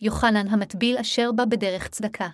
יוחנן 0.00 0.48
המטביל 0.50 0.98
אשר 0.98 1.32
בא 1.36 1.44
בדרך 1.44 1.88
צדקה. 1.88 2.28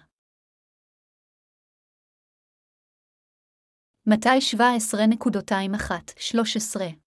מתי 4.06 4.38
17.21-13 4.56 6.99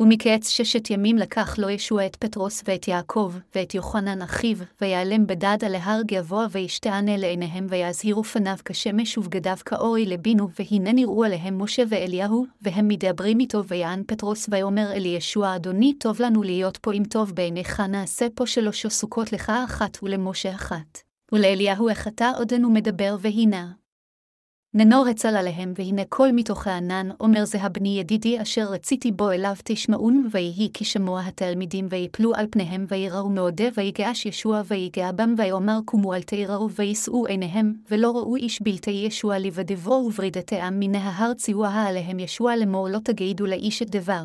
ומקץ 0.00 0.48
ששת 0.48 0.90
ימים 0.90 1.18
לקח 1.18 1.58
לו 1.58 1.70
ישוע 1.70 2.06
את 2.06 2.16
פטרוס 2.16 2.62
ואת 2.68 2.88
יעקב, 2.88 3.32
ואת 3.54 3.74
יוחנן 3.74 4.22
אחיו, 4.22 4.56
ויעלם 4.80 5.26
בדד 5.26 5.58
על 5.66 5.74
ההר 5.74 6.00
גבוה 6.06 6.46
וישתענה 6.50 7.16
לעיניהם, 7.16 7.66
ויזהירו 7.68 8.24
פניו 8.24 8.56
כשמש 8.64 9.18
ובגדיו 9.18 9.56
כאורי 9.64 10.06
לבינו, 10.06 10.48
והנה 10.58 10.92
נראו 10.92 11.24
עליהם 11.24 11.62
משה 11.62 11.82
ואליהו, 11.88 12.46
והם 12.62 12.88
מדברים 12.88 13.40
איתו, 13.40 13.64
ויען 13.64 14.02
פטרוס 14.06 14.46
ויאמר 14.50 14.92
אל 14.92 15.06
ישוע, 15.06 15.56
אדוני, 15.56 15.94
טוב 15.94 16.22
לנו 16.22 16.42
להיות 16.42 16.76
פה 16.76 16.92
אם 16.92 17.02
טוב 17.10 17.32
בעיניך, 17.34 17.80
נעשה 17.80 18.26
פה 18.34 18.46
שלוש 18.46 18.86
סוכות 18.86 19.32
לך 19.32 19.52
אחת 19.64 19.98
ולמשה 20.02 20.54
אחת. 20.54 20.98
ולאליהו 21.32 21.88
אתה 21.90 22.30
עודנו 22.38 22.70
מדבר 22.70 23.16
והנה. 23.20 23.79
ננור 24.74 25.06
הצל 25.06 25.36
עליהם, 25.36 25.72
והנה 25.76 26.02
קול 26.08 26.30
מתוך 26.32 26.66
הענן, 26.66 27.08
אומר 27.20 27.44
זה 27.44 27.62
הבני 27.62 27.98
ידידי 27.98 28.42
אשר 28.42 28.66
רציתי 28.70 29.12
בו 29.12 29.30
אליו 29.30 29.54
תשמעון, 29.64 30.28
ויהי 30.30 30.70
כי 30.74 30.84
שמוע 30.84 31.20
התלמידים 31.20 31.86
ויפלו 31.90 32.34
על 32.34 32.46
פניהם, 32.50 32.86
ויראו 32.88 33.30
מעודה, 33.30 33.64
ויגעש 33.76 34.26
ישוע, 34.26 34.62
ויגע 34.68 35.12
בם, 35.12 35.34
ויאמר 35.38 35.78
קומו 35.84 36.14
אל 36.14 36.22
תיראו, 36.22 36.70
ויישאו 36.70 37.26
עיניהם, 37.26 37.74
ולא 37.90 38.10
ראו 38.10 38.36
איש 38.36 38.62
בלתי 38.62 38.90
ישוע 38.90 39.38
לבדבו, 39.38 39.90
וברידתי 39.90 40.60
עם 40.60 40.80
מן 40.80 40.94
ההר 40.94 41.34
ציווה 41.34 41.88
עליהם 41.88 42.18
ישוע 42.18 42.56
לאמור 42.56 42.88
לא 42.88 42.98
תגידו 42.98 43.46
לאיש 43.46 43.82
את 43.82 43.90
דבר. 43.90 44.24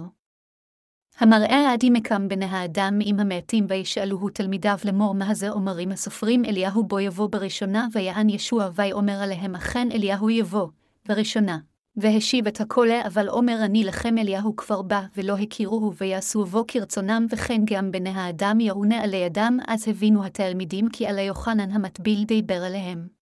המראה 1.20 1.74
עדי 1.74 1.90
מקם 1.90 2.28
בני 2.28 2.46
האדם 2.46 3.00
עם 3.02 3.20
המעטים 3.20 3.66
וישאלוהו 3.70 4.30
תלמידיו 4.30 4.78
לאמור 4.86 5.16
מה 5.16 5.34
זה 5.34 5.50
אומרים 5.50 5.92
הסופרים 5.92 6.46
אליהו 6.46 6.84
בו 6.84 7.00
יבוא 7.00 7.30
בראשונה 7.30 7.88
ויען 7.94 8.30
ישוע 8.30 8.70
ויאמר 8.76 9.24
עליהם 9.24 9.56
אכן 9.56 9.88
אליהו 9.92 10.30
יבוא, 10.30 10.68
בראשונה. 11.08 11.58
והשיב 11.98 12.48
את 12.48 12.62
הקולה 12.62 13.02
אבל 13.08 13.30
אומר 13.30 13.58
אני 13.66 13.84
לכם 13.84 14.18
אליהו 14.18 14.56
כבר 14.56 14.82
בא 14.82 15.02
ולא 15.18 15.38
הכירוהו 15.38 15.94
ויעשו 15.96 16.46
בו 16.46 16.64
כרצונם 16.68 17.26
וכן 17.30 17.62
גם 17.66 17.92
בני 17.92 18.10
האדם 18.10 18.60
יעונה 18.60 19.04
עלי 19.04 19.18
ידם 19.18 19.58
אז 19.68 19.88
הבינו 19.88 20.26
התלמידים 20.26 20.90
כי 20.90 21.08
על 21.08 21.20
יוחנן 21.20 21.72
המטביל 21.72 22.24
דיבר 22.24 22.64
עליהם. 22.64 23.15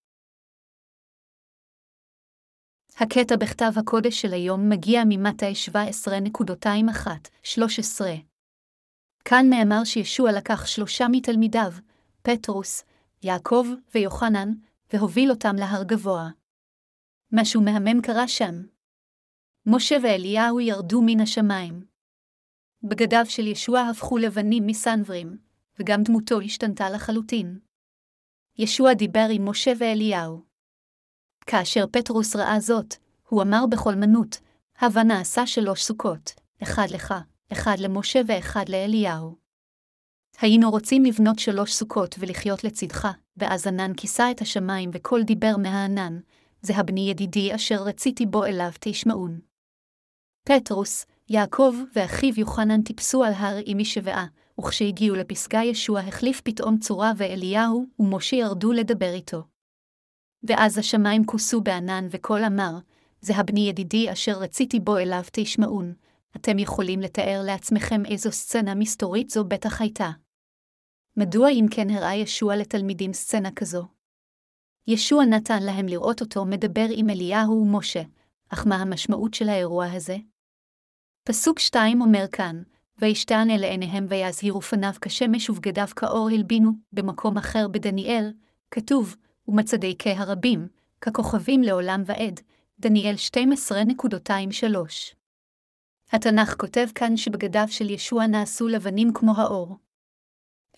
הקטע 2.97 3.35
בכתב 3.35 3.71
הקודש 3.75 4.21
של 4.21 4.33
היום 4.33 4.69
מגיע 4.69 5.01
ממטאי 5.05 5.53
17.21-13. 5.71 7.57
כאן 9.25 9.45
נאמר 9.49 9.83
שישוע 9.83 10.31
לקח 10.31 10.65
שלושה 10.65 11.05
מתלמידיו, 11.11 11.71
פטרוס, 12.21 12.83
יעקב 13.23 13.67
ויוחנן, 13.95 14.53
והוביל 14.93 15.29
אותם 15.29 15.55
להר 15.55 15.83
גבוה. 15.83 16.29
משהו 17.31 17.61
מהמם 17.61 18.01
קרה 18.01 18.27
שם. 18.27 18.53
משה 19.65 19.95
ואליהו 20.03 20.59
ירדו 20.59 21.01
מן 21.05 21.19
השמיים. 21.19 21.85
בגדיו 22.83 23.25
של 23.25 23.47
ישוע 23.47 23.81
הפכו 23.81 24.17
לבנים 24.17 24.67
מסנוורים, 24.67 25.37
וגם 25.79 26.03
דמותו 26.03 26.41
השתנתה 26.41 26.89
לחלוטין. 26.89 27.59
ישוע 28.57 28.93
דיבר 28.93 29.25
עם 29.31 29.49
משה 29.49 29.71
ואליהו. 29.79 30.52
כאשר 31.45 31.85
פטרוס 31.91 32.35
ראה 32.35 32.59
זאת, 32.59 32.95
הוא 33.29 33.41
אמר 33.41 33.65
בכל 33.69 33.95
מנות, 33.95 34.37
הווה 34.81 35.03
נעשה 35.03 35.47
שלוש 35.47 35.83
סוכות, 35.83 36.33
אחד 36.63 36.87
לך, 36.89 37.13
אחד 37.51 37.75
למשה 37.79 38.21
ואחד 38.27 38.69
לאליהו. 38.69 39.35
היינו 40.41 40.71
רוצים 40.71 41.05
לבנות 41.05 41.39
שלוש 41.39 41.73
סוכות 41.73 42.15
ולחיות 42.19 42.63
לצדך, 42.63 43.07
ואז 43.37 43.67
ענן 43.67 43.93
כיסה 43.93 44.31
את 44.31 44.41
השמיים 44.41 44.89
וקול 44.93 45.23
דיבר 45.23 45.57
מהענן, 45.57 46.19
זה 46.61 46.75
הבני 46.75 47.09
ידידי 47.09 47.55
אשר 47.55 47.83
רציתי 47.83 48.25
בו 48.25 48.45
אליו 48.45 48.71
תשמעון. 48.79 49.39
פטרוס, 50.43 51.05
יעקב 51.29 51.73
ואחיו 51.95 52.39
יוחנן 52.39 52.81
טיפסו 52.81 53.23
על 53.23 53.33
הר 53.33 53.57
עם 53.65 53.77
משבעה, 53.77 54.25
וכשהגיעו 54.59 55.15
לפסגה 55.15 55.63
ישוע 55.63 55.99
החליף 55.99 56.41
פתאום 56.41 56.77
צורה 56.77 57.11
ואליהו 57.17 57.85
ומשה 57.99 58.35
ירדו 58.35 58.71
לדבר 58.71 59.13
איתו. 59.13 59.52
ואז 60.43 60.77
השמיים 60.77 61.25
כוסו 61.25 61.61
בענן 61.61 62.07
וקול 62.11 62.43
אמר, 62.43 62.71
זה 63.21 63.35
הבני 63.35 63.69
ידידי 63.69 64.11
אשר 64.11 64.31
רציתי 64.31 64.79
בו 64.79 64.97
אליו 64.97 65.23
תשמעון. 65.31 65.93
אתם 66.35 66.59
יכולים 66.59 67.01
לתאר 67.01 67.41
לעצמכם 67.45 68.05
איזו 68.05 68.31
סצנה 68.31 68.75
מסתורית 68.75 69.29
זו 69.29 69.43
בטח 69.45 69.81
הייתה. 69.81 70.11
מדוע 71.17 71.49
אם 71.49 71.65
כן 71.71 71.89
הראה 71.89 72.15
ישוע 72.15 72.55
לתלמידים 72.55 73.13
סצנה 73.13 73.51
כזו? 73.51 73.85
ישוע 74.87 75.25
נתן 75.25 75.63
להם 75.63 75.85
לראות 75.85 76.21
אותו 76.21 76.45
מדבר 76.45 76.85
עם 76.89 77.09
אליהו 77.09 77.61
ומשה, 77.61 78.01
אך 78.49 78.67
מה 78.67 78.75
המשמעות 78.75 79.33
של 79.33 79.49
האירוע 79.49 79.85
הזה? 79.91 80.17
פסוק 81.23 81.59
שתיים 81.59 82.01
אומר 82.01 82.25
כאן, 82.31 82.63
וישתענה 83.01 83.57
לעיניהם 83.57 84.05
ויזהירו 84.09 84.61
פניו 84.61 84.93
כשמש 85.01 85.49
ובגדיו 85.49 85.87
כאור 85.95 86.29
הלבינו, 86.29 86.71
במקום 86.93 87.37
אחר 87.37 87.67
בדניאל, 87.67 88.33
כתוב, 88.71 89.15
ומצדיקי 89.47 90.09
הרבים, 90.09 90.67
ככוכבים 91.01 91.61
לעולם 91.61 92.03
ועד, 92.05 92.39
דניאל 92.79 93.15
12.23. 93.15 95.15
התנ"ך 96.11 96.55
כותב 96.57 96.87
כאן 96.95 97.17
שבגדיו 97.17 97.65
של 97.67 97.89
ישוע 97.89 98.27
נעשו 98.27 98.67
לבנים 98.67 99.13
כמו 99.13 99.33
האור. 99.37 99.77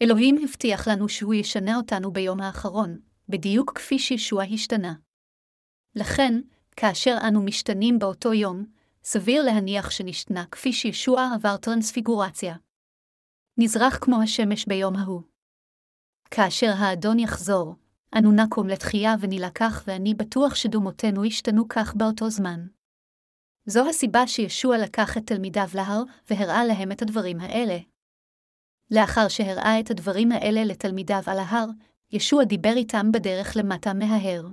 אלוהים 0.01 0.37
הבטיח 0.43 0.87
לנו 0.87 1.09
שהוא 1.09 1.33
ישנה 1.33 1.77
אותנו 1.77 2.11
ביום 2.11 2.41
האחרון, 2.41 2.99
בדיוק 3.29 3.71
כפי 3.75 3.99
שישוע 3.99 4.43
השתנה. 4.43 4.93
לכן, 5.95 6.41
כאשר 6.75 7.17
אנו 7.27 7.41
משתנים 7.41 7.99
באותו 7.99 8.33
יום, 8.33 8.65
סביר 9.03 9.43
להניח 9.43 9.91
שנשתנה 9.91 10.45
כפי 10.51 10.73
שישוע 10.73 11.29
עבר 11.35 11.57
טרנספיגורציה. 11.57 12.55
נזרח 13.57 13.97
כמו 14.01 14.21
השמש 14.23 14.65
ביום 14.67 14.95
ההוא. 14.95 15.21
כאשר 16.31 16.71
האדון 16.77 17.19
יחזור, 17.19 17.75
אנו 18.17 18.31
נקום 18.31 18.67
לתחייה 18.67 19.15
ונילקח, 19.19 19.83
ואני 19.87 20.13
בטוח 20.13 20.55
שדומותינו 20.55 21.25
ישתנו 21.25 21.67
כך 21.69 21.95
באותו 21.95 22.29
זמן. 22.29 22.65
זו 23.65 23.89
הסיבה 23.89 24.27
שישוע 24.27 24.77
לקח 24.77 25.17
את 25.17 25.27
תלמידיו 25.27 25.67
להר, 25.75 26.03
והראה 26.29 26.65
להם 26.65 26.91
את 26.91 27.01
הדברים 27.01 27.39
האלה. 27.39 27.77
לאחר 28.91 29.27
שהראה 29.27 29.79
את 29.79 29.91
הדברים 29.91 30.31
האלה 30.31 30.63
לתלמידיו 30.63 31.21
על 31.25 31.39
ההר, 31.39 31.67
ישוע 32.11 32.43
דיבר 32.43 32.73
איתם 32.75 33.11
בדרך 33.11 33.57
למטה 33.57 33.93
מההר. 33.93 34.47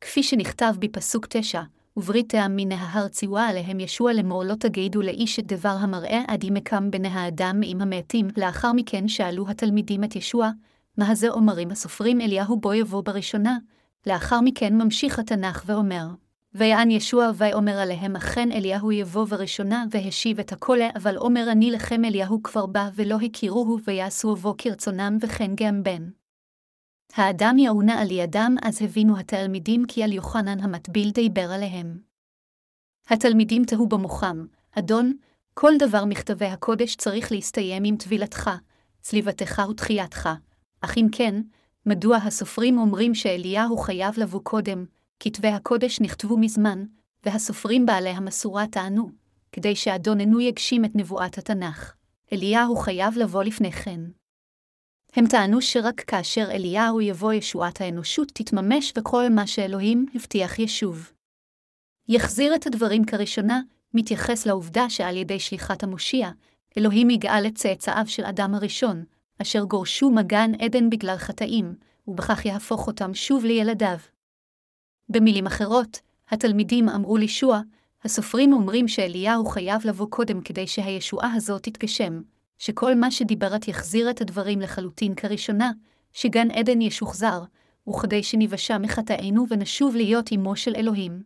כפי 0.00 0.22
שנכתב 0.22 0.74
בפסוק 0.78 1.26
תשע, 1.30 1.62
וברית 1.96 2.34
העם 2.34 2.56
מן 2.56 2.72
ההר 2.72 3.08
ציווה 3.08 3.48
עליהם 3.48 3.80
ישוע 3.80 4.12
לאמור 4.12 4.44
לא 4.44 4.54
תגידו 4.54 5.02
לאיש 5.02 5.38
את 5.38 5.46
דבר 5.46 5.76
המראה 5.80 6.22
עד 6.28 6.44
ימקם 6.44 6.90
בני 6.90 7.08
האדם 7.08 7.60
עם 7.64 7.80
המתים. 7.80 8.28
לאחר 8.36 8.72
מכן 8.72 9.08
שאלו 9.08 9.48
התלמידים 9.48 10.04
את 10.04 10.16
ישוע, 10.16 10.50
מה 10.98 11.14
זה 11.14 11.28
אומרים 11.28 11.70
הסופרים 11.70 12.20
אליהו 12.20 12.60
בו 12.60 12.74
יבוא 12.74 13.02
בראשונה, 13.02 13.58
לאחר 14.06 14.40
מכן 14.40 14.74
ממשיך 14.74 15.18
התנ"ך 15.18 15.62
ואומר, 15.66 16.06
ויען 16.54 16.90
ישוע 16.90 17.30
ויאמר 17.34 17.78
עליהם 17.78 18.16
אכן 18.16 18.52
אליהו 18.52 18.92
יבוא 18.92 19.24
בראשונה, 19.24 19.84
והשיב 19.90 20.40
את 20.40 20.52
הקולה, 20.52 20.88
אבל 20.96 21.16
אומר 21.16 21.48
אני 21.52 21.70
לכם 21.70 22.04
אליהו 22.04 22.42
כבר 22.42 22.66
בא, 22.66 22.88
ולא 22.94 23.16
הכירוהו, 23.16 23.78
ויעשו 23.84 24.36
בו 24.36 24.54
כרצונם, 24.58 25.18
וכן 25.20 25.50
גם 25.54 25.82
בן. 25.82 26.08
האדם 27.14 27.58
יעונה 27.58 28.00
על 28.00 28.10
ידם, 28.10 28.56
אז 28.62 28.82
הבינו 28.82 29.18
התלמידים 29.18 29.84
כי 29.88 30.02
על 30.02 30.12
יוחנן 30.12 30.60
המטביל 30.60 31.10
דיבר 31.10 31.50
עליהם. 31.52 31.98
התלמידים 33.08 33.64
תהו 33.64 33.86
במוחם, 33.86 34.46
אדון, 34.78 35.12
כל 35.54 35.72
דבר 35.78 36.04
מכתבי 36.04 36.46
הקודש 36.46 36.96
צריך 36.96 37.32
להסתיים 37.32 37.82
עם 37.86 37.96
טבילתך, 37.96 38.50
צליבתך 39.00 39.62
ותחייתך, 39.70 40.28
אך 40.80 40.98
אם 40.98 41.06
כן, 41.12 41.42
מדוע 41.86 42.16
הסופרים 42.16 42.78
אומרים 42.78 43.14
שאליהו 43.14 43.76
חייב 43.76 44.14
לבוא 44.20 44.40
קודם, 44.42 44.84
כתבי 45.20 45.48
הקודש 45.48 46.00
נכתבו 46.00 46.38
מזמן, 46.38 46.84
והסופרים 47.26 47.86
בעלי 47.86 48.10
המסורה 48.10 48.66
טענו, 48.66 49.10
כדי 49.52 49.76
שאדוננו 49.76 50.40
יגשים 50.40 50.84
את 50.84 50.90
נבואת 50.94 51.38
התנ"ך. 51.38 51.94
אליהו 52.32 52.76
חייב 52.76 53.18
לבוא 53.18 53.42
לפני 53.44 53.72
כן. 53.72 54.00
הם 55.12 55.26
טענו 55.26 55.62
שרק 55.62 56.00
כאשר 56.00 56.48
אליהו 56.50 57.00
יבוא 57.00 57.32
ישועת 57.32 57.80
האנושות 57.80 58.28
תתממש 58.34 58.92
וכל 58.98 59.28
מה 59.28 59.46
שאלוהים 59.46 60.06
הבטיח 60.14 60.58
ישוב. 60.58 61.12
יחזיר 62.08 62.54
את 62.54 62.66
הדברים 62.66 63.04
כראשונה, 63.04 63.60
מתייחס 63.94 64.46
לעובדה 64.46 64.90
שעל 64.90 65.16
ידי 65.16 65.40
שליחת 65.40 65.82
המושיע, 65.82 66.30
אלוהים 66.78 67.10
יגאל 67.10 67.46
את 67.46 67.54
צאצאיו 67.54 68.04
של 68.06 68.24
אדם 68.24 68.54
הראשון, 68.54 69.04
אשר 69.42 69.64
גורשו 69.64 70.10
מגן 70.10 70.50
עדן 70.58 70.90
בגלל 70.90 71.16
חטאים, 71.16 71.74
ובכך 72.08 72.46
יהפוך 72.46 72.86
אותם 72.86 73.14
שוב 73.14 73.44
לילדיו. 73.44 73.98
במילים 75.08 75.46
אחרות, 75.46 76.00
התלמידים 76.28 76.88
אמרו 76.88 77.16
לישוע, 77.16 77.60
הסופרים 78.04 78.52
אומרים 78.52 78.88
שאליהו 78.88 79.46
חייב 79.46 79.86
לבוא 79.86 80.06
קודם 80.10 80.40
כדי 80.40 80.66
שהישועה 80.66 81.32
הזאת 81.34 81.62
תתגשם, 81.62 82.20
שכל 82.58 82.94
מה 82.94 83.10
שדיברת 83.10 83.68
יחזיר 83.68 84.10
את 84.10 84.20
הדברים 84.20 84.60
לחלוטין 84.60 85.14
כראשונה, 85.14 85.70
שגן 86.12 86.50
עדן 86.50 86.80
ישוחזר, 86.80 87.42
וכדי 87.88 88.22
שניוושע 88.22 88.78
מחטאינו 88.78 89.44
ונשוב 89.48 89.96
להיות 89.96 90.32
אמו 90.32 90.56
של 90.56 90.74
אלוהים. 90.76 91.22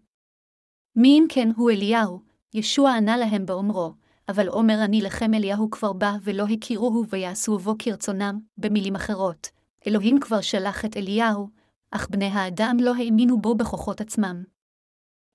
מי 0.96 1.18
אם 1.18 1.26
כן 1.28 1.48
הוא 1.56 1.70
אליהו, 1.70 2.20
ישוע 2.54 2.92
ענה 2.92 3.16
להם 3.16 3.46
באומרו, 3.46 3.92
אבל 4.28 4.48
אומר 4.48 4.84
אני 4.84 5.02
לכם 5.02 5.34
אליהו 5.34 5.70
כבר 5.70 5.92
בא 5.92 6.12
ולא 6.22 6.44
הכירוהו 6.44 7.04
ויעשו 7.08 7.58
בו 7.58 7.74
כרצונם, 7.78 8.40
במילים 8.58 8.94
אחרות, 8.94 9.48
אלוהים 9.86 10.20
כבר 10.20 10.40
שלח 10.40 10.84
את 10.84 10.96
אליהו, 10.96 11.48
אך 11.90 12.08
בני 12.10 12.26
האדם 12.26 12.76
לא 12.80 12.94
האמינו 12.94 13.40
בו 13.40 13.54
בכוחות 13.54 14.00
עצמם. 14.00 14.44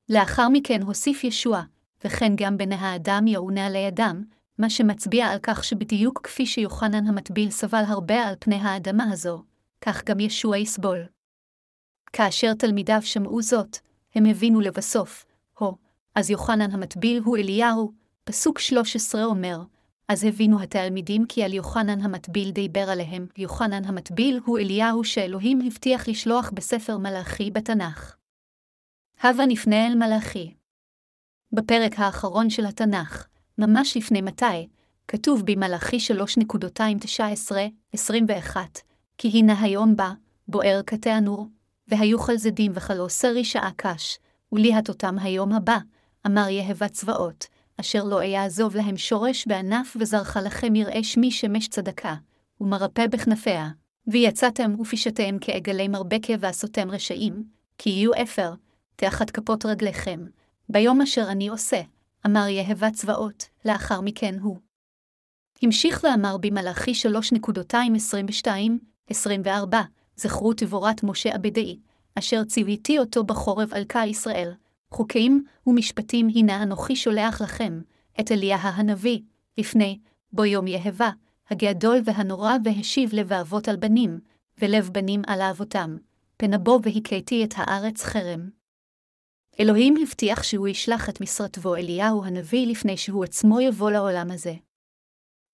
לאחר 0.10 0.50
מכן 0.50 0.82
הוסיף 0.82 1.24
ישוע, 1.24 1.62
וכן 2.04 2.34
גם 2.36 2.58
בני 2.58 2.76
האדם 2.76 3.28
יעונה 3.28 3.66
עלי 3.66 3.88
אדם, 3.88 4.24
מה 4.58 4.70
שמצביע 4.70 5.28
על 5.28 5.40
כך 5.44 5.64
שבדיוק 5.64 6.20
כפי 6.24 6.46
שיוחנן 6.46 7.08
המטביל 7.08 7.50
סבל 7.50 7.84
הרבה 7.88 8.28
על 8.28 8.36
פני 8.40 8.56
האדמה 8.56 9.12
הזו, 9.12 9.44
כך 9.82 10.04
גם 10.04 10.20
ישוע 10.20 10.58
יסבול. 10.58 11.06
כאשר 12.14 12.54
תלמידיו 12.54 13.02
שמעו 13.02 13.42
זאת, 13.42 13.78
הם 14.16 14.26
הבינו 14.26 14.62
לבסוף, 14.62 15.26
הו, 15.58 15.76
אז 16.16 16.30
יוחנן 16.30 16.72
המטביל 16.72 17.22
הוא 17.24 17.38
אליהו, 17.38 17.92
פסוק 18.28 18.60
13 18.60 19.26
אומר, 19.26 19.62
אז 20.08 20.24
הבינו 20.24 20.62
התלמידים 20.62 21.26
כי 21.26 21.44
על 21.44 21.54
יוחנן 21.54 22.02
המטביל 22.02 22.52
דיבר 22.52 22.90
עליהם, 22.90 23.28
יוחנן 23.38 23.86
המטביל 23.86 24.40
הוא 24.46 24.60
אליהו 24.60 25.04
שאלוהים 25.04 25.60
הבטיח 25.68 26.08
לשלוח 26.08 26.52
בספר 26.54 26.98
מלאכי 26.98 27.52
בתנ"ך. 27.52 28.16
הבה 29.22 29.46
נפנה 29.46 29.88
אל 29.88 29.96
מלאכי. 29.96 30.54
בפרק 31.52 32.00
האחרון 32.00 32.50
של 32.50 32.66
התנ"ך, 32.66 33.28
ממש 33.58 33.98
לפני 33.98 34.22
מתי, 34.22 34.68
כתוב 35.08 35.42
במלאכי 35.46 35.98
3.19-21, 37.96 38.58
כי 39.18 39.28
הנה 39.28 39.62
היום 39.62 39.96
בא, 39.96 40.12
בוער 40.48 40.82
כתענור, 40.88 41.48
והיו 41.88 42.20
חלזדים 42.20 42.72
וכלו 42.76 43.08
שעה 43.44 43.72
קש, 43.76 44.20
וליהט 44.52 44.90
אותם 44.90 45.16
היום 45.20 45.54
הבא, 45.54 45.78
אמר 46.26 46.50
יהבה 46.50 46.90
צבאות, 46.90 47.57
אשר 47.80 48.04
לא 48.04 48.22
אעזוב 48.24 48.76
להם 48.76 48.98
שורש 48.98 49.48
בענף 49.48 49.98
וזרחה 50.00 50.42
לכם 50.42 50.76
יראה 50.76 51.04
שמי 51.04 51.32
שמש 51.32 51.68
צדקה, 51.68 52.16
ומרפא 52.62 53.08
בכנפיה, 53.08 53.70
ויצאתם 54.08 54.80
ופשעתם 54.80 55.38
כעגלי 55.42 55.88
מרבקה 55.88 56.34
ועשותם 56.40 56.92
רשעים, 56.92 57.44
כי 57.78 57.90
יהיו 57.90 58.12
אפר, 58.24 58.54
תחת 58.96 59.30
כפות 59.30 59.66
רגליכם, 59.66 60.26
ביום 60.70 61.02
אשר 61.02 61.26
אני 61.30 61.48
עושה, 61.48 61.82
אמר 62.26 62.48
יהבה 62.48 62.92
צבאות, 62.92 63.50
לאחר 63.66 64.02
מכן 64.02 64.40
הוא. 64.42 64.58
המשיך 65.62 66.04
ואמר 66.04 66.38
במלאכי 66.38 66.92
3.22-24, 69.12 69.48
זכרו 70.16 70.54
תבורת 70.54 71.04
משה 71.04 71.36
עבדי, 71.36 71.80
אשר 72.16 72.44
ציוויתי 72.44 73.00
אותו 73.00 73.24
בחורב 73.24 73.74
על 73.74 73.84
כה 73.90 74.06
ישראל, 74.06 74.54
חוקים 74.92 75.44
ומשפטים 75.68 76.28
הנה 76.36 76.64
אנוכי 76.64 76.96
שולח 76.96 77.42
לכם, 77.42 77.82
את 78.20 78.32
אליה 78.32 78.58
הנביא, 78.58 79.20
לפני, 79.58 80.00
בו 80.34 80.46
יום 80.46 80.68
יהבה, 80.68 81.10
הגדול 81.50 81.98
והנורא 82.06 82.54
והשיב 82.64 83.10
לב 83.14 83.34
האבות 83.34 83.68
על 83.68 83.76
בנים, 83.76 84.20
ולב 84.58 84.90
בנים 84.94 85.22
על 85.28 85.42
אבותם, 85.42 85.98
פנבו 86.38 86.80
והכיתי 86.84 87.44
את 87.44 87.54
הארץ 87.58 88.04
חרם. 88.04 88.50
אלוהים 89.60 89.96
הבטיח 90.02 90.44
שהוא 90.44 90.68
ישלח 90.68 91.10
את 91.10 91.22
משרתו 91.22 91.76
אליהו 91.76 92.24
הנביא 92.24 92.68
לפני 92.68 92.98
שהוא 92.98 93.24
עצמו 93.24 93.62
יבוא 93.62 93.92
לעולם 93.92 94.32
הזה. 94.32 94.54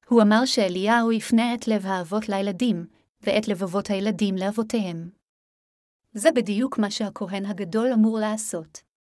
הוא 0.07 0.21
אמר 0.21 0.45
שאליהו 0.45 1.12
יפנה 1.12 1.53
את 1.53 1.68
לב 1.68 1.86
האבות 1.86 2.29
לילדים, 2.29 2.86
ואת 3.21 3.47
לבבות 3.47 3.89
הילדים 3.89 4.36
לאבותיהם. 4.36 5.09
זה 6.13 6.31
בדיוק 6.31 6.77
מה 6.77 6.91
שהכהן 6.91 7.45
הגדול 7.45 7.94
אמור 7.94 8.19
לעשות. 8.19 8.92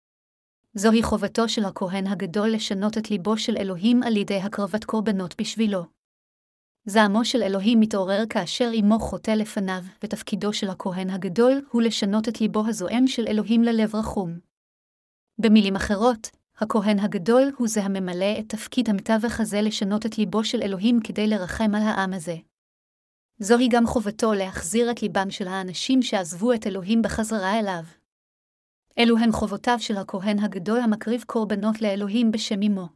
זוהי 0.74 1.04
חובתו 1.04 1.50
של 1.50 1.66
הכהן 1.66 2.08
הגדול 2.08 2.50
לשנות 2.50 2.98
את 2.98 3.12
ליבו 3.12 3.38
של 3.38 3.58
אלוהים 3.58 4.04
על 4.04 4.18
ידי 4.18 4.38
הקרבת 4.38 4.84
קורבנות 4.84 5.42
בשבילו. 5.42 5.84
זעמו 6.86 7.26
של 7.26 7.44
אלוהים 7.44 7.80
מתעורר 7.80 8.24
כאשר 8.30 8.72
אמו 8.80 9.00
חוטא 9.00 9.32
לפניו, 9.32 9.82
ותפקידו 10.04 10.54
של 10.54 10.70
הכהן 10.70 11.10
הגדול 11.10 11.66
הוא 11.72 11.82
לשנות 11.82 12.28
את 12.28 12.42
ליבו 12.42 12.68
הזועם 12.68 13.08
של 13.08 13.28
אלוהים 13.28 13.64
ללב 13.64 13.96
רחום. 13.96 14.40
במילים 15.38 15.76
אחרות, 15.76 16.30
הכהן 16.58 17.00
הגדול 17.00 17.52
הוא 17.58 17.68
זה 17.68 17.84
הממלא 17.84 18.40
את 18.40 18.50
תפקיד 18.50 18.90
המתווך 18.90 19.40
הזה 19.40 19.62
לשנות 19.62 20.06
את 20.06 20.18
ליבו 20.18 20.44
של 20.44 20.62
אלוהים 20.62 21.00
כדי 21.04 21.28
לרחם 21.28 21.76
על 21.76 21.82
העם 21.82 22.14
הזה. 22.14 22.36
זוהי 23.40 23.68
גם 23.72 23.88
חובתו 23.88 24.34
להחזיר 24.34 24.92
את 24.92 25.02
ליבם 25.02 25.32
של 25.32 25.48
האנשים 25.48 26.02
שעזבו 26.02 26.54
את 26.54 26.68
אלוהים 26.68 27.02
בחזרה 27.02 27.60
אליו. 27.60 28.01
אלו 29.00 29.18
הן 29.18 29.32
חובותיו 29.32 29.80
של 29.80 29.98
הכהן 29.98 30.40
הגדול 30.40 30.80
המקריב 30.80 31.24
קורבנות 31.28 31.82
לאלוהים 31.82 32.32
בשם 32.32 32.62
אמו. 32.62 32.88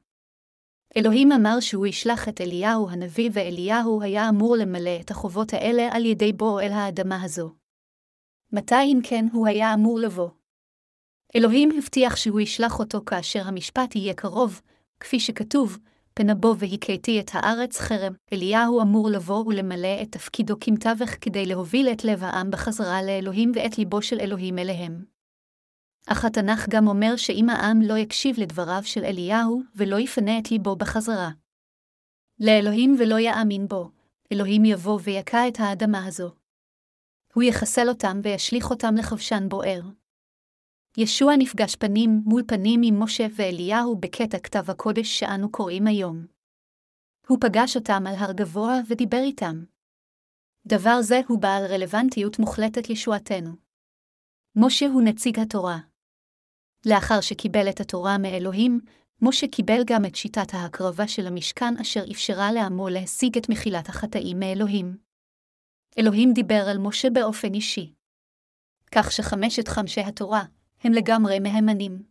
אלוהים 0.97 1.31
אמר 1.31 1.59
שהוא 1.59 1.87
ישלח 1.87 2.29
את 2.29 2.41
אליהו 2.41 2.89
הנביא, 2.89 3.29
ואליהו 3.33 4.01
היה 4.01 4.29
אמור 4.29 4.55
למלא 4.55 4.99
את 5.01 5.11
החובות 5.11 5.53
האלה 5.53 5.89
על 5.91 6.05
ידי 6.05 6.33
בואו 6.33 6.59
אל 6.59 6.71
האדמה 6.71 7.23
הזו. 7.23 7.51
מתי 8.51 8.83
אם 8.83 8.99
כן 9.03 9.25
הוא 9.33 9.47
היה 9.47 9.73
אמור 9.73 9.99
לבוא? 9.99 10.29
אלוהים 11.35 11.69
הבטיח 11.77 12.15
שהוא 12.15 12.39
ישלח 12.39 12.79
אותו 12.79 13.01
כאשר 13.05 13.47
המשפט 13.47 13.95
יהיה 13.95 14.13
קרוב, 14.13 14.61
כפי 14.99 15.19
שכתוב, 15.19 15.77
פנבו 16.13 16.55
והכיתי 16.57 17.19
את 17.19 17.31
הארץ 17.33 17.79
חרם, 17.79 18.13
אליהו 18.33 18.81
אמור 18.81 19.09
לבוא 19.09 19.45
ולמלא 19.45 20.01
את 20.01 20.11
תפקידו 20.11 20.55
כמתווך 20.59 21.09
כדי 21.21 21.45
להוביל 21.45 21.89
את 21.89 22.03
לב 22.03 22.23
העם 22.23 22.51
בחזרה 22.51 23.03
לאלוהים 23.03 23.51
ואת 23.55 23.77
ליבו 23.77 24.01
של 24.01 24.19
אלוהים 24.19 24.59
אליהם. 24.59 25.14
אך 26.11 26.25
התנ"ך 26.25 26.69
גם 26.69 26.87
אומר 26.87 27.15
שאם 27.15 27.49
העם 27.49 27.81
לא 27.81 27.97
יקשיב 27.97 28.35
לדבריו 28.39 28.81
של 28.83 29.03
אליהו, 29.03 29.61
ולא 29.75 29.99
יפנה 29.99 30.39
את 30.39 30.51
ליבו 30.51 30.75
בחזרה. 30.75 31.29
לאלוהים 32.39 32.95
ולא 32.99 33.19
יאמין 33.19 33.67
בו, 33.67 33.91
אלוהים 34.31 34.65
יבוא 34.65 34.99
ויכה 35.03 35.47
את 35.47 35.59
האדמה 35.59 36.05
הזו. 36.05 36.31
הוא 37.33 37.43
יחסל 37.43 37.89
אותם 37.89 38.19
וישליך 38.23 38.69
אותם 38.69 38.95
לכבשן 38.97 39.49
בוער. 39.49 39.81
ישוע 40.97 41.33
נפגש 41.37 41.75
פנים 41.75 42.21
מול 42.25 42.43
פנים 42.47 42.81
עם 42.83 43.03
משה 43.03 43.25
ואליהו 43.35 43.95
בקטע 43.95 44.39
כתב 44.39 44.69
הקודש 44.71 45.19
שאנו 45.19 45.51
קוראים 45.51 45.87
היום. 45.87 46.25
הוא 47.27 47.37
פגש 47.41 47.75
אותם 47.75 48.03
על 48.07 48.15
הר 48.15 48.31
גבוה 48.31 48.73
ודיבר 48.87 49.21
איתם. 49.21 49.63
דבר 50.67 51.01
זה 51.01 51.21
הוא 51.27 51.41
בעל 51.41 51.63
רלוונטיות 51.65 52.39
מוחלטת 52.39 52.89
ישועתנו. 52.89 53.51
משה 54.55 54.85
הוא 54.85 55.01
נציג 55.01 55.39
התורה. 55.39 55.79
לאחר 56.85 57.21
שקיבל 57.21 57.69
את 57.69 57.79
התורה 57.79 58.17
מאלוהים, 58.17 58.79
משה 59.21 59.47
קיבל 59.47 59.81
גם 59.85 60.05
את 60.05 60.15
שיטת 60.15 60.53
ההקרבה 60.53 61.07
של 61.07 61.27
המשכן 61.27 61.77
אשר 61.81 62.03
אפשרה 62.11 62.51
לעמו 62.51 62.89
להשיג 62.89 63.37
את 63.37 63.49
מחילת 63.49 63.89
החטאים 63.89 64.39
מאלוהים. 64.39 64.97
אלוהים 65.97 66.33
דיבר 66.33 66.63
על 66.69 66.77
משה 66.77 67.09
באופן 67.09 67.53
אישי. 67.53 67.93
כך 68.91 69.11
שחמשת 69.11 69.67
חמשי 69.67 70.01
התורה, 70.01 70.43
הם 70.83 70.93
לגמרי 70.93 71.39
מהימנים. 71.39 72.03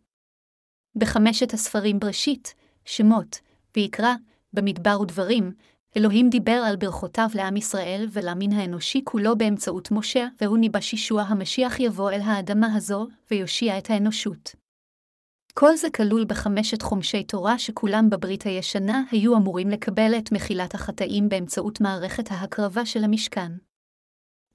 בחמשת 0.95 1.53
הספרים 1.53 1.99
בראשית, 1.99 2.55
שמות, 2.85 3.39
ויקרא, 3.75 4.13
במדבר 4.53 5.01
ודברים, 5.01 5.53
אלוהים 5.97 6.29
דיבר 6.29 6.63
על 6.67 6.75
ברכותיו 6.75 7.29
לעם 7.35 7.57
ישראל 7.57 8.07
ולמין 8.11 8.51
האנושי 8.51 9.01
כולו 9.03 9.37
באמצעות 9.37 9.91
משה, 9.91 10.27
והוא 10.41 10.57
ניבש 10.57 10.93
ישוע 10.93 11.21
המשיח 11.21 11.79
יבוא 11.79 12.11
אל 12.11 12.21
האדמה 12.21 12.75
הזו, 12.75 13.07
ויושיע 13.31 13.77
את 13.77 13.89
האנושות. 13.89 14.64
כל 15.59 15.75
זה 15.75 15.87
כלול 15.89 16.25
בחמשת 16.25 16.81
חומשי 16.81 17.23
תורה 17.23 17.59
שכולם 17.59 18.09
בברית 18.09 18.43
הישנה 18.43 19.03
היו 19.11 19.37
אמורים 19.37 19.69
לקבל 19.69 20.11
את 20.17 20.31
מחילת 20.31 20.75
החטאים 20.75 21.29
באמצעות 21.29 21.81
מערכת 21.81 22.31
ההקרבה 22.31 22.85
של 22.85 23.03
המשכן. 23.03 23.51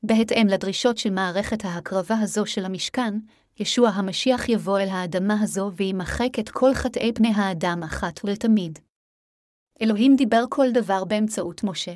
בהתאם 0.02 0.46
לדרישות 0.50 0.98
של 0.98 1.10
מערכת 1.10 1.64
ההקרבה 1.64 2.14
הזו 2.22 2.46
של 2.46 2.64
המשכן, 2.64 3.14
ישוע 3.60 3.88
המשיח 3.88 4.48
יבוא 4.48 4.78
אל 4.78 4.88
האדמה 4.88 5.34
הזו 5.42 5.70
וימחק 5.76 6.38
את 6.40 6.48
כל 6.48 6.74
חטאי 6.74 7.12
פני 7.14 7.32
האדם 7.36 7.80
אחת 7.84 8.24
ולתמיד. 8.24 8.78
אלוהים 9.82 10.16
דיבר 10.16 10.44
כל 10.48 10.66
דבר 10.74 11.04
באמצעות 11.04 11.64
משה. 11.64 11.94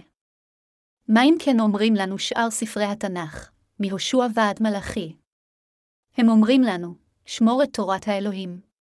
מה 1.08 1.22
אם 1.24 1.34
כן 1.44 1.60
אומרים 1.60 1.94
לנו 1.94 2.18
שאר 2.18 2.50
ספרי 2.50 2.84
התנ"ך, 2.84 3.50
מהושע 3.80 4.26
ועד 4.34 4.62
מלאכי? 4.62 5.16
הם 6.16 6.28
אומרים 6.28 6.62
לנו, 6.62 6.94
שמור 7.26 7.62
את 7.62 7.68
תורת 7.72 8.08
האלוהים. 8.08 8.73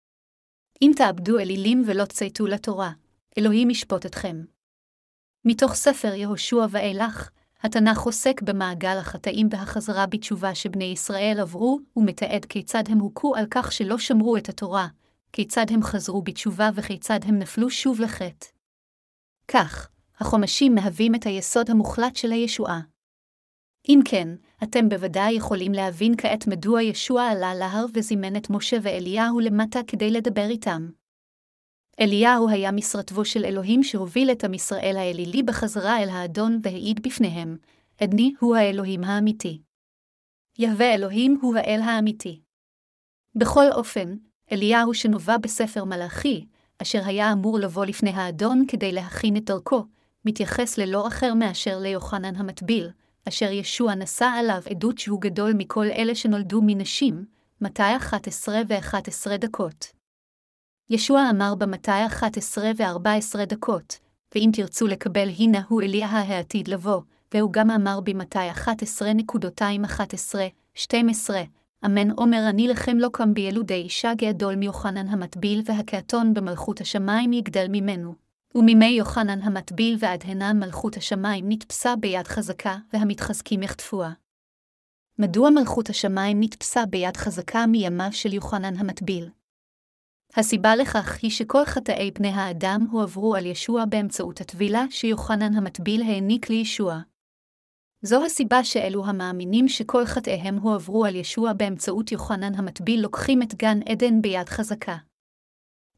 אם 0.81 0.91
תאבדו 0.95 1.39
אלילים 1.39 1.83
ולא 1.85 2.05
צייתו 2.05 2.47
לתורה, 2.47 2.91
אלוהים 3.37 3.69
ישפוט 3.69 4.05
אתכם. 4.05 4.43
מתוך 5.45 5.73
ספר 5.73 6.13
יהושע 6.13 6.65
ואילך, 6.69 7.29
התנ"ך 7.63 8.01
עוסק 8.01 8.41
במעגל 8.41 8.97
החטאים 8.97 9.47
והחזרה 9.51 10.05
בתשובה 10.05 10.55
שבני 10.55 10.83
ישראל 10.83 11.37
עברו, 11.41 11.79
ומתעד 11.97 12.45
כיצד 12.45 12.83
הם 12.89 12.99
הוכו 12.99 13.35
על 13.35 13.45
כך 13.51 13.71
שלא 13.71 13.97
שמרו 13.97 14.37
את 14.37 14.49
התורה, 14.49 14.87
כיצד 15.33 15.65
הם 15.69 15.83
חזרו 15.83 16.21
בתשובה 16.21 16.69
וכיצד 16.75 17.19
הם 17.23 17.39
נפלו 17.39 17.69
שוב 17.69 18.01
לחטא. 18.01 18.47
כך, 19.47 19.89
החומשים 20.19 20.75
מהווים 20.75 21.15
את 21.15 21.25
היסוד 21.25 21.69
המוחלט 21.69 22.15
של 22.15 22.31
הישועה. 22.31 22.81
אם 23.89 23.99
כן, 24.05 24.27
אתם 24.63 24.89
בוודאי 24.89 25.33
יכולים 25.33 25.71
להבין 25.71 26.13
כעת 26.17 26.47
מדוע 26.47 26.81
ישוע 26.81 27.23
עלה 27.23 27.55
להר 27.55 27.85
וזימן 27.93 28.35
את 28.35 28.49
משה 28.49 28.77
ואליהו 28.81 29.39
למטה 29.39 29.79
כדי 29.87 30.11
לדבר 30.11 30.45
איתם. 30.49 30.89
אליהו 31.99 32.49
היה 32.49 32.71
משרתבו 32.71 33.25
של 33.25 33.45
אלוהים 33.45 33.83
שהוביל 33.83 34.31
את 34.31 34.43
עם 34.43 34.53
ישראל 34.53 34.95
האלילי 34.97 35.43
בחזרה 35.43 36.03
אל 36.03 36.09
האדון 36.09 36.59
והעיד 36.63 37.03
בפניהם, 37.03 37.57
עדני 38.01 38.33
הוא 38.39 38.55
האלוהים 38.55 39.03
האמיתי. 39.03 39.61
יהווה 40.59 40.93
אלוהים 40.93 41.39
הוא 41.41 41.55
האל 41.55 41.79
האמיתי. 41.81 42.41
בכל 43.35 43.65
אופן, 43.71 44.15
אליהו 44.51 44.93
שנובע 44.93 45.37
בספר 45.37 45.83
מלאכי, 45.83 46.45
אשר 46.81 47.01
היה 47.05 47.33
אמור 47.33 47.59
לבוא 47.59 47.85
לפני 47.85 48.09
האדון 48.09 48.65
כדי 48.67 48.91
להכין 48.91 49.37
את 49.37 49.43
דרכו, 49.43 49.85
מתייחס 50.25 50.77
ללא 50.77 51.07
אחר 51.07 51.33
מאשר 51.33 51.79
ליוחנן 51.79 52.35
המטביל, 52.35 52.89
אשר 53.27 53.51
ישוע 53.51 53.95
נשא 53.95 54.25
עליו 54.25 54.61
עדות 54.69 54.97
שהוא 54.97 55.21
גדול 55.21 55.53
מכל 55.53 55.85
אלה 55.85 56.15
שנולדו 56.15 56.61
מנשים, 56.63 57.25
מתי 57.61 57.95
11 57.97 58.61
ו-11 58.67 59.37
דקות. 59.37 59.85
ישוע 60.89 61.29
אמר 61.29 61.55
במתי 61.55 62.05
11 62.05 62.71
ו-14 62.77 63.45
דקות, 63.45 63.99
ואם 64.35 64.49
תרצו 64.53 64.87
לקבל 64.87 65.29
הנה 65.39 65.61
הוא 65.67 65.81
אליה 65.81 66.07
העתיד 66.07 66.67
לבוא, 66.67 67.01
והוא 67.33 67.53
גם 67.53 67.69
אמר 67.71 67.99
במתי 67.99 68.51
11.211, 68.51 70.35
12, 70.73 71.41
אמן 71.85 72.11
אומר 72.11 72.45
אני 72.49 72.67
לכם 72.67 72.97
לא 72.97 73.09
קם 73.13 73.33
בילודי 73.33 73.73
אישה 73.73 74.13
גדול 74.17 74.55
מיוחנן 74.55 75.07
המטביל 75.07 75.61
והקעתון 75.65 76.33
במלכות 76.33 76.81
השמיים 76.81 77.33
יגדל 77.33 77.65
ממנו. 77.69 78.20
ומימי 78.55 78.85
יוחנן 78.85 79.41
המטביל 79.41 79.97
ועד 79.99 80.23
הנה 80.25 80.53
מלכות 80.53 80.97
השמיים 80.97 81.45
נתפסה 81.49 81.95
ביד 81.95 82.27
חזקה, 82.27 82.77
והמתחזקים 82.93 83.63
יחטפוה. 83.63 84.11
מדוע 85.19 85.49
מלכות 85.49 85.89
השמיים 85.89 86.37
נתפסה 86.39 86.85
ביד 86.85 87.17
חזקה 87.17 87.65
מימיו 87.65 88.09
של 88.11 88.33
יוחנן 88.33 88.77
המטביל? 88.77 89.29
הסיבה 90.35 90.75
לכך 90.75 91.19
היא 91.21 91.31
שכל 91.31 91.65
חטאי 91.65 92.11
פני 92.11 92.27
האדם 92.27 92.87
הועברו 92.91 93.35
על 93.35 93.45
ישוע 93.45 93.85
באמצעות 93.85 94.41
הטבילה 94.41 94.85
שיוחנן 94.89 95.53
המטביל 95.53 96.01
העניק 96.01 96.49
לישוע. 96.49 96.99
זו 98.01 98.25
הסיבה 98.25 98.63
שאלו 98.63 99.05
המאמינים 99.05 99.67
שכל 99.67 100.05
חטאיהם 100.05 100.57
הועברו 100.57 101.05
על 101.05 101.15
ישוע 101.15 101.53
באמצעות 101.53 102.11
יוחנן 102.11 102.55
המטביל 102.55 103.01
לוקחים 103.01 103.41
את 103.41 103.55
גן 103.55 103.79
עדן 103.89 104.21
ביד 104.21 104.49
חזקה. 104.49 104.97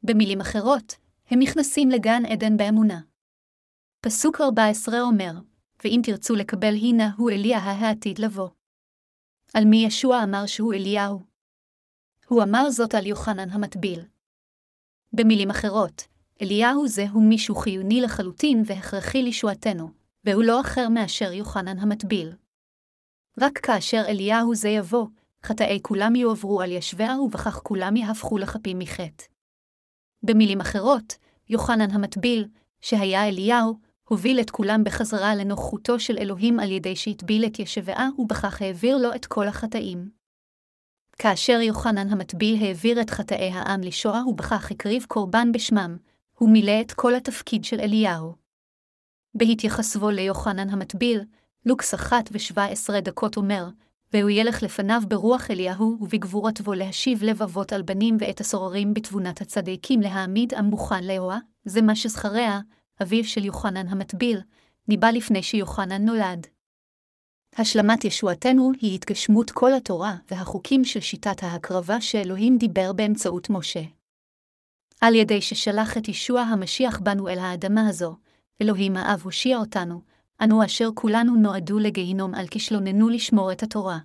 במילים 0.04 0.42
אחרות, 0.42 0.96
הם 1.28 1.40
נכנסים 1.40 1.90
לגן 1.90 2.26
עדן 2.26 2.58
באמונה. 2.58 3.02
פסוק 4.02 4.42
14 4.42 5.02
אומר, 5.02 5.32
ואם 5.84 6.02
תרצו 6.04 6.36
לקבל 6.36 6.76
הנה 6.76 7.12
הוא 7.18 7.32
אליה 7.32 7.58
העתיד 7.60 8.20
לבוא. 8.20 8.50
על 9.54 9.66
מי 9.66 9.86
ישוע 9.86 10.24
אמר 10.24 10.46
שהוא 10.46 10.74
אליהו? 10.74 11.20
הוא 12.28 12.44
אמר 12.44 12.70
זאת 12.70 12.96
על 12.96 13.06
יוחנן 13.06 13.50
המטביל. 13.50 14.00
במילים 15.14 15.50
אחרות, 15.50 16.08
אליהו 16.42 16.88
זה 16.88 17.06
הוא 17.12 17.24
מישהו 17.30 17.56
חיוני 17.56 18.02
לחלוטין 18.02 18.64
והכרחי 18.66 19.24
לישועתנו, 19.24 19.90
והוא 20.24 20.44
לא 20.44 20.62
אחר 20.62 20.90
מאשר 20.90 21.32
יוחנן 21.32 21.80
המטביל. 21.80 22.34
רק 23.42 23.58
כאשר 23.58 24.02
אליהו 24.08 24.56
זה 24.56 24.70
יבוא, 24.70 25.08
חטאי 25.44 25.80
כולם 25.82 26.16
יועברו 26.16 26.62
על 26.62 26.72
ישביה 26.72 27.20
ובכך 27.20 27.60
כולם 27.64 27.96
יהפכו 27.96 28.38
לחפים 28.38 28.80
מחטא. 28.80 29.33
במילים 30.24 30.62
אחרות, 30.62 31.16
יוחנן 31.50 31.92
המטביל, 31.92 32.48
שהיה 32.82 33.28
אליהו, 33.28 33.80
הוביל 34.10 34.40
את 34.40 34.50
כולם 34.50 34.84
בחזרה 34.84 35.36
לנוחותו 35.36 36.00
של 36.00 36.18
אלוהים 36.18 36.60
על 36.60 36.72
ידי 36.72 36.96
שהטביל 36.96 37.46
את 37.46 37.60
ישבעה, 37.60 38.10
ובכך 38.18 38.62
העביר 38.62 38.98
לו 38.98 39.16
את 39.16 39.26
כל 39.26 39.48
החטאים. 39.48 40.10
כאשר 41.18 41.62
יוחנן 41.62 42.10
המטביל 42.10 42.64
העביר 42.64 43.02
את 43.02 43.10
חטאי 43.10 43.50
העם 43.50 43.82
לשואה 43.82 44.28
ובכך 44.28 44.72
הקריב 44.72 45.06
קורבן 45.08 45.52
בשמם, 45.52 45.98
הוא 46.38 46.50
מילא 46.50 46.82
את 46.82 46.92
כל 46.92 47.16
התפקיד 47.16 47.64
של 47.64 47.80
אליהו. 47.80 48.36
בהתייחסבו 49.36 50.10
ליוחנן 50.10 50.70
המטביל, 50.70 51.22
לוקס 51.66 51.94
אחת 51.94 52.30
ושבע 52.32 52.66
עשרה 52.66 53.02
דקות 53.02 53.38
אומר, 53.38 53.70
והוא 54.14 54.30
ילך 54.30 54.64
לפניו 54.64 55.02
ברוח 55.08 55.52
אליהו 55.52 55.98
ובגבורת 56.02 56.62
בו 56.62 56.74
להשיב 56.74 57.24
לבבות 57.24 57.74
על 57.74 57.82
בנים 57.82 58.18
ואת 58.20 58.40
הסוררים 58.40 58.94
בתבונת 58.94 59.42
הצדיקים 59.42 60.02
להעמיד 60.02 60.54
עם 60.54 60.66
מוכן 60.66 61.04
לאוה, 61.04 61.38
זה 61.66 61.82
מה 61.82 61.96
שזכריה, 61.96 62.60
אביו 63.02 63.24
של 63.24 63.46
יוחנן 63.46 63.88
המטביל, 63.88 64.40
ניבא 64.88 65.08
לפני 65.08 65.44
שיוחנן 65.44 66.06
נולד. 66.06 66.48
השלמת 67.58 68.06
ישועתנו 68.06 68.72
היא 68.82 68.96
התגשמות 68.96 69.52
כל 69.52 69.74
התורה 69.74 70.16
והחוקים 70.32 70.86
של 70.86 71.00
שיטת 71.00 71.44
ההקרבה 71.44 72.02
שאלוהים 72.02 72.58
דיבר 72.58 72.94
באמצעות 72.94 73.50
משה. 73.50 73.84
על 75.02 75.16
ידי 75.16 75.42
ששלח 75.42 75.98
את 75.98 76.08
ישוע 76.08 76.42
המשיח 76.42 77.00
בנו 77.00 77.28
אל 77.28 77.40
האדמה 77.40 77.90
הזו, 77.90 78.16
אלוהים 78.62 78.98
האב 78.98 79.22
הושיע 79.24 79.58
אותנו, 79.58 80.02
אנו 80.42 80.66
אשר 80.66 80.90
כולנו 80.96 81.36
נועדו 81.36 81.80
לגיהינום 81.80 82.36
על 82.36 82.48
כישלוננו 82.48 83.10
לשמור 83.10 83.52
את 83.52 83.64
התורה. 83.64 83.98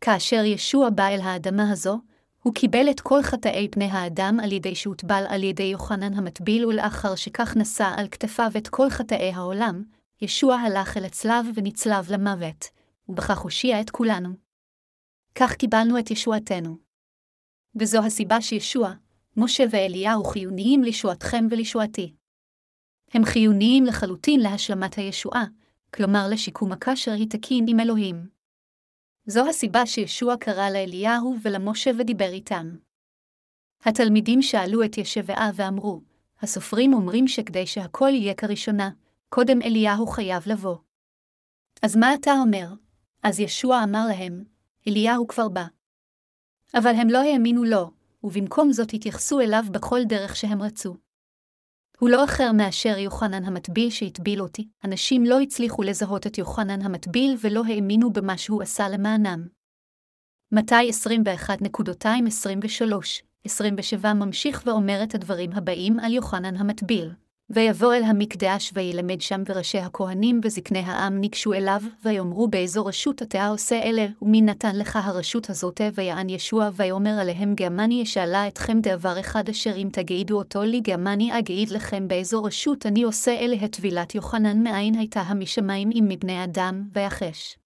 כאשר 0.00 0.44
ישוע 0.44 0.90
בא 0.90 1.08
אל 1.08 1.20
האדמה 1.20 1.70
הזו, 1.70 2.00
הוא 2.42 2.54
קיבל 2.54 2.90
את 2.90 3.00
כל 3.00 3.22
חטאי 3.22 3.68
פני 3.70 3.84
האדם 3.84 4.38
על 4.42 4.52
ידי 4.52 4.74
שהוטבל 4.74 5.24
על 5.28 5.42
ידי 5.42 5.62
יוחנן 5.62 6.14
המטביל, 6.14 6.66
ולאחר 6.66 7.14
שכך 7.14 7.56
נשא 7.56 7.94
על 7.96 8.08
כתפיו 8.08 8.50
את 8.58 8.68
כל 8.68 8.90
חטאי 8.90 9.32
העולם, 9.34 9.82
ישוע 10.22 10.54
הלך 10.54 10.96
אל 10.96 11.04
הצלב 11.04 11.46
ונצלב 11.54 12.12
למוות, 12.12 12.64
ובכך 13.08 13.38
הושיע 13.38 13.80
את 13.80 13.90
כולנו. 13.90 14.28
כך 15.34 15.54
קיבלנו 15.54 15.98
את 15.98 16.10
ישועתנו. 16.10 16.76
וזו 17.80 18.04
הסיבה 18.04 18.40
שישוע, 18.40 18.92
משה 19.36 19.64
ואליהו 19.70 20.24
חיוניים 20.24 20.82
לישועתכם 20.82 21.46
ולישועתי. 21.50 22.14
הם 23.14 23.24
חיוניים 23.24 23.84
לחלוטין 23.84 24.40
להשלמת 24.40 24.94
הישועה, 24.94 25.44
כלומר 25.94 26.26
לשיקום 26.30 26.72
הקשר 26.72 27.12
תקין 27.30 27.64
עם 27.68 27.80
אלוהים. 27.80 28.28
זו 29.26 29.48
הסיבה 29.48 29.86
שישוע 29.86 30.36
קרא 30.36 30.70
לאליהו 30.70 31.36
ולמשה 31.42 31.90
ודיבר 31.98 32.28
איתם. 32.28 32.76
התלמידים 33.84 34.42
שאלו 34.42 34.84
את 34.84 34.98
ישבעה 34.98 35.50
ואמרו, 35.54 36.00
הסופרים 36.40 36.94
אומרים 36.94 37.28
שכדי 37.28 37.66
שהכל 37.66 38.10
יהיה 38.12 38.34
כראשונה, 38.34 38.90
קודם 39.28 39.62
אליהו 39.62 40.06
חייב 40.06 40.42
לבוא. 40.46 40.76
אז 41.82 41.96
מה 41.96 42.14
אתה 42.14 42.32
אומר? 42.32 42.68
אז 43.22 43.40
ישוע 43.40 43.84
אמר 43.84 44.06
להם, 44.08 44.44
אליהו 44.88 45.26
כבר 45.28 45.48
בא. 45.48 45.66
אבל 46.74 46.94
הם 46.94 47.08
לא 47.08 47.18
האמינו 47.18 47.64
לו, 47.64 47.90
ובמקום 48.24 48.72
זאת 48.72 48.94
התייחסו 48.94 49.40
אליו 49.40 49.64
בכל 49.70 50.00
דרך 50.04 50.36
שהם 50.36 50.62
רצו. 50.62 50.96
הוא 52.04 52.10
לא 52.10 52.24
אחר 52.24 52.52
מאשר 52.52 52.98
יוחנן 52.98 53.44
המטביל 53.44 53.90
שהטביל 53.90 54.42
אותי. 54.42 54.68
אנשים 54.84 55.24
לא 55.24 55.40
הצליחו 55.40 55.82
לזהות 55.82 56.26
את 56.26 56.38
יוחנן 56.38 56.82
המטביל 56.82 57.36
ולא 57.40 57.62
האמינו 57.68 58.12
במה 58.12 58.38
שהוא 58.38 58.62
עשה 58.62 58.88
למענם. 58.88 59.46
מתי 60.52 60.90
21.23, 60.90 60.94
27 63.44 64.12
ממשיך 64.14 64.62
ואומר 64.66 65.00
את 65.02 65.14
הדברים 65.14 65.52
הבאים 65.52 66.00
על 66.00 66.12
יוחנן 66.12 66.56
המטביל. 66.56 67.10
ויבוא 67.50 67.94
אל 67.94 68.02
המקדש 68.02 68.70
וילמד 68.74 69.20
שם 69.20 69.42
וראשי 69.48 69.78
הכהנים 69.78 70.40
וזקני 70.44 70.78
העם 70.78 71.20
ניגשו 71.20 71.52
אליו, 71.52 71.82
ויאמרו 72.04 72.48
באיזו 72.48 72.86
רשות 72.86 73.22
אתה 73.22 73.46
עושה 73.46 73.82
אלה, 73.82 74.06
ומי 74.22 74.42
נתן 74.42 74.76
לך 74.76 74.98
הרשות 75.02 75.50
הזאת, 75.50 75.80
ויען 75.94 76.28
ישוע, 76.28 76.70
ויאמר 76.76 77.20
עליהם 77.20 77.54
גמני 77.54 78.00
ישאלה 78.00 78.48
אתכם 78.48 78.80
דבר 78.80 79.20
אחד 79.20 79.48
אשר 79.48 79.76
אם 79.76 79.88
תגידו 79.92 80.38
אותו 80.38 80.62
לי 80.62 80.80
גמני 80.80 81.38
אגיד 81.38 81.68
לכם 81.68 82.08
באיזו 82.08 82.44
רשות 82.44 82.86
אני 82.86 83.02
עושה 83.02 83.32
אלה? 83.40 83.56
הטבילת 83.56 84.14
יוחנן 84.14 84.62
מאין 84.62 84.94
הייתה 84.94 85.20
המשמיים 85.20 85.90
אם 85.94 86.04
מבני 86.08 86.44
אדם, 86.44 86.84
ויחש. 86.94 87.56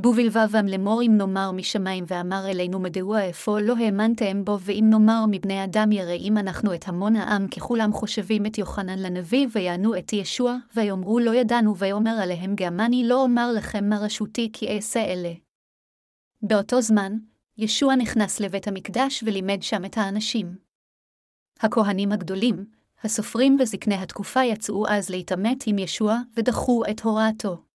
בו 0.00 0.12
בלבבם 0.12 0.66
לאמור 0.66 1.02
אם 1.02 1.16
נאמר 1.16 1.52
משמיים 1.52 2.04
ואמר 2.06 2.46
אלינו 2.50 2.80
מדוע 2.80 3.30
אפוא 3.30 3.60
לא 3.60 3.74
האמנתם 3.76 4.44
בו 4.44 4.58
ואם 4.60 4.84
נאמר 4.90 5.24
מבני 5.30 5.64
אדם 5.64 5.92
ירא 5.92 6.12
אם 6.12 6.38
אנחנו 6.38 6.74
את 6.74 6.88
המון 6.88 7.16
העם 7.16 7.48
ככולם 7.48 7.92
חושבים 7.92 8.46
את 8.46 8.58
יוחנן 8.58 8.98
לנביא 8.98 9.46
ויענו 9.52 9.98
את 9.98 10.12
ישוע 10.12 10.56
ויאמרו 10.76 11.18
לא 11.18 11.34
ידענו 11.34 11.76
ויאמר 11.76 12.18
עליהם 12.22 12.54
גם 12.54 12.80
אני 12.80 13.08
לא 13.08 13.22
אומר 13.22 13.52
לכם 13.52 13.88
מה 13.88 13.98
רשותי 13.98 14.50
כי 14.52 14.76
אעשה 14.76 15.04
אלה. 15.04 15.32
באותו 16.42 16.80
זמן, 16.80 17.12
ישוע 17.56 17.96
נכנס 17.96 18.40
לבית 18.40 18.68
המקדש 18.68 19.24
ולימד 19.26 19.62
שם 19.62 19.84
את 19.84 19.98
האנשים. 19.98 20.56
הכהנים 21.60 22.12
הגדולים, 22.12 22.64
הסופרים 23.04 23.56
וזקני 23.60 23.94
התקופה 23.94 24.44
יצאו 24.44 24.88
אז 24.88 25.10
להתעמת 25.10 25.64
עם 25.66 25.78
ישוע 25.78 26.18
ודחו 26.36 26.82
את 26.90 27.00
הוראתו. 27.00 27.67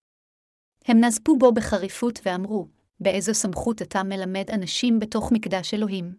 הם 0.86 1.04
נזפו 1.04 1.38
בו 1.38 1.52
בחריפות 1.52 2.20
ואמרו, 2.26 2.68
באיזו 3.00 3.34
סמכות 3.34 3.82
אתה 3.82 4.04
מלמד 4.04 4.52
אנשים 4.54 5.00
בתוך 5.00 5.32
מקדש 5.32 5.74
אלוהים? 5.74 6.16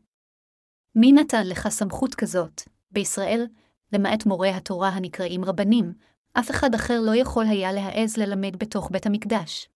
מי 0.95 1.13
נתן 1.13 1.47
לך 1.47 1.69
סמכות 1.69 2.15
כזאת, 2.15 2.63
בישראל, 2.91 3.47
למעט 3.93 4.27
מורי 4.27 4.51
התורה 4.51 4.89
הנקראים 4.89 5.45
רבנים, 5.45 5.93
אף 6.33 6.51
אחד 6.51 6.75
אחר 6.75 7.01
לא 7.01 7.17
יכול 7.17 7.47
היה 7.47 7.73
להעז 7.73 8.17
ללמד 8.17 8.57
בתוך 8.57 8.91
בית 8.93 9.07
המקדש. 9.07 9.69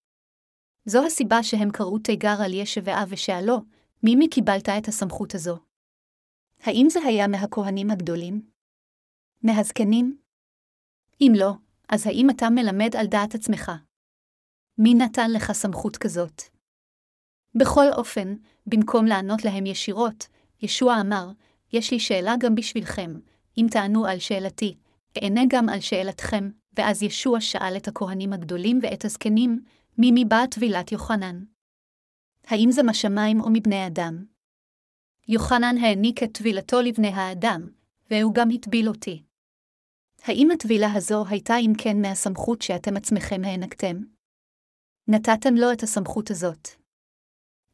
זו 0.84 1.06
הסיבה 1.06 1.42
שהם 1.42 1.70
קראו 1.70 1.98
תיגר 1.98 2.36
על 2.44 2.54
ישבעה 2.54 3.04
ושאלו, 3.08 3.58
מי 4.02 4.28
קיבלת 4.28 4.68
את 4.68 4.88
הסמכות 4.88 5.34
הזו? 5.34 5.58
האם 6.60 6.86
זה 6.90 7.00
היה 7.04 7.28
מהכהנים 7.28 7.90
הגדולים? 7.90 8.42
מהזקנים? 9.42 10.18
אם 11.20 11.32
לא, 11.36 11.52
אז 11.88 12.06
האם 12.06 12.30
אתה 12.30 12.50
מלמד 12.50 12.96
על 12.96 13.06
דעת 13.06 13.34
עצמך? 13.34 13.72
מי 14.78 14.94
נתן 14.94 15.30
לך 15.30 15.52
סמכות 15.52 15.96
כזאת? 15.96 16.42
בכל 17.54 17.86
אופן, 17.92 18.34
במקום 18.66 19.06
לענות 19.06 19.44
להם 19.44 19.66
ישירות, 19.66 20.26
ישוע 20.62 21.00
אמר, 21.00 21.30
יש 21.72 21.90
לי 21.90 22.00
שאלה 22.00 22.34
גם 22.40 22.54
בשבילכם, 22.54 23.14
אם 23.58 23.66
תענו 23.70 24.06
על 24.06 24.18
שאלתי, 24.18 24.76
אענה 25.22 25.40
גם 25.48 25.68
על 25.68 25.80
שאלתכם, 25.80 26.50
ואז 26.76 27.02
ישוע 27.02 27.40
שאל 27.40 27.76
את 27.76 27.88
הכהנים 27.88 28.32
הגדולים 28.32 28.78
ואת 28.82 29.04
הזקנים, 29.04 29.60
מי 29.98 30.10
מבא 30.14 30.46
טבילת 30.46 30.92
יוחנן? 30.92 31.44
האם 32.46 32.70
זה 32.70 32.82
משמיים 32.82 33.40
או 33.40 33.50
מבני 33.50 33.86
אדם? 33.86 34.24
יוחנן 35.28 35.76
העניק 35.80 36.22
את 36.22 36.32
טבילתו 36.32 36.80
לבני 36.80 37.08
האדם, 37.08 37.68
והוא 38.10 38.34
גם 38.34 38.48
הטביל 38.50 38.88
אותי. 38.88 39.22
האם 40.22 40.50
הטבילה 40.50 40.92
הזו 40.92 41.24
הייתה 41.28 41.56
אם 41.56 41.72
כן 41.78 42.00
מהסמכות 42.02 42.62
שאתם 42.62 42.96
עצמכם 42.96 43.40
הענקתם? 43.44 44.17
נתתם 45.10 45.54
לו 45.54 45.72
את 45.72 45.82
הסמכות 45.82 46.30
הזאת. 46.30 46.68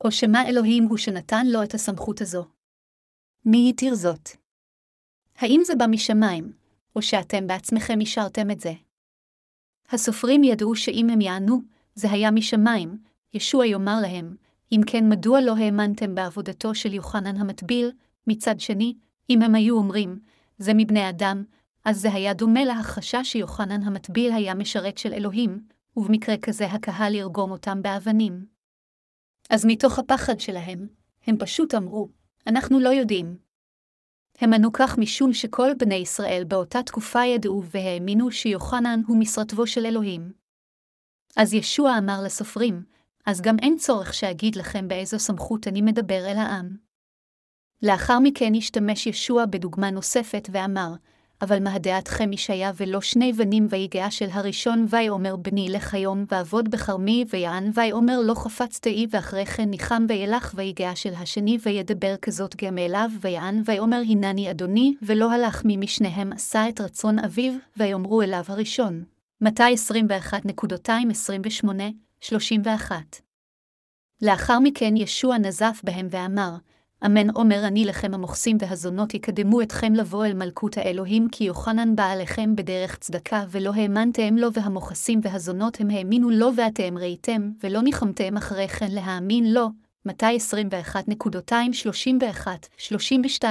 או 0.04 0.10
שמה 0.12 0.48
אלוהים 0.48 0.84
הוא 0.84 0.98
שנתן 0.98 1.46
לו 1.46 1.62
את 1.62 1.74
הסמכות 1.74 2.20
הזו? 2.20 2.44
מי 3.44 3.70
התיר 3.70 3.94
זאת? 3.94 4.30
האם 5.36 5.60
זה 5.64 5.74
בא 5.74 5.86
משמיים, 5.86 6.52
או 6.96 7.02
שאתם 7.02 7.46
בעצמכם 7.46 8.00
אישרתם 8.00 8.50
את 8.50 8.60
זה? 8.60 8.72
הסופרים 9.90 10.44
ידעו 10.44 10.76
שאם 10.76 11.10
הם 11.10 11.20
יענו, 11.20 11.62
זה 11.94 12.10
היה 12.10 12.30
משמיים, 12.30 12.98
ישוע 13.34 13.66
יאמר 13.66 14.00
להם, 14.02 14.36
אם 14.72 14.80
כן 14.86 15.08
מדוע 15.08 15.40
לא 15.40 15.56
האמנתם 15.56 16.14
בעבודתו 16.14 16.74
של 16.74 16.92
יוחנן 16.92 17.36
המטביל, 17.36 17.92
מצד 18.26 18.60
שני, 18.60 18.94
אם 19.30 19.42
הם 19.42 19.54
היו 19.54 19.76
אומרים, 19.76 20.18
זה 20.58 20.72
מבני 20.74 21.08
אדם, 21.08 21.44
אז 21.84 22.00
זה 22.00 22.12
היה 22.12 22.34
דומה 22.34 22.64
להכחשה 22.64 23.24
שיוחנן 23.24 23.82
המטביל 23.82 24.32
היה 24.32 24.54
משרת 24.54 24.98
של 24.98 25.12
אלוהים, 25.12 25.73
ובמקרה 25.96 26.36
כזה 26.42 26.66
הקהל 26.66 27.14
ירגום 27.14 27.50
אותם 27.50 27.82
באבנים. 27.82 28.46
אז 29.50 29.64
מתוך 29.66 29.98
הפחד 29.98 30.40
שלהם, 30.40 30.88
הם 31.26 31.36
פשוט 31.38 31.74
אמרו, 31.74 32.08
אנחנו 32.46 32.80
לא 32.80 32.88
יודעים. 32.88 33.36
הם 34.38 34.52
ענו 34.52 34.72
כך 34.72 34.98
משום 34.98 35.32
שכל 35.32 35.70
בני 35.78 35.94
ישראל 35.94 36.44
באותה 36.48 36.82
תקופה 36.82 37.24
ידעו 37.24 37.62
והאמינו 37.64 38.30
שיוחנן 38.30 39.00
הוא 39.06 39.16
משרתבו 39.20 39.66
של 39.66 39.86
אלוהים. 39.86 40.32
אז 41.36 41.54
ישוע 41.54 41.98
אמר 41.98 42.18
לסופרים, 42.24 42.84
אז 43.26 43.40
גם 43.40 43.56
אין 43.62 43.76
צורך 43.76 44.14
שאגיד 44.14 44.56
לכם 44.56 44.88
באיזו 44.88 45.18
סמכות 45.18 45.68
אני 45.68 45.82
מדבר 45.82 46.26
אל 46.26 46.36
העם. 46.36 46.76
לאחר 47.82 48.18
מכן 48.18 48.52
השתמש 48.56 49.06
ישוע 49.06 49.46
בדוגמה 49.46 49.90
נוספת 49.90 50.48
ואמר, 50.52 50.92
אבל 51.42 51.62
מה 51.62 51.78
דעתכם 51.78 52.32
ישעיה 52.32 52.72
ולא 52.76 53.00
שני 53.00 53.32
בנים 53.32 53.66
ויגעה 53.70 54.10
של 54.10 54.28
הראשון 54.32 54.86
ויאמר 54.90 55.36
בני 55.36 55.68
לך 55.68 55.94
היום 55.94 56.24
ועבוד 56.28 56.70
בכרמי 56.70 57.24
ויען 57.30 57.70
ויאמר 57.74 58.20
לא 58.20 58.34
חפצת 58.34 58.86
אי 58.86 59.06
ואחרי 59.10 59.46
כן 59.46 59.70
ניחם 59.70 60.06
וילך 60.08 60.52
ויגעה 60.54 60.96
של 60.96 61.14
השני 61.14 61.58
וידבר 61.62 62.16
כזאת 62.16 62.64
גם 62.64 62.78
אליו 62.78 63.10
ויען 63.20 63.62
ויאמר 63.64 64.02
הנני 64.10 64.50
אדוני 64.50 64.94
ולא 65.02 65.32
הלך 65.32 65.64
מי 65.64 65.76
משניהם 65.76 66.32
עשה 66.32 66.68
את 66.68 66.80
רצון 66.80 67.18
אביו 67.18 67.52
ויאמרו 67.76 68.22
אליו 68.22 68.44
הראשון. 68.48 69.04
מתי 69.40 69.74
21.228-31 72.22 72.92
לאחר 74.22 74.58
מכן 74.58 74.96
ישוע 74.96 75.38
נזף 75.38 75.80
בהם 75.84 76.08
ואמר, 76.10 76.56
אמן 77.06 77.30
אומר 77.30 77.66
אני 77.66 77.84
לכם 77.84 78.14
המוכסים 78.14 78.56
והזונות 78.60 79.14
יקדמו 79.14 79.62
אתכם 79.62 79.92
לבוא 79.94 80.26
אל 80.26 80.34
מלכות 80.34 80.78
האלוהים, 80.78 81.28
כי 81.32 81.44
יוחנן 81.44 81.96
בא 81.96 82.10
עליכם 82.10 82.56
בדרך 82.56 82.98
צדקה, 82.98 83.44
ולא 83.50 83.72
האמנתם 83.74 84.36
לו, 84.36 84.52
והמוכסים 84.52 85.20
והזונות 85.22 85.80
הם 85.80 85.90
האמינו 85.90 86.30
לו, 86.30 86.50
ואתם 86.56 86.98
ראיתם, 86.98 87.50
ולא 87.62 87.82
ניחמתם 87.82 88.36
אחרי 88.36 88.68
כן 88.68 88.90
להאמין 88.90 89.54
לו. 89.54 89.68
מתי 90.06 90.36
21.231-32 93.40 93.44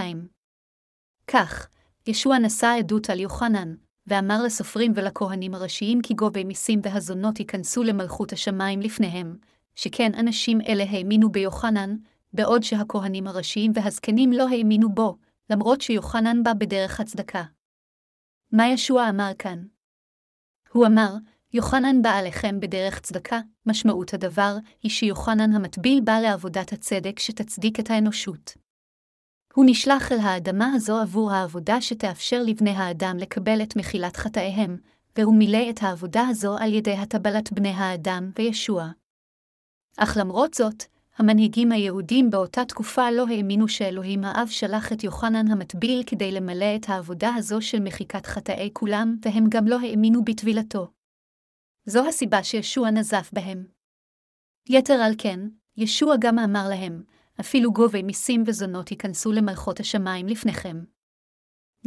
כך, 1.28 1.68
ישוע 2.08 2.38
נשא 2.38 2.76
עדות 2.80 3.10
על 3.10 3.20
יוחנן, 3.20 3.74
ואמר 4.08 4.44
לסופרים 4.44 4.92
ולכהנים 4.96 5.54
הראשיים 5.54 6.02
כי 6.02 6.14
גובי 6.14 6.44
מיסים 6.44 6.80
והזונות 6.84 7.40
ייכנסו 7.40 7.84
למלכות 7.84 8.34
השמיים 8.34 8.82
לפניהם, 8.82 9.38
שכן 9.76 10.12
אנשים 10.16 10.62
אלה 10.62 10.84
האמינו 10.90 11.32
ביוחנן, 11.32 11.96
בעוד 12.34 12.64
שהכהנים 12.64 13.28
הראשיים 13.28 13.72
והזקנים 13.76 14.34
לא 14.34 14.50
האמינו 14.50 14.90
בו, 14.90 15.18
למרות 15.50 15.82
שיוחנן 15.82 16.44
בא 16.44 16.54
בדרך 16.54 17.00
הצדקה. 17.00 17.44
מה 18.52 18.68
ישוע 18.68 19.10
אמר 19.10 19.32
כאן? 19.40 19.64
הוא 20.72 20.86
אמר, 20.86 21.14
יוחנן 21.54 22.02
בא 22.02 22.10
עליכם 22.10 22.60
בדרך 22.60 23.00
צדקה, 23.00 23.40
משמעות 23.66 24.14
הדבר 24.14 24.56
היא 24.84 24.92
שיוחנן 24.92 25.54
המטביל 25.54 26.02
בא 26.04 26.20
לעבודת 26.20 26.74
הצדק 26.74 27.20
שתצדיק 27.20 27.80
את 27.80 27.90
האנושות. 27.90 28.54
הוא 29.54 29.66
נשלח 29.68 30.12
אל 30.12 30.20
האדמה 30.20 30.74
הזו 30.76 31.00
עבור 31.02 31.32
העבודה 31.32 31.82
שתאפשר 31.82 32.44
לבני 32.46 32.72
האדם 32.72 33.18
לקבל 33.20 33.62
את 33.64 33.76
מחילת 33.76 34.18
חטאיהם, 34.18 34.78
והוא 35.18 35.36
מילא 35.36 35.70
את 35.70 35.84
העבודה 35.84 36.28
הזו 36.30 36.58
על 36.58 36.74
ידי 36.74 36.94
הטבלת 36.94 37.54
בני 37.54 37.70
האדם 37.70 38.32
וישוע. 38.36 38.88
אך 39.98 40.18
למרות 40.20 40.54
זאת, 40.54 40.84
המנהיגים 41.18 41.72
היהודים 41.72 42.30
באותה 42.30 42.66
תקופה 42.66 43.12
לא 43.12 43.26
האמינו 43.30 43.68
שאלוהים 43.68 44.24
האב 44.24 44.48
שלח 44.48 44.92
את 44.94 45.04
יוחנן 45.04 45.52
המטביל 45.52 46.04
כדי 46.08 46.32
למלא 46.32 46.76
את 46.76 46.90
העבודה 46.90 47.34
הזו 47.36 47.62
של 47.62 47.80
מחיקת 47.80 48.26
חטאי 48.26 48.70
כולם, 48.74 49.16
והם 49.26 49.46
גם 49.50 49.68
לא 49.68 49.80
האמינו 49.80 50.24
בטבילתו. 50.24 50.92
זו 51.86 52.08
הסיבה 52.08 52.44
שישוע 52.44 52.92
נזף 52.92 53.30
בהם. 53.34 53.66
יתר 54.70 54.94
על 54.94 55.14
כן, 55.18 55.40
ישוע 55.78 56.16
גם 56.20 56.40
אמר 56.40 56.70
להם, 56.70 57.04
אפילו 57.40 57.74
גובי 57.74 58.04
מיסים 58.04 58.44
וזונות 58.48 58.92
ייכנסו 58.92 59.32
למלכות 59.32 59.80
השמיים 59.80 60.28
לפניכם. 60.28 60.84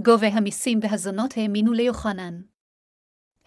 גובי 0.00 0.26
המיסים 0.26 0.78
והזונות 0.82 1.34
האמינו 1.36 1.72
ליוחנן. 1.72 2.40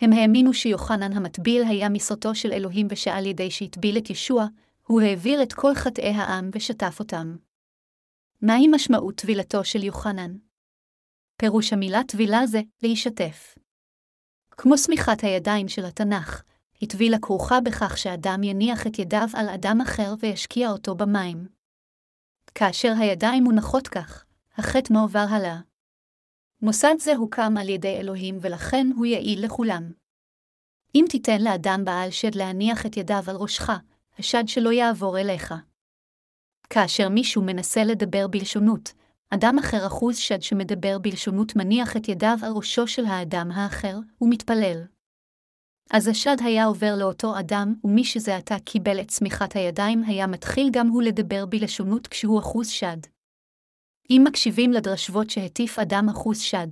הם 0.01 0.13
האמינו 0.13 0.53
שיוחנן 0.53 1.13
המטביל 1.13 1.63
היה 1.63 1.89
משרתו 1.89 2.35
של 2.35 2.51
אלוהים 2.51 2.87
ושעל 2.89 3.25
ידי 3.25 3.51
שהטביל 3.51 3.97
את 3.97 4.09
ישוע, 4.09 4.45
הוא 4.91 5.01
העביר 5.01 5.43
את 5.43 5.53
כל 5.53 5.75
חטאי 5.75 6.09
העם 6.09 6.49
ושטף 6.53 6.99
אותם. 6.99 7.35
מהי 8.41 8.67
משמעות 8.67 9.15
טבילתו 9.15 9.63
של 9.63 9.83
יוחנן? 9.83 10.37
פירוש 11.37 11.73
המילה 11.73 12.03
טבילה 12.07 12.47
זה 12.47 12.61
להישתף. 12.83 13.55
כמו 14.51 14.77
סמיכת 14.77 15.23
הידיים 15.23 15.67
של 15.67 15.85
התנ"ך, 15.85 16.43
היא 16.79 16.89
טבילה 16.89 17.17
כרוכה 17.21 17.61
בכך 17.61 17.97
שאדם 17.97 18.43
יניח 18.43 18.87
את 18.87 18.99
ידיו 18.99 19.27
על 19.33 19.49
אדם 19.49 19.81
אחר 19.81 20.13
וישקיע 20.19 20.69
אותו 20.69 20.95
במים. 20.95 21.47
כאשר 22.55 22.93
הידיים 22.99 23.43
מונחות 23.43 23.87
כך, 23.87 24.25
החטא 24.57 24.93
מועבר 24.93 25.25
הלאה. 25.29 25.59
מוסד 26.61 26.95
זה 26.99 27.15
הוקם 27.15 27.53
על 27.59 27.69
ידי 27.69 27.97
אלוהים 27.97 28.37
ולכן 28.41 28.87
הוא 28.95 29.05
יעיל 29.05 29.45
לכולם. 29.45 29.91
אם 30.95 31.05
תיתן 31.09 31.41
לאדם 31.41 31.85
בעל 31.85 32.11
שד 32.11 32.35
להניח 32.35 32.85
את 32.85 32.97
ידיו 32.97 33.23
על 33.27 33.35
ראשך, 33.35 33.69
השד 34.19 34.43
שלא 34.47 34.69
יעבור 34.71 35.19
אליך. 35.19 35.53
כאשר 36.69 37.09
מישהו 37.09 37.41
מנסה 37.41 37.83
לדבר 37.83 38.27
בלשונות, 38.27 38.93
אדם 39.29 39.55
אחר 39.59 39.87
אחוז 39.87 40.17
שד 40.17 40.41
שמדבר 40.41 40.99
בלשונות 40.99 41.55
מניח 41.55 41.97
את 41.97 42.07
ידיו 42.09 42.37
על 42.43 42.51
ראשו 42.51 42.87
של 42.87 43.05
האדם 43.05 43.51
האחר, 43.51 43.97
ומתפלל. 44.21 44.83
אז 45.91 46.07
השד 46.07 46.35
היה 46.39 46.65
עובר 46.65 46.95
לאותו 46.99 47.39
אדם, 47.39 47.73
ומי 47.83 48.03
שזה 48.03 48.35
עתה 48.35 48.55
קיבל 48.59 49.01
את 49.01 49.07
צמיחת 49.07 49.55
הידיים 49.55 50.03
היה 50.03 50.27
מתחיל 50.27 50.69
גם 50.71 50.87
הוא 50.87 51.03
לדבר 51.03 51.45
בלשונות 51.45 52.07
כשהוא 52.07 52.39
אחוז 52.39 52.69
שד. 52.69 52.97
אם 54.09 54.21
מקשיבים 54.27 54.71
לדרשבות 54.71 55.29
שהטיף 55.29 55.79
אדם 55.79 56.09
אחוז 56.09 56.39
שד, 56.41 56.67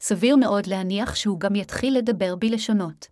סביר 0.00 0.36
מאוד 0.36 0.66
להניח 0.66 1.14
שהוא 1.14 1.40
גם 1.40 1.54
יתחיל 1.54 1.98
לדבר 1.98 2.36
בלשונות. 2.36 3.06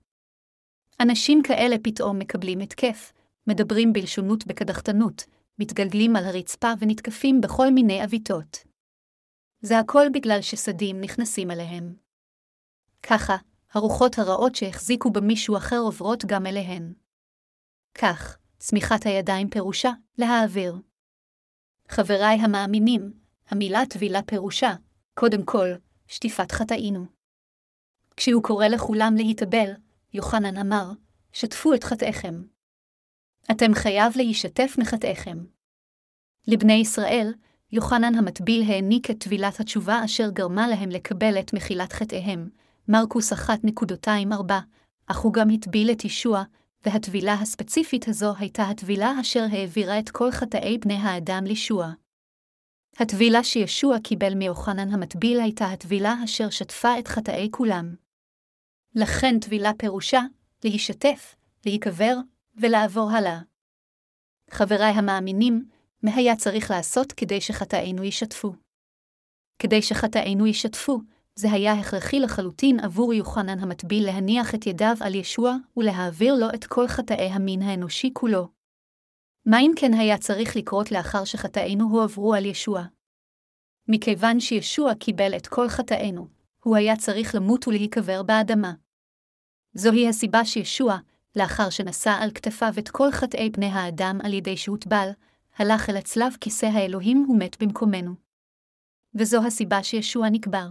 אנשים 1.01 1.43
כאלה 1.43 1.77
פתאום 1.83 2.19
מקבלים 2.19 2.61
התקף, 2.61 3.13
מדברים 3.49 3.93
בלשונות 3.93 4.47
בקדחתנות, 4.47 5.25
מתגלגלים 5.59 6.17
על 6.17 6.25
הרצפה 6.25 6.73
ונתקפים 6.79 7.41
בכל 7.41 7.71
מיני 7.71 8.03
עוויתות. 8.03 8.59
זה 9.61 9.79
הכל 9.79 10.07
בגלל 10.13 10.43
שסדים 10.43 11.01
נכנסים 11.01 11.51
אליהם. 11.51 11.95
ככה, 13.03 13.37
הרוחות 13.73 14.19
הרעות 14.19 14.55
שהחזיקו 14.55 15.11
במישהו 15.11 15.57
אחר 15.57 15.79
עוברות 15.79 16.25
גם 16.25 16.47
אליהן. 16.47 16.93
כך, 17.95 18.39
צמיחת 18.59 19.07
הידיים 19.07 19.51
פירושה 19.51 19.91
להעביר. 20.19 20.77
חבריי 21.89 22.39
המאמינים, 22.41 23.13
המילה 23.49 23.87
טבילה 23.87 24.23
פירושה, 24.23 24.75
קודם 25.15 25.45
כל, 25.45 25.69
שטיפת 26.07 26.53
חטאינו. 26.53 27.07
כשהוא 28.17 28.43
קורא 28.43 28.67
לכולם 28.67 29.15
להתאבל, 29.17 29.71
יוחנן 30.13 30.57
אמר, 30.57 30.93
שתפו 31.33 31.75
את 31.75 31.85
חטאיכם. 31.85 32.43
אתם 33.51 33.75
חייב 33.75 34.13
להישתף 34.17 34.77
מחטאיכם. 34.79 35.39
לבני 36.47 36.73
ישראל, 36.73 37.35
יוחנן 37.73 38.15
המטביל 38.15 38.63
העניק 38.63 39.11
את 39.11 39.21
טבילת 39.21 39.61
התשובה 39.61 40.05
אשר 40.05 40.31
גרמה 40.31 40.69
להם 40.69 40.89
לקבל 40.89 41.39
את 41.39 41.53
מחילת 41.55 41.93
חטאיהם, 41.93 42.49
מרקוס 42.89 43.33
1.24, 43.33 44.53
אך 45.07 45.19
הוא 45.19 45.33
גם 45.33 45.51
הטביל 45.51 45.91
את 45.91 46.05
ישוע, 46.05 46.43
והטבילה 46.87 47.35
הספציפית 47.35 48.09
הזו 48.09 48.33
הייתה 48.39 48.63
הטבילה 48.63 49.21
אשר 49.21 49.45
העבירה 49.53 49.99
את 49.99 50.11
כל 50.11 50.31
חטאי 50.31 50.79
בני 50.79 50.95
האדם 50.95 51.45
לישוע. 51.45 51.93
הטבילה 52.97 53.45
שישוע 53.45 53.99
קיבל 53.99 54.35
מיוחנן 54.35 54.93
המטביל 54.93 55.41
הייתה 55.41 55.67
הטבילה 55.67 56.15
אשר 56.25 56.51
שטפה 56.51 56.99
את 56.99 57.09
חטאי 57.09 57.49
כולם. 57.51 57.95
לכן 58.95 59.39
טבילה 59.39 59.71
פירושה 59.79 60.21
להישתף, 60.65 61.35
להיקבר 61.67 62.15
ולעבור 62.61 63.11
הלאה. 63.11 63.39
חבריי 64.51 64.93
המאמינים, 64.93 65.69
מה 66.03 66.15
היה 66.15 66.37
צריך 66.37 66.71
לעשות 66.71 67.13
כדי 67.13 67.41
שחטאינו 67.41 68.05
ישתפו? 68.05 68.53
כדי 69.59 69.83
שחטאינו 69.83 70.47
ישתפו, 70.47 71.01
זה 71.35 71.53
היה 71.53 71.73
הכרחי 71.73 72.21
לחלוטין 72.21 72.81
עבור 72.81 73.15
יוחנן 73.15 73.59
המטביל 73.59 74.07
להניח 74.07 74.55
את 74.55 74.67
ידיו 74.67 74.97
על 75.01 75.15
ישוע 75.15 75.57
ולהעביר 75.77 76.35
לו 76.35 76.47
את 76.55 76.65
כל 76.65 76.89
חטאי 76.89 77.29
המין 77.31 77.63
האנושי 77.63 78.11
כולו. 78.13 78.49
מה 79.47 79.61
אם 79.61 79.73
כן 79.77 79.95
היה 79.95 80.19
צריך 80.19 80.57
לקרות 80.57 80.93
לאחר 80.93 81.25
שחטאינו 81.25 81.85
הועברו 81.91 82.35
על 82.35 82.45
ישוע? 82.45 82.83
מכיוון 83.89 84.41
שישוע 84.41 84.95
קיבל 84.95 85.37
את 85.37 85.47
כל 85.47 85.69
חטאינו, 85.69 86.29
הוא 86.65 86.77
היה 86.77 86.97
צריך 86.97 87.35
למות 87.35 87.69
ולהיקבר 87.69 88.23
באדמה. 88.23 88.73
זוהי 89.75 90.09
הסיבה 90.09 90.45
שישוע, 90.45 90.99
לאחר 91.39 91.71
שנשא 91.71 92.11
על 92.21 92.31
כתפיו 92.31 92.73
את 92.79 92.89
כל 92.89 93.11
חטאי 93.11 93.51
בני 93.51 93.67
האדם 93.67 94.19
על 94.25 94.35
ידי 94.35 94.57
שהוטבל, 94.57 95.11
הלך 95.57 95.91
אל 95.91 95.97
הצלב 95.97 96.37
כיסא 96.41 96.67
האלוהים 96.67 97.27
ומת 97.31 97.63
במקומנו. 97.63 98.15
וזו 99.15 99.47
הסיבה 99.47 99.83
שישוע 99.83 100.31
נקבר. 100.31 100.69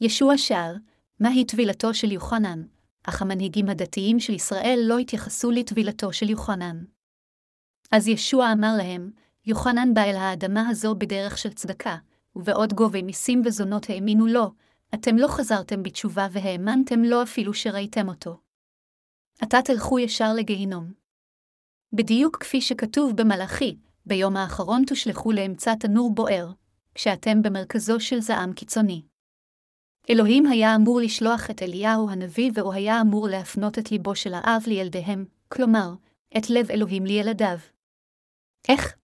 ישוע 0.00 0.38
שאל, 0.38 0.76
מהי 1.20 1.44
טבילתו 1.44 1.94
של 1.94 2.12
יוחנן, 2.12 2.62
אך 3.04 3.22
המנהיגים 3.22 3.68
הדתיים 3.68 4.20
של 4.20 4.32
ישראל 4.32 4.78
לא 4.82 4.98
התייחסו 4.98 5.50
לטבילתו 5.50 6.12
של 6.12 6.30
יוחנן. 6.30 6.84
אז 7.92 8.08
ישוע 8.08 8.52
אמר 8.52 8.72
להם, 8.78 9.10
יוחנן 9.46 9.94
בא 9.94 10.02
אל 10.02 10.16
האדמה 10.16 10.68
הזו 10.68 10.94
בדרך 10.94 11.38
של 11.38 11.52
צדקה, 11.52 11.96
ובעוד 12.36 12.72
גובי 12.72 13.02
מיסים 13.02 13.42
וזונות 13.44 13.90
האמינו 13.90 14.26
לו, 14.26 14.52
אתם 14.94 15.16
לא 15.16 15.28
חזרתם 15.28 15.82
בתשובה 15.82 16.28
והאמנתם 16.32 17.02
לו 17.02 17.22
אפילו 17.22 17.54
שראיתם 17.54 18.08
אותו. 18.08 18.45
עתה 19.40 19.58
תלכו 19.64 19.98
ישר 19.98 20.32
לגיהינום. 20.36 20.92
בדיוק 21.92 22.36
כפי 22.36 22.60
שכתוב 22.60 23.12
במלאכי, 23.16 23.76
ביום 24.06 24.36
האחרון 24.36 24.84
תושלכו 24.86 25.32
לאמצע 25.32 25.74
תנור 25.74 26.14
בוער, 26.14 26.52
כשאתם 26.94 27.42
במרכזו 27.42 28.00
של 28.00 28.20
זעם 28.20 28.52
קיצוני. 28.52 29.02
אלוהים 30.10 30.46
היה 30.46 30.76
אמור 30.76 31.00
לשלוח 31.00 31.50
את 31.50 31.62
אליהו 31.62 32.10
הנביא 32.10 32.50
והוא 32.54 32.72
היה 32.72 33.00
אמור 33.00 33.28
להפנות 33.28 33.78
את 33.78 33.90
ליבו 33.90 34.14
של 34.14 34.34
האב 34.34 34.62
לילדיהם, 34.66 35.24
כלומר, 35.48 35.94
את 36.38 36.50
לב 36.50 36.70
אלוהים 36.70 37.06
לילדיו. 37.06 37.58
איך? 38.68 38.96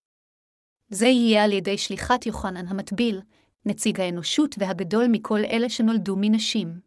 זה 0.89 1.07
יהיה 1.07 1.45
על 1.45 1.53
ידי 1.53 1.79
שליחת 1.79 2.27
יוחנן 2.27 2.67
המטביל, 2.67 3.21
נציג 3.67 4.01
האנושות 4.01 4.55
והגדול 4.59 5.07
מכל 5.09 5.39
אלה 5.39 5.69
שנולדו 5.69 6.17
מנשים. 6.21 6.81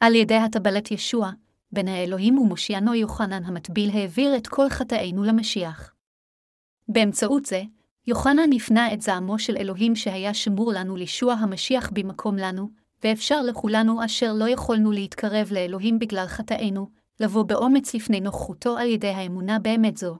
על 0.00 0.14
ידי 0.14 0.34
הטבלת 0.34 0.90
ישוע, 0.90 1.30
בין 1.72 1.88
האלוהים 1.88 2.38
ומושיענו 2.38 2.94
יוחנן 2.94 3.44
המטביל 3.44 3.90
העביר 3.90 4.36
את 4.36 4.46
כל 4.46 4.68
חטאינו 4.68 5.24
למשיח. 5.24 5.94
באמצעות 6.88 7.46
זה, 7.46 7.62
יוחנן 8.06 8.52
הפנה 8.56 8.92
את 8.92 9.00
זעמו 9.00 9.38
של 9.38 9.56
אלוהים 9.56 9.96
שהיה 9.96 10.34
שמור 10.34 10.72
לנו 10.72 10.96
לישוע 10.96 11.32
המשיח 11.34 11.90
במקום 11.92 12.36
לנו, 12.36 12.68
ואפשר 13.04 13.42
לכולנו 13.42 14.04
אשר 14.04 14.32
לא 14.32 14.48
יכולנו 14.48 14.92
להתקרב 14.92 15.48
לאלוהים 15.52 15.98
בגלל 15.98 16.26
חטאינו, 16.26 16.88
לבוא 17.20 17.42
באומץ 17.42 17.94
לפני 17.94 18.20
נוכחותו 18.20 18.78
על 18.78 18.86
ידי 18.86 19.08
האמונה 19.08 19.58
באמת 19.58 19.96
זו. 19.96 20.16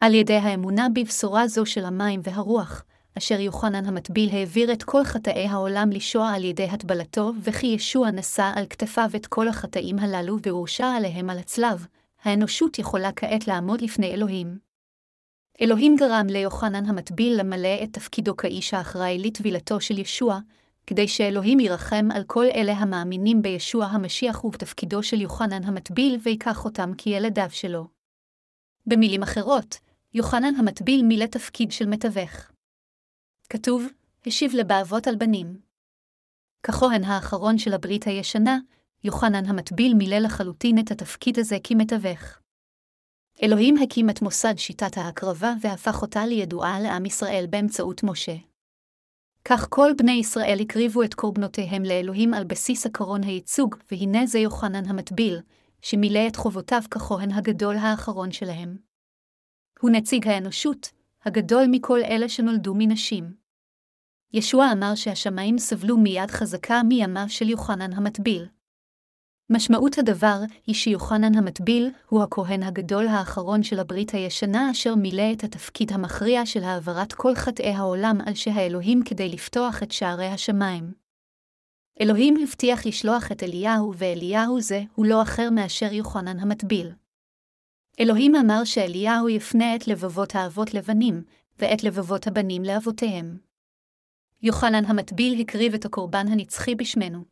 על 0.00 0.14
ידי 0.14 0.36
האמונה 0.36 0.88
בבשורה 0.94 1.48
זו 1.48 1.66
של 1.66 1.84
המים 1.84 2.20
והרוח, 2.24 2.84
אשר 3.18 3.40
יוחנן 3.40 3.86
המטביל 3.86 4.30
העביר 4.32 4.72
את 4.72 4.82
כל 4.82 5.04
חטאי 5.04 5.46
העולם 5.46 5.90
לשוע 5.90 6.28
על 6.28 6.44
ידי 6.44 6.64
הטבלתו, 6.64 7.32
וכי 7.42 7.66
ישוע 7.66 8.10
נשא 8.10 8.52
על 8.54 8.66
כתפיו 8.70 9.10
את 9.16 9.26
כל 9.26 9.48
החטאים 9.48 9.98
הללו 9.98 10.38
והורשע 10.42 10.86
עליהם 10.86 11.30
על 11.30 11.38
הצלב, 11.38 11.86
האנושות 12.22 12.78
יכולה 12.78 13.12
כעת 13.12 13.48
לעמוד 13.48 13.80
לפני 13.80 14.14
אלוהים. 14.14 14.58
אלוהים 15.60 15.96
גרם 15.96 16.26
ליוחנן 16.26 16.86
המטביל 16.86 17.40
למלא 17.40 17.82
את 17.82 17.92
תפקידו 17.92 18.36
כאיש 18.36 18.74
האחראי 18.74 19.18
לטבילתו 19.18 19.80
של 19.80 19.98
ישוע, 19.98 20.38
כדי 20.86 21.08
שאלוהים 21.08 21.60
ירחם 21.60 22.08
על 22.14 22.24
כל 22.26 22.44
אלה 22.54 22.72
המאמינים 22.72 23.42
בישוע 23.42 23.84
המשיח 23.84 24.44
ובתפקידו 24.44 25.02
של 25.02 25.20
יוחנן 25.20 25.64
המטביל 25.64 26.18
ויקח 26.22 26.64
אותם 26.64 26.92
כילדיו 26.98 27.48
שלו. 27.50 27.86
במילים 28.86 29.22
אחרות, 29.22 29.78
יוחנן 30.14 30.54
המטביל 30.54 31.02
מילא 31.02 31.26
תפקיד 31.26 31.72
של 31.72 31.86
מתווך. 31.86 32.53
כתוב, 33.48 33.86
השיב 34.26 34.52
לבאבות 34.54 35.06
על 35.06 35.16
בנים. 35.16 35.60
ככהן 36.62 37.04
האחרון 37.04 37.58
של 37.58 37.74
הברית 37.74 38.06
הישנה, 38.06 38.58
יוחנן 39.04 39.46
המטביל 39.46 39.94
מילא 39.94 40.18
לחלוטין 40.18 40.78
את 40.78 40.90
התפקיד 40.90 41.38
הזה 41.38 41.56
כמתווך. 41.64 42.38
אלוהים 43.42 43.76
הקים 43.82 44.10
את 44.10 44.22
מוסד 44.22 44.54
שיטת 44.56 44.96
ההקרבה 44.96 45.54
והפך 45.60 46.02
אותה 46.02 46.26
לידועה 46.26 46.80
לעם 46.80 47.06
ישראל 47.06 47.44
באמצעות 47.50 48.02
משה. 48.02 48.36
כך 49.44 49.66
כל 49.70 49.90
בני 49.98 50.12
ישראל 50.12 50.58
הקריבו 50.60 51.02
את 51.02 51.14
קורבנותיהם 51.14 51.82
לאלוהים 51.82 52.34
על 52.34 52.44
בסיס 52.44 52.86
עקרון 52.86 53.22
הייצוג, 53.22 53.74
והנה 53.90 54.26
זה 54.26 54.38
יוחנן 54.38 54.86
המטביל, 54.86 55.40
שמילא 55.82 56.20
את 56.28 56.36
חובותיו 56.36 56.82
ככהן 56.90 57.30
הגדול 57.30 57.76
האחרון 57.76 58.32
שלהם. 58.32 58.76
הוא 59.80 59.90
נציג 59.90 60.28
האנושות, 60.28 60.90
הגדול 61.26 61.64
מכל 61.70 62.00
אלה 62.02 62.28
שנולדו 62.28 62.74
מנשים. 62.76 63.34
ישוע 64.32 64.72
אמר 64.72 64.94
שהשמיים 64.94 65.58
סבלו 65.58 65.96
מיד 65.96 66.30
חזקה 66.30 66.82
מימיו 66.82 67.24
של 67.28 67.48
יוחנן 67.48 67.92
המטביל. 67.92 68.46
משמעות 69.50 69.98
הדבר 69.98 70.38
היא 70.66 70.74
שיוחנן 70.74 71.34
המטביל 71.34 71.90
הוא 72.08 72.22
הכהן 72.22 72.62
הגדול 72.62 73.08
האחרון 73.08 73.62
של 73.62 73.78
הברית 73.78 74.10
הישנה 74.10 74.70
אשר 74.70 74.94
מילא 74.94 75.32
את 75.32 75.44
התפקיד 75.44 75.92
המכריע 75.92 76.46
של 76.46 76.64
העברת 76.64 77.12
כל 77.12 77.34
חטאי 77.34 77.70
העולם 77.70 78.18
על 78.26 78.34
שהאלוהים 78.34 79.02
כדי 79.04 79.28
לפתוח 79.28 79.82
את 79.82 79.92
שערי 79.92 80.26
השמיים. 80.26 80.92
אלוהים 82.00 82.34
הבטיח 82.42 82.86
לשלוח 82.86 83.32
את 83.32 83.42
אליהו, 83.42 83.92
ואליהו 83.96 84.60
זה 84.60 84.82
הוא 84.94 85.06
לא 85.06 85.22
אחר 85.22 85.50
מאשר 85.50 85.92
יוחנן 85.92 86.38
המטביל. 86.38 86.92
אלוהים 88.00 88.34
אמר 88.34 88.64
שאליהו 88.64 89.28
יפנה 89.28 89.76
את 89.76 89.88
לבבות 89.88 90.34
האבות 90.34 90.74
לבנים, 90.74 91.22
ואת 91.58 91.84
לבבות 91.84 92.26
הבנים 92.26 92.62
לאבותיהם. 92.62 93.38
יוחנן 94.42 94.84
המטביל 94.84 95.40
הקריב 95.40 95.74
את 95.74 95.84
הקורבן 95.84 96.28
הנצחי 96.28 96.74
בשמנו. 96.74 97.24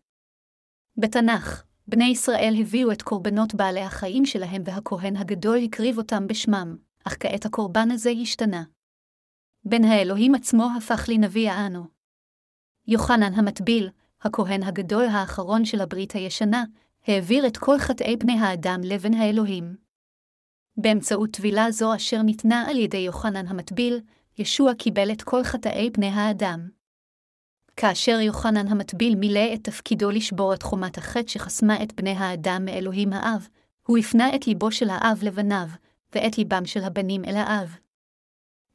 בתנ"ך, 0.97 1.65
בני 1.89 2.05
ישראל 2.05 2.55
הביאו 2.61 2.93
את 2.93 3.03
קורבנות 3.03 3.55
בעלי 3.55 3.81
החיים 3.81 4.27
שלהם 4.27 4.63
והכהן 4.65 5.17
הגדול 5.17 5.59
הקריב 5.65 5.99
אותם 5.99 6.27
בשמם, 6.27 6.77
אך 7.05 7.17
כעת 7.21 7.47
הקורבן 7.47 7.91
הזה 7.91 8.11
השתנה. 8.11 8.65
בן 9.65 9.85
האלוהים 9.85 10.35
עצמו 10.35 10.69
הפך 10.77 11.05
לנביא 11.09 11.51
האנו. 11.51 11.85
יוחנן 12.87 13.35
המטביל, 13.35 13.91
הכהן 14.21 14.63
הגדול 14.63 15.05
האחרון 15.05 15.65
של 15.65 15.81
הברית 15.81 16.13
הישנה, 16.13 16.65
העביר 17.07 17.47
את 17.47 17.57
כל 17.57 17.79
חטאי 17.79 18.17
בני 18.17 18.39
האדם 18.39 18.81
לבן 18.85 19.15
האלוהים. 19.15 19.82
באמצעות 20.77 21.31
טבילה 21.31 21.71
זו 21.71 21.95
אשר 21.95 22.23
ניתנה 22.23 22.65
על 22.69 22.77
ידי 22.77 22.97
יוחנן 22.97 23.47
המטביל, 23.47 24.01
ישוע 24.39 24.75
קיבל 24.75 25.13
את 25.13 25.23
כל 25.23 25.45
חטאי 25.45 25.91
בני 25.91 26.07
האדם. 26.07 26.69
כאשר 27.77 28.21
יוחנן 28.21 28.69
המטביל 28.69 29.15
מילא 29.15 29.55
את 29.55 29.65
תפקידו 29.65 30.11
לשבור 30.11 30.55
את 30.55 30.63
חומת 30.63 30.99
החטא 30.99 31.29
שחסמה 31.29 31.83
את 31.83 31.93
בני 31.93 32.11
האדם 32.11 32.65
מאלוהים 32.65 33.13
האב, 33.13 33.49
הוא 33.87 33.99
הפנה 33.99 34.35
את 34.35 34.47
ליבו 34.47 34.73
של 34.73 34.91
האב 34.91 35.19
לבניו, 35.23 35.67
ואת 36.15 36.39
ליבם 36.39 36.67
של 36.67 36.85
הבנים 36.85 37.25
אל 37.25 37.37
האב. 37.37 37.77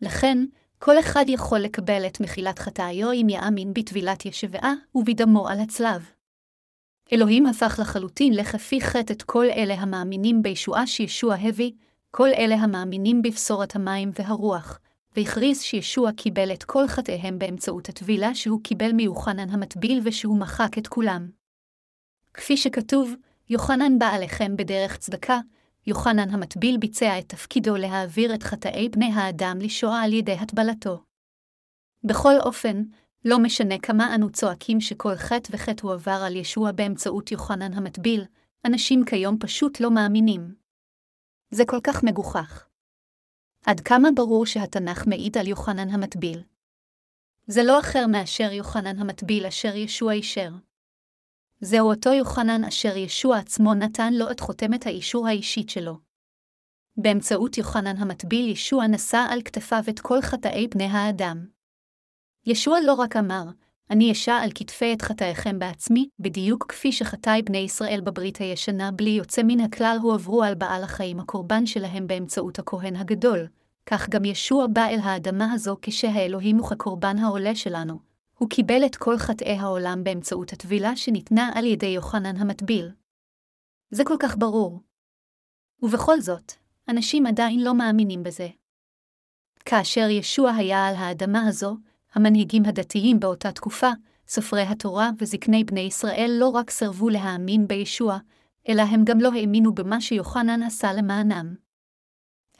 לכן, 0.02 0.38
כל 0.80 1.00
אחד 1.00 1.26
יכול 1.28 1.60
לקבל 1.60 2.08
את 2.08 2.22
מחילת 2.22 2.60
חטאיו 2.60 3.12
אם 3.12 3.28
יאמין 3.30 3.74
בטבילת 3.74 4.26
ישבעה 4.26 4.74
ובדמו 4.96 5.48
על 5.48 5.60
הצלב. 5.60 6.12
אלוהים 7.14 7.46
הפך 7.46 7.80
לחלוטין 7.82 8.34
לכפי 8.34 8.82
חטא 8.82 9.14
את 9.14 9.24
כל 9.24 9.46
אלה 9.46 9.74
המאמינים 9.74 10.42
בישועה 10.42 10.88
שישוע 10.88 11.36
הביא, 11.42 11.72
כל 12.18 12.30
אלה 12.38 12.56
המאמינים 12.56 13.22
בבשורת 13.22 13.76
המים 13.76 14.12
והרוח, 14.20 14.80
והכריז 15.16 15.62
שישוע 15.62 16.12
קיבל 16.12 16.54
את 16.54 16.64
כל 16.64 16.88
חטאיהם 16.88 17.40
באמצעות 17.40 17.90
הטבילה 17.90 18.36
שהוא 18.36 18.64
קיבל 18.64 18.92
מיוחנן 18.92 19.50
המטביל 19.50 20.02
ושהוא 20.04 20.40
מחק 20.40 20.78
את 20.78 20.88
כולם. 20.88 21.30
כפי 22.34 22.58
שכתוב, 22.58 23.14
יוחנן 23.50 24.00
בא 24.00 24.06
עליכם 24.06 24.56
בדרך 24.58 24.98
צדקה, 24.98 25.40
יוחנן 25.88 26.30
המטביל 26.30 26.78
ביצע 26.78 27.20
את 27.20 27.30
תפקידו 27.30 27.76
להעביר 27.76 28.34
את 28.34 28.44
חטאי 28.44 28.90
בני 28.90 29.12
האדם 29.14 29.58
לשואה 29.62 30.02
על 30.02 30.14
ידי 30.14 30.34
הטבלתו. 30.34 31.04
בכל 32.04 32.34
אופן, 32.40 32.84
לא 33.26 33.40
משנה 33.40 33.76
כמה 33.80 34.16
אנו 34.16 34.30
צועקים 34.30 34.82
שכל 34.82 35.16
חטא 35.16 35.50
וחטא 35.56 35.88
הועבר 35.88 36.24
על 36.26 36.36
ישוע 36.36 36.72
באמצעות 36.72 37.32
יוחנן 37.32 37.74
המטביל, 37.74 38.26
אנשים 38.66 39.06
כיום 39.06 39.38
פשוט 39.40 39.80
לא 39.80 39.92
מאמינים. 39.92 40.67
זה 41.52 41.64
כל 41.68 41.80
כך 41.84 42.04
מגוחך. 42.04 42.68
עד 43.66 43.80
כמה 43.80 44.10
ברור 44.16 44.46
שהתנ"ך 44.46 45.08
מעיד 45.08 45.38
על 45.38 45.48
יוחנן 45.48 45.90
המטביל. 45.90 46.44
זה 47.48 47.64
לא 47.64 47.80
אחר 47.80 48.08
מאשר 48.08 48.52
יוחנן 48.52 49.00
המטביל 49.00 49.46
אשר 49.46 49.76
ישוע 49.76 50.14
אישר. 50.14 50.50
זהו 51.62 51.90
אותו 51.90 52.14
יוחנן 52.14 52.64
אשר 52.64 52.98
ישוע 52.98 53.38
עצמו 53.38 53.74
נתן 53.74 54.14
לו 54.14 54.32
את 54.32 54.40
חותמת 54.40 54.86
האישור 54.86 55.28
האישית 55.28 55.70
שלו. 55.70 56.00
באמצעות 56.98 57.58
יוחנן 57.58 57.98
המטביל 57.98 58.50
ישוע 58.50 58.88
נשא 58.88 59.26
על 59.30 59.42
כתפיו 59.42 59.84
את 59.90 60.00
כל 60.00 60.22
חטאי 60.22 60.68
בני 60.68 60.86
האדם. 60.86 61.48
ישוע 62.46 62.78
לא 62.86 62.94
רק 62.94 63.16
אמר, 63.16 63.44
אני 63.89 64.12
אשע 64.12 64.34
על 64.34 64.50
כתפי 64.56 64.93
את 64.93 65.02
חטאיכם 65.02 65.60
בעצמי, 65.60 66.10
בדיוק 66.19 66.65
כפי 66.69 66.91
שחטאי 66.91 67.41
בני 67.41 67.58
ישראל 67.58 68.02
בברית 68.04 68.38
הישנה 68.38 68.91
בלי 68.91 69.10
יוצא 69.10 69.41
מן 69.45 69.60
הכלל 69.60 69.97
הועברו 70.02 70.43
על 70.43 70.56
בעל 70.56 70.84
החיים 70.84 71.19
הקורבן 71.19 71.65
שלהם 71.65 72.08
באמצעות 72.08 72.60
הכהן 72.60 72.95
הגדול, 72.95 73.47
כך 73.86 74.10
גם 74.10 74.26
ישוע 74.26 74.67
בא 74.67 74.86
אל 74.88 75.00
האדמה 75.04 75.54
הזו 75.54 75.78
כשהאלוהים 75.82 76.60
וכקורבן 76.60 77.17
העולה 77.17 77.56
שלנו. 77.56 78.00
הוא 78.38 78.50
קיבל 78.50 78.86
את 78.86 78.95
כל 78.95 79.17
חטאי 79.17 79.58
העולם 79.58 80.04
באמצעות 80.04 80.54
הטבילה 80.54 80.95
שניתנה 80.95 81.52
על 81.56 81.65
ידי 81.65 81.86
יוחנן 81.86 82.38
המטביל. 82.38 82.91
זה 83.91 84.04
כל 84.06 84.15
כך 84.19 84.38
ברור. 84.38 84.82
ובכל 85.82 86.21
זאת, 86.21 86.52
אנשים 86.89 87.26
עדיין 87.26 87.63
לא 87.63 87.73
מאמינים 87.73 88.23
בזה. 88.23 88.47
כאשר 89.65 90.10
ישוע 90.10 90.52
היה 90.52 90.88
על 90.88 90.95
האדמה 90.95 91.47
הזו, 91.47 91.78
המנהיגים 92.18 92.66
הדתיים 92.66 93.20
באותה 93.20 93.52
תקופה, 93.52 93.90
סופרי 94.28 94.62
התורה 94.62 95.10
וזקני 95.20 95.64
בני 95.64 95.80
ישראל 95.80 96.32
לא 96.40 96.50
רק 96.50 96.70
סירבו 96.70 97.10
להאמין 97.10 97.68
בישוע, 97.68 98.18
אלא 98.70 98.82
הם 98.82 99.04
גם 99.04 99.20
לא 99.20 99.30
האמינו 99.34 99.76
במה 99.76 100.02
שיוחנן 100.02 100.64
עשה 100.64 100.94
למענם. 100.94 101.56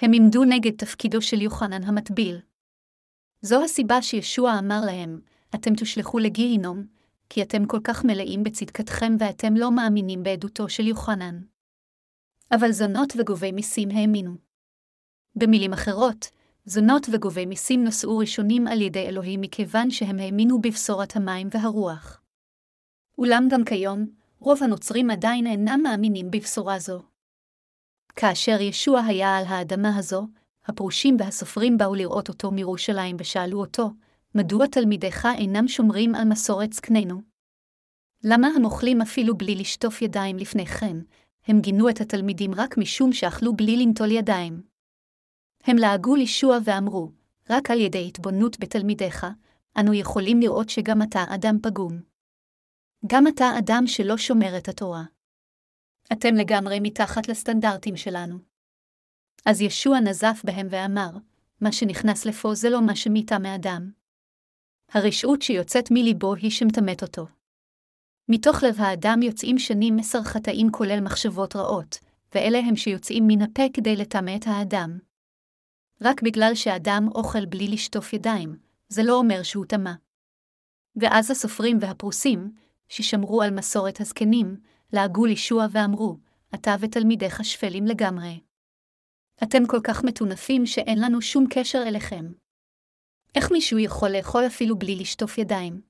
הם 0.02 0.12
עמדו 0.14 0.44
נגד 0.44 0.72
תפקידו 0.78 1.22
של 1.22 1.42
יוחנן 1.42 1.84
המטביל. 1.84 2.40
זו 3.42 3.64
הסיבה 3.64 4.02
שישוע 4.02 4.60
אמר 4.60 4.82
להם, 4.86 5.20
אתם 5.56 5.76
תושלכו 5.76 6.20
לגיהינום, 6.20 6.86
כי 7.30 7.42
אתם 7.42 7.66
כל 7.66 7.80
כך 7.84 8.06
מלאים 8.06 8.44
בצדקתכם 8.44 9.16
ואתם 9.20 9.56
לא 9.56 9.72
מאמינים 9.72 10.24
בעדותו 10.24 10.70
של 10.70 10.88
יוחנן. 10.88 11.42
אבל 12.52 12.72
זונות 12.72 13.14
וגובי 13.18 13.52
מיסים 13.52 13.90
האמינו. 13.92 14.36
במילים 15.36 15.74
אחרות, 15.74 16.26
זונות 16.70 17.08
וגובי 17.12 17.46
מיסים 17.46 17.84
נשאו 17.84 18.18
ראשונים 18.18 18.68
על 18.68 18.82
ידי 18.82 19.08
אלוהים 19.08 19.42
מכיוון 19.42 19.92
שהם 19.92 20.20
האמינו 20.20 20.62
בבשורת 20.62 21.16
המים 21.16 21.48
והרוח. 21.52 22.22
אולם 23.18 23.48
גם 23.52 23.66
כיום, 23.66 24.06
רוב 24.40 24.64
הנוצרים 24.64 25.10
עדיין 25.10 25.48
אינם 25.48 25.80
מאמינים 25.84 26.32
בבשורה 26.32 26.80
זו. 26.80 27.04
כאשר 28.16 28.62
ישוע 28.62 29.02
היה 29.02 29.38
על 29.38 29.46
האדמה 29.48 29.98
הזו, 29.98 30.28
הפרושים 30.66 31.18
והסופרים 31.20 31.78
באו 31.78 31.96
לראות 31.96 32.30
אותו 32.30 32.52
מירושלים 32.52 33.16
ושאלו 33.20 33.60
אותו, 33.60 33.90
מדוע 34.36 34.68
תלמידיך 34.68 35.28
אינם 35.38 35.68
שומרים 35.68 36.16
על 36.16 36.28
מסורת 36.28 36.74
זקנינו? 36.74 37.22
למה 38.24 38.48
הם 38.56 38.66
אוכלים 38.66 39.02
אפילו 39.02 39.38
בלי 39.38 39.56
לשטוף 39.56 40.02
ידיים 40.02 40.38
לפני 40.38 40.66
כן? 40.66 40.98
הם 41.48 41.62
גינו 41.62 41.90
את 41.90 42.02
התלמידים 42.02 42.52
רק 42.56 42.78
משום 42.78 43.14
שאכלו 43.14 43.56
בלי 43.56 43.78
לנטול 43.78 44.12
ידיים. 44.12 44.77
הם 45.68 45.78
לעגו 45.78 46.16
לישוע 46.16 46.58
ואמרו, 46.64 47.12
רק 47.50 47.72
על 47.72 47.80
ידי 47.80 48.08
התבוננות 48.08 48.60
בתלמידיך, 48.60 49.26
אנו 49.80 49.94
יכולים 49.94 50.40
לראות 50.40 50.70
שגם 50.70 51.02
אתה 51.02 51.24
אדם 51.36 51.58
פגום. 51.64 52.02
גם 53.08 53.28
אתה 53.28 53.46
אדם 53.60 53.84
שלא 53.88 54.18
שומר 54.18 54.58
את 54.58 54.70
התורה. 54.70 55.04
אתם 56.14 56.36
לגמרי 56.36 56.80
מתחת 56.80 57.28
לסטנדרטים 57.28 57.98
שלנו. 57.98 58.38
אז 59.46 59.62
ישוע 59.62 60.00
נזף 60.00 60.42
בהם 60.44 60.68
ואמר, 60.70 61.10
מה 61.62 61.72
שנכנס 61.72 62.26
לפה 62.26 62.56
זה 62.56 62.70
לא 62.70 62.82
מה 62.82 62.96
שמיתה 62.96 63.40
מאדם. 63.40 63.92
הרשעות 64.92 65.42
שיוצאת 65.42 65.92
מליבו 65.92 66.36
היא 66.36 66.52
שמטמאת 66.52 67.02
אותו. 67.02 67.28
מתוך 68.30 68.64
לב 68.64 68.76
האדם 68.78 69.22
יוצאים 69.22 69.60
שנים 69.60 69.96
מסר 69.96 70.24
חטאים 70.24 70.72
כולל 70.72 71.00
מחשבות 71.02 71.56
רעות, 71.56 72.00
ואלה 72.36 72.60
הם 72.60 72.76
שיוצאים 72.76 73.24
מן 73.28 73.42
הפה 73.42 73.64
כדי 73.74 73.96
לטמא 73.96 74.36
את 74.36 74.48
האדם. 74.48 75.07
רק 76.02 76.22
בגלל 76.22 76.52
שאדם 76.56 77.08
אוכל 77.16 77.46
בלי 77.46 77.68
לשטוף 77.68 78.14
ידיים, 78.14 78.58
זה 78.90 79.04
לא 79.04 79.14
אומר 79.14 79.44
שהוא 79.44 79.66
טמא. 79.66 79.92
ואז 80.96 81.32
הסופרים 81.32 81.78
והפרוסים, 81.82 82.52
ששמרו 82.90 83.42
על 83.42 83.52
מסורת 83.52 84.02
הזקנים, 84.02 84.58
לעגו 84.94 85.26
לישוע 85.26 85.66
ואמרו, 85.72 86.18
אתה 86.56 86.76
ותלמידיך 86.80 87.46
שפלים 87.46 87.86
לגמרי. 87.86 88.40
אתם 89.44 89.68
כל 89.68 89.80
כך 89.84 90.04
מטונפים 90.04 90.66
שאין 90.66 91.00
לנו 91.02 91.22
שום 91.22 91.46
קשר 91.50 91.84
אליכם. 91.88 92.26
איך 93.36 93.52
מישהו 93.52 93.80
יכול 93.80 94.10
לאכול 94.10 94.48
אפילו 94.48 94.80
בלי 94.80 94.96
לשטוף 94.96 95.38
ידיים? 95.38 95.82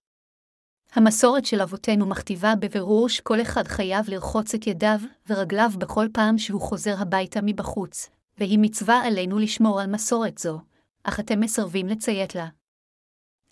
המסורת 0.91 1.45
של 1.45 1.61
אבותינו 1.61 2.05
מכתיבה 2.05 2.53
בבירור 2.59 3.09
שכל 3.09 3.41
אחד 3.41 3.67
חייב 3.67 4.09
לרחוץ 4.09 4.53
את 4.53 4.67
ידיו 4.67 4.99
ורגליו 5.27 5.69
בכל 5.77 6.07
פעם 6.13 6.37
שהוא 6.37 6.61
חוזר 6.61 7.01
הביתה 7.01 7.39
מבחוץ, 7.43 8.09
והיא 8.37 8.59
מצווה 8.61 9.01
עלינו 9.05 9.39
לשמור 9.39 9.81
על 9.81 9.87
מסורת 9.87 10.37
זו, 10.37 10.59
אך 11.03 11.19
אתם 11.19 11.39
מסרבים 11.39 11.87
לציית 11.87 12.35
לה. 12.35 12.47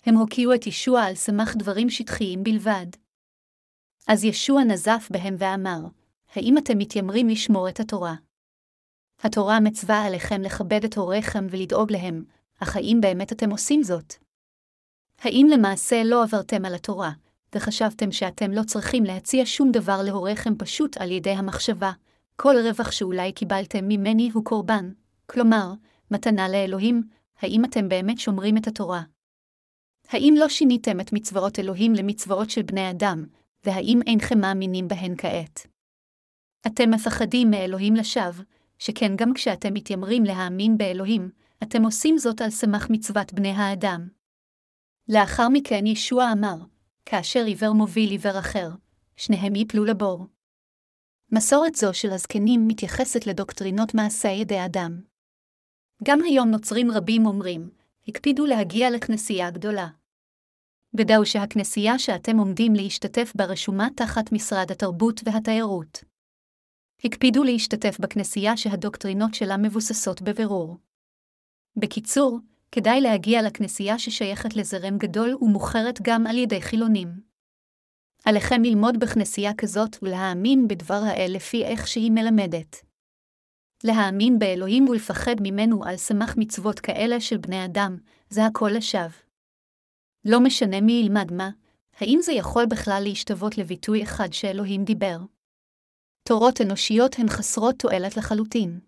הם 0.04 0.14
הוקיעו 0.14 0.54
את 0.54 0.66
ישוע 0.66 1.02
על 1.02 1.14
סמך 1.14 1.56
דברים 1.56 1.90
שטחיים 1.90 2.44
בלבד. 2.44 2.86
אז 4.08 4.24
ישוע 4.24 4.64
נזף 4.64 5.08
בהם 5.10 5.36
ואמר, 5.38 5.80
האם 6.34 6.58
אתם 6.58 6.78
מתיימרים 6.78 7.28
לשמור 7.28 7.68
את 7.68 7.80
התורה? 7.80 8.14
התורה 9.20 9.60
מצווה 9.60 10.04
עליכם 10.04 10.42
לכבד 10.42 10.84
את 10.84 10.96
הוריכם 10.96 11.46
ולדאוג 11.50 11.92
להם, 11.92 12.24
אך 12.58 12.76
האם 12.76 12.98
באמת 13.00 13.32
אתם 13.32 13.50
עושים 13.50 13.82
זאת? 13.82 14.14
האם 15.18 15.46
למעשה 15.52 16.02
לא 16.04 16.22
עברתם 16.22 16.64
על 16.64 16.74
התורה, 16.74 17.10
וחשבתם 17.54 18.12
שאתם 18.12 18.52
לא 18.52 18.62
צריכים 18.62 19.04
להציע 19.04 19.42
שום 19.46 19.72
דבר 19.72 20.02
להוריכם 20.02 20.56
פשוט 20.58 20.96
על 20.96 21.10
ידי 21.10 21.30
המחשבה, 21.30 21.92
כל 22.36 22.54
רווח 22.68 22.90
שאולי 22.90 23.32
קיבלתם 23.32 23.88
ממני 23.88 24.30
הוא 24.34 24.44
קורבן, 24.44 24.92
כלומר, 25.26 25.72
מתנה 26.10 26.48
לאלוהים, 26.48 27.02
האם 27.38 27.64
אתם 27.64 27.88
באמת 27.88 28.18
שומרים 28.18 28.56
את 28.56 28.66
התורה? 28.66 29.02
האם 30.08 30.34
לא 30.38 30.48
שיניתם 30.48 31.00
את 31.00 31.12
מצוות 31.12 31.58
אלוהים 31.58 31.94
למצוות 31.94 32.50
של 32.50 32.62
בני 32.62 32.90
אדם, 32.90 33.26
והאם 33.64 34.00
אינכם 34.06 34.40
מאמינים 34.40 34.88
בהן 34.88 35.14
כעת? 35.18 35.66
אתם 36.66 36.90
מפחדים 36.90 37.50
מאלוהים 37.50 37.96
לשווא, 37.96 38.44
שכן 38.78 39.16
גם 39.16 39.34
כשאתם 39.34 39.74
מתיימרים 39.74 40.24
להאמין 40.24 40.78
באלוהים, 40.78 41.30
אתם 41.62 41.82
עושים 41.82 42.18
זאת 42.18 42.40
על 42.40 42.50
סמך 42.50 42.86
מצוות 42.90 43.32
בני 43.32 43.50
האדם. 43.50 44.08
לאחר 45.08 45.48
מכן 45.48 45.86
ישוע 45.86 46.32
אמר, 46.32 46.56
כאשר 47.06 47.44
עיוור 47.44 47.72
מוביל 47.72 48.10
עיוור 48.10 48.38
אחר, 48.38 48.70
שניהם 49.16 49.54
ייפלו 49.54 49.84
לבור. 49.84 50.26
מסורת 51.32 51.74
זו 51.74 51.94
של 51.94 52.10
הזקנים 52.10 52.68
מתייחסת 52.68 53.26
לדוקטרינות 53.26 53.94
מעשה 53.94 54.28
ידי 54.28 54.64
אדם. 54.64 55.00
גם 56.04 56.18
היום 56.22 56.48
נוצרים 56.48 56.90
רבים 56.90 57.26
אומרים, 57.26 57.70
הקפידו 58.08 58.46
להגיע 58.46 58.90
לכנסייה 58.90 59.50
גדולה. 59.50 59.88
ודאו 60.94 61.26
שהכנסייה 61.26 61.98
שאתם 61.98 62.38
עומדים 62.38 62.74
להשתתף 62.74 63.32
בה 63.34 63.44
רשומה 63.44 63.88
תחת 63.96 64.32
משרד 64.32 64.70
התרבות 64.70 65.20
והתיירות. 65.24 66.04
הקפידו 67.04 67.44
להשתתף 67.44 67.96
בכנסייה 68.00 68.56
שהדוקטרינות 68.56 69.34
שלה 69.34 69.56
מבוססות 69.56 70.22
בבירור. 70.22 70.76
בקיצור, 71.76 72.38
כדאי 72.72 73.00
להגיע 73.00 73.42
לכנסייה 73.42 73.98
ששייכת 73.98 74.56
לזרם 74.56 74.98
גדול 74.98 75.36
ומוכרת 75.40 76.02
גם 76.02 76.26
על 76.26 76.38
ידי 76.38 76.62
חילונים. 76.62 77.25
עליכם 78.28 78.62
ללמוד 78.62 78.98
בכנסייה 79.00 79.54
כזאת 79.58 79.96
ולהאמין 80.02 80.68
בדבר 80.68 81.00
האל 81.06 81.30
לפי 81.34 81.64
איך 81.64 81.86
שהיא 81.88 82.10
מלמדת. 82.10 82.76
להאמין 83.84 84.38
באלוהים 84.38 84.88
ולפחד 84.88 85.34
ממנו 85.40 85.84
על 85.84 85.96
סמך 85.96 86.34
מצוות 86.36 86.80
כאלה 86.80 87.20
של 87.20 87.36
בני 87.36 87.64
אדם, 87.64 87.98
זה 88.28 88.46
הכל 88.46 88.70
לשווא. 88.76 89.22
לא 90.24 90.40
משנה 90.40 90.80
מי 90.80 90.92
ילמד 90.92 91.32
מה, 91.32 91.50
האם 92.00 92.18
זה 92.22 92.32
יכול 92.32 92.66
בכלל 92.66 93.02
להשתוות 93.04 93.58
לביטוי 93.58 94.02
אחד 94.02 94.32
שאלוהים 94.32 94.84
דיבר? 94.84 95.18
תורות 96.28 96.60
אנושיות 96.60 97.18
הן 97.18 97.28
חסרות 97.28 97.78
תועלת 97.78 98.16
לחלוטין. 98.16 98.80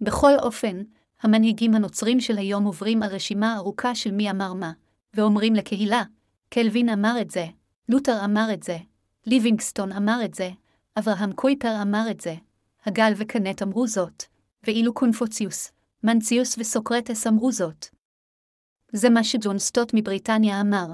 בכל 0.00 0.32
אופן, 0.42 0.82
המנהיגים 1.20 1.74
הנוצרים 1.74 2.20
של 2.20 2.38
היום 2.38 2.64
עוברים 2.64 3.02
על 3.02 3.10
רשימה 3.10 3.56
ארוכה 3.56 3.94
של 3.94 4.10
מי 4.10 4.30
אמר 4.30 4.52
מה, 4.54 4.72
ואומרים 5.14 5.54
לקהילה, 5.54 6.02
קלווין 6.48 6.88
אמר 6.88 7.16
את 7.20 7.30
זה, 7.30 7.46
לותר 7.88 8.24
אמר 8.24 8.48
את 8.52 8.62
זה, 8.62 8.78
ליבינגסטון 9.26 9.92
אמר 9.92 10.20
את 10.24 10.34
זה, 10.34 10.50
אברהם 10.98 11.32
קויפר 11.32 11.82
אמר 11.82 12.06
את 12.10 12.20
זה, 12.20 12.34
הגל 12.86 13.12
וקנט 13.16 13.62
אמרו 13.62 13.86
זאת, 13.86 14.24
ואילו 14.66 14.94
קונפוציוס, 14.94 15.72
מנציוס 16.04 16.58
וסוקרטס 16.58 17.26
אמרו 17.26 17.52
זאת. 17.52 17.86
זה 18.92 19.10
מה 19.10 19.24
שג'ון 19.24 19.58
סטוט 19.58 19.90
מבריטניה 19.94 20.60
אמר, 20.60 20.86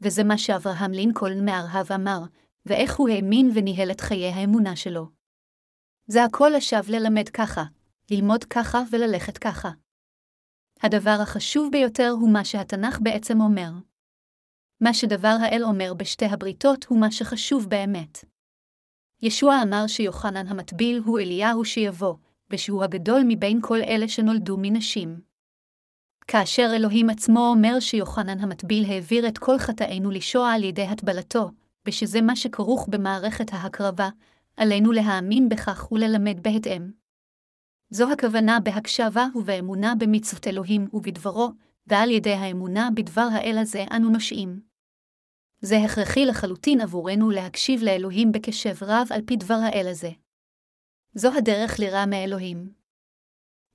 וזה 0.00 0.24
מה 0.24 0.38
שאברהם 0.38 0.92
לינקולן 0.92 1.44
מארהב 1.44 1.92
אמר, 1.92 2.20
ואיך 2.66 2.96
הוא 2.96 3.08
האמין 3.08 3.50
וניהל 3.54 3.90
את 3.90 4.00
חיי 4.00 4.28
האמונה 4.28 4.76
שלו. 4.76 5.08
זה 6.06 6.24
הכל 6.24 6.52
לשווא 6.56 6.96
ללמד 6.96 7.28
ככה, 7.28 7.64
ללמוד 8.10 8.44
ככה 8.44 8.82
וללכת 8.90 9.38
ככה. 9.38 9.70
הדבר 10.82 11.18
החשוב 11.22 11.68
ביותר 11.72 12.08
הוא 12.20 12.32
מה 12.32 12.44
שהתנ"ך 12.44 12.98
בעצם 13.02 13.40
אומר. 13.40 13.70
מה 14.80 14.94
שדבר 14.94 15.36
האל 15.40 15.62
אומר 15.64 15.94
בשתי 15.94 16.24
הבריתות 16.24 16.84
הוא 16.84 17.00
מה 17.00 17.10
שחשוב 17.10 17.66
באמת. 17.68 18.24
ישוע 19.22 19.62
אמר 19.62 19.86
שיוחנן 19.86 20.46
המטביל 20.46 21.02
הוא 21.04 21.18
אליהו 21.18 21.64
שיבוא, 21.64 22.14
ושהוא 22.50 22.84
הגדול 22.84 23.22
מבין 23.26 23.60
כל 23.62 23.78
אלה 23.82 24.08
שנולדו 24.08 24.56
מנשים. 24.58 25.20
כאשר 26.26 26.70
אלוהים 26.76 27.10
עצמו 27.10 27.40
אומר 27.40 27.80
שיוחנן 27.80 28.38
המטביל 28.40 28.84
העביר 28.84 29.28
את 29.28 29.38
כל 29.38 29.58
חטאינו 29.58 30.10
לישוע 30.10 30.52
על 30.52 30.64
ידי 30.64 30.82
הטבלתו, 30.82 31.50
ושזה 31.86 32.20
מה 32.20 32.36
שכרוך 32.36 32.88
במערכת 32.88 33.52
ההקרבה, 33.52 34.08
עלינו 34.56 34.92
להאמין 34.92 35.48
בכך 35.48 35.92
וללמד 35.92 36.42
בהתאם. 36.42 36.90
זו 37.90 38.12
הכוונה 38.12 38.60
בהקשבה 38.60 39.26
ובאמונה 39.34 39.94
במצוות 39.94 40.46
אלוהים 40.46 40.88
ובדברו, 40.92 41.50
ועל 41.88 42.10
ידי 42.10 42.32
האמונה 42.32 42.88
בדבר 42.94 43.28
האל 43.32 43.58
הזה 43.58 43.84
אנו 43.96 44.10
נושעים. 44.10 44.60
זה 45.60 45.76
הכרחי 45.84 46.26
לחלוטין 46.26 46.80
עבורנו 46.80 47.30
להקשיב 47.30 47.82
לאלוהים 47.82 48.32
בקשב 48.32 48.74
רב 48.82 49.06
על 49.10 49.22
פי 49.26 49.36
דבר 49.36 49.58
האל 49.62 49.86
הזה. 49.90 50.10
זו 51.14 51.28
הדרך 51.38 51.78
לירה 51.78 52.06
מאלוהים. 52.06 52.72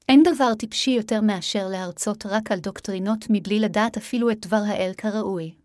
אין 0.10 0.24
דבר 0.24 0.56
טיפשי 0.56 0.92
יותר 0.92 1.22
מאשר 1.22 1.68
להרצות 1.72 2.26
רק 2.26 2.52
על 2.52 2.60
דוקטרינות 2.60 3.26
מבלי 3.30 3.60
לדעת 3.60 3.98
אפילו 3.98 4.32
את 4.32 4.46
דבר 4.46 4.62
האל 4.68 4.92
כראוי. 4.98 5.56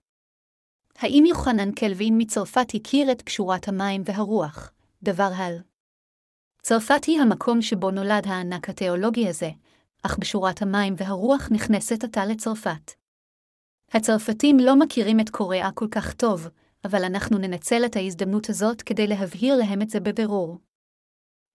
האם 0.99 1.25
יוחנן 1.29 1.73
קלווין 1.73 2.15
מצרפת 2.19 2.67
הכיר 2.75 3.13
את 3.13 3.23
קשורת 3.23 3.69
המים 3.69 4.03
והרוח, 4.05 4.73
דבר 5.03 5.31
הל? 5.35 5.59
צרפת 6.63 7.05
היא 7.05 7.21
המקום 7.21 7.63
שבו 7.63 7.91
נולד 7.91 8.27
הענק 8.27 8.69
התיאולוגי 8.69 9.29
הזה, 9.29 9.51
אך 10.03 10.19
בשורת 10.19 10.63
המים 10.63 10.95
והרוח 10.97 11.49
נכנסת 11.51 12.05
עתה 12.05 12.27
לצרפת. 12.27 12.93
הצרפתים 13.93 14.57
לא 14.61 14.79
מכירים 14.79 15.21
את 15.21 15.31
קוריאה 15.31 15.73
כל 15.75 15.89
כך 15.91 16.15
טוב, 16.15 16.49
אבל 16.85 17.05
אנחנו 17.05 17.39
ננצל 17.39 17.83
את 17.87 17.97
ההזדמנות 17.97 18.51
הזאת 18.51 18.83
כדי 18.83 19.07
להבהיר 19.07 19.57
להם 19.57 19.83
את 19.83 19.91
זה 19.91 20.01
בבירור. 20.01 20.59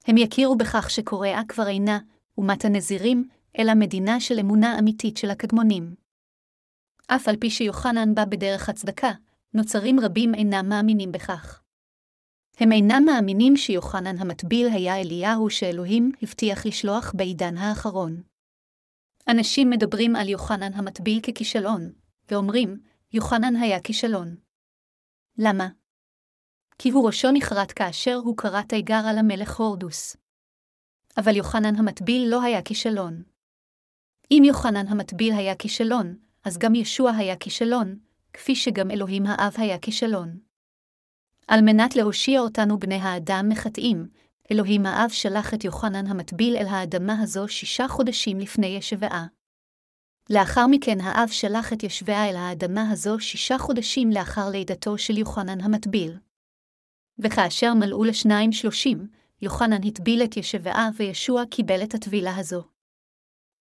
הם 0.08 0.17
יכירו 0.17 0.56
בכך 0.56 0.89
שקוריאה 0.89 1.41
כבר 1.47 1.67
אינה 1.67 1.99
אומת 2.38 2.65
הנזירים, 2.65 3.29
אלא 3.60 3.73
מדינה 3.73 4.19
של 4.19 4.39
אמונה 4.39 4.79
אמיתית 4.79 5.17
של 5.17 5.29
הקדמונים. 5.29 5.95
אף 7.08 7.27
על 7.27 7.36
פי 7.38 7.49
שיוחנן 7.49 8.15
בא 8.15 8.25
בדרך 8.25 8.69
הצדקה, 8.69 9.12
נוצרים 9.53 9.99
רבים 9.99 10.36
אינם 10.36 10.69
מאמינים 10.69 11.12
בכך. 11.12 11.62
הם 12.58 12.71
אינם 12.71 13.03
מאמינים 13.06 13.58
שיוחנן 13.58 14.17
המטביל 14.17 14.67
היה 14.67 15.01
אליהו 15.01 15.49
שאלוהים 15.49 16.12
הבטיח 16.21 16.65
לשלוח 16.65 17.13
בעידן 17.15 17.58
האחרון. 17.58 18.33
אנשים 19.27 19.69
מדברים 19.69 20.15
על 20.15 20.29
יוחנן 20.29 20.73
המטביל 20.73 21.19
ככישלון, 21.21 21.91
ואומרים, 22.31 22.79
יוחנן 23.13 23.55
היה 23.55 23.79
כישלון. 23.79 24.36
למה? 25.38 25.67
כי 26.77 26.89
הוא 26.89 27.05
ראשו 27.07 27.27
נחרט 27.33 27.73
כאשר 27.75 28.15
הוא 28.15 28.38
קרא 28.38 28.62
תיגר 28.62 29.01
על 29.05 29.17
המלך 29.17 29.59
הורדוס. 29.59 30.17
אבל 31.17 31.36
יוחנן 31.36 31.75
המטביל 31.75 32.27
לא 32.29 32.41
היה 32.41 32.62
כישלון. 32.62 33.23
אם 34.31 34.43
יוחנן 34.45 34.88
המטביל 34.88 35.33
היה 35.33 35.55
כישלון, 35.55 36.17
אז 36.43 36.57
גם 36.57 36.75
ישוע 36.75 37.12
היה 37.12 37.36
כישלון, 37.36 37.99
כפי 38.33 38.55
שגם 38.55 38.91
אלוהים 38.91 39.25
האב 39.25 39.53
היה 39.57 39.79
כישלון. 39.79 40.39
על 41.47 41.62
מנת 41.62 41.95
להושיע 41.95 42.39
אותנו 42.39 42.79
בני 42.79 42.95
האדם 42.95 43.45
מחטאים, 43.49 44.07
אלוהים 44.54 44.86
האב 44.86 45.10
שלח 45.10 45.54
את 45.54 45.63
יוחנן 45.63 46.08
המטביל 46.08 46.56
אל 46.58 46.66
האדמה 46.68 47.22
הזו 47.22 47.48
שישה 47.48 47.88
חודשים 47.88 48.39
לפני 48.39 48.68
ישבעה. 48.68 49.26
לאחר 50.30 50.68
מכן 50.68 51.02
האב 51.02 51.30
שלח 51.30 51.74
את 51.74 51.84
ישביה 51.84 52.30
אל 52.30 52.36
האדמה 52.36 52.92
הזו 52.92 53.20
שישה 53.20 53.58
חודשים 53.58 54.10
לאחר 54.12 54.50
לידתו 54.50 54.98
של 54.98 55.18
יוחנן 55.18 55.62
המטביל. 55.62 56.18
וכאשר 57.20 57.74
מלאו 57.74 58.04
לשניים 58.04 58.52
שלושים, 58.52 59.08
יוחנן 59.42 59.88
הטביל 59.88 60.24
את 60.24 60.38
ישבעה 60.38 60.89
וישוע 60.98 61.44
קיבל 61.46 61.84
את 61.84 61.94
הטבילה 61.94 62.38
הזו. 62.38 62.63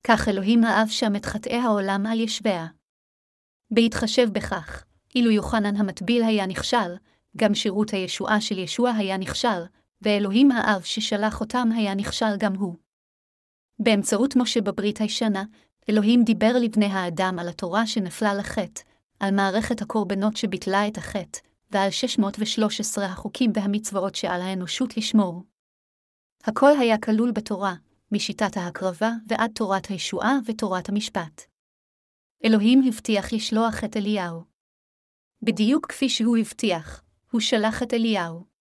כך 0.06 0.28
אלוהים 0.28 0.64
האב 0.64 0.88
שם 0.88 1.16
את 1.16 1.26
חטאי 1.26 1.56
העולם 1.56 2.06
על 2.06 2.20
ישביה. 2.20 2.66
בהתחשב 3.70 4.28
בכך, 4.32 4.84
אילו 5.14 5.30
יוחנן 5.30 5.76
המטביל 5.76 6.22
היה 6.22 6.46
נכשל, 6.46 6.96
גם 7.36 7.54
שירות 7.54 7.90
הישועה 7.90 8.40
של 8.40 8.58
ישוע 8.58 8.90
היה 8.90 9.16
נכשל, 9.16 9.62
ואלוהים 10.02 10.50
האב 10.50 10.82
ששלח 10.82 11.40
אותם 11.40 11.68
היה 11.74 11.94
נכשל 11.94 12.36
גם 12.38 12.54
הוא. 12.54 12.76
באמצעות 13.78 14.36
משה 14.36 14.60
בברית 14.60 15.00
הישנה, 15.00 15.44
אלוהים 15.90 16.24
דיבר 16.24 16.52
לבני 16.60 16.86
האדם 16.86 17.38
על 17.38 17.48
התורה 17.48 17.86
שנפלה 17.86 18.34
לחטא, 18.34 18.82
על 19.20 19.34
מערכת 19.34 19.82
הקורבנות 19.82 20.36
שביטלה 20.36 20.88
את 20.88 20.98
החטא, 20.98 21.38
ועל 21.70 21.90
613 21.90 23.04
החוקים 23.04 23.50
והמצוות 23.54 24.14
שעל 24.14 24.40
האנושות 24.40 24.96
לשמור. 24.96 25.42
הכל 26.44 26.70
היה 26.80 26.98
כלול 26.98 27.32
בתורה, 27.32 27.74
משיטת 28.12 28.56
ההקרבה 28.56 29.10
ועד 29.28 29.50
תורת 29.54 29.86
הישועה 29.86 30.38
ותורת 30.46 30.88
המשפט. 30.88 31.42
אלוהים 32.44 32.82
הבטיח 32.88 33.32
לשלוח 33.32 33.84
את 33.84 33.96
אליהו. 33.96 34.44
בדיוק 35.42 35.86
כפי 35.86 36.08
שהוא 36.08 36.36
הבטיח, 36.36 37.02
הוא 37.30 37.40
שלח 37.40 37.82
את 37.82 37.94
אליהו. 37.94 38.51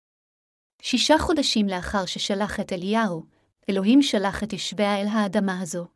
שישה 0.82 1.18
חודשים 1.18 1.68
לאחר 1.68 2.06
ששלח 2.06 2.60
את 2.60 2.74
אליהו, 2.74 3.26
אלוהים 3.70 4.02
שלח 4.02 4.44
את 4.44 4.54
ישביה 4.54 5.02
אל 5.02 5.08
האדמה 5.08 5.62
הזו. 5.62 5.88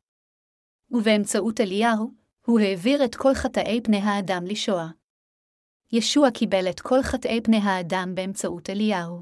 ובאמצעות 0.92 1.62
אליהו, 1.62 2.12
הוא 2.46 2.60
העביר 2.60 3.06
את 3.06 3.16
כל 3.16 3.34
חטאי 3.34 3.82
פני 3.84 3.98
האדם 3.98 4.46
לשואה. 4.46 4.88
ישוע 5.92 6.32
קיבל 6.32 6.70
את 6.70 6.80
כל 6.80 7.02
חטאי 7.04 7.42
פני 7.42 7.58
האדם 7.58 8.16
באמצעות 8.16 8.70
אליהו. 8.70 9.22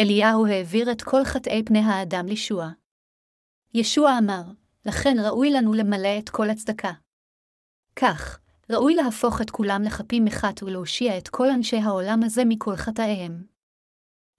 אליהו 0.00 0.46
העביר 0.46 0.92
את 0.92 1.02
כל 1.02 1.24
חטאי 1.24 1.62
פני 1.64 1.78
האדם 1.78 2.26
לישוע. 2.26 2.70
ישוע 3.74 4.18
אמר, 4.18 4.42
לכן 4.86 5.16
ראוי 5.24 5.50
לנו 5.50 5.74
למלא 5.74 6.18
את 6.18 6.28
כל 6.28 6.50
הצדקה. 6.50 6.92
כך, 7.96 8.40
ראוי 8.70 8.94
להפוך 8.94 9.40
את 9.40 9.50
כולם 9.50 9.82
לחפים 9.82 10.24
מחת 10.24 10.62
ולהושיע 10.62 11.18
את 11.18 11.28
כל 11.28 11.50
אנשי 11.50 11.76
העולם 11.76 12.20
הזה 12.24 12.42
מכל 12.44 12.76
חטאיהם. 12.76 13.57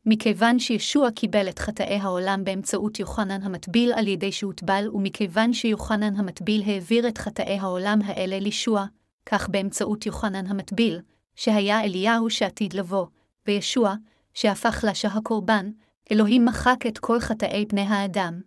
מכיוון 0.06 0.60
שישוע 0.60 1.12
קיבל 1.12 1.50
את 1.50 1.60
חטאי 1.60 1.96
העולם 1.96 2.44
באמצעות 2.44 3.00
יוחנן 3.00 3.42
המטביל 3.42 3.94
על 3.94 4.08
ידי 4.08 4.32
שהוטבל, 4.32 4.90
ומכיוון 4.94 5.54
שיוחנן 5.54 6.16
המטביל 6.16 6.64
העביר 6.66 7.08
את 7.08 7.18
חטאי 7.18 7.58
העולם 7.60 8.00
האלה 8.06 8.40
לישוע, 8.40 8.86
כך 9.26 9.50
באמצעות 9.50 10.06
יוחנן 10.06 10.48
המטביל, 10.48 11.00
שהיה 11.36 11.84
אליהו 11.84 12.30
שעתיד 12.30 12.74
לבוא, 12.74 13.06
וישוע, 13.48 13.96
שהפך 14.34 14.84
לשה 14.88 15.08
הקורבן, 15.08 15.72
אלוהים 16.12 16.46
מחק 16.46 16.86
את 16.88 16.98
כל 16.98 17.20
חטאי 17.20 17.66
בני 17.66 17.82
האדם. 17.82 18.42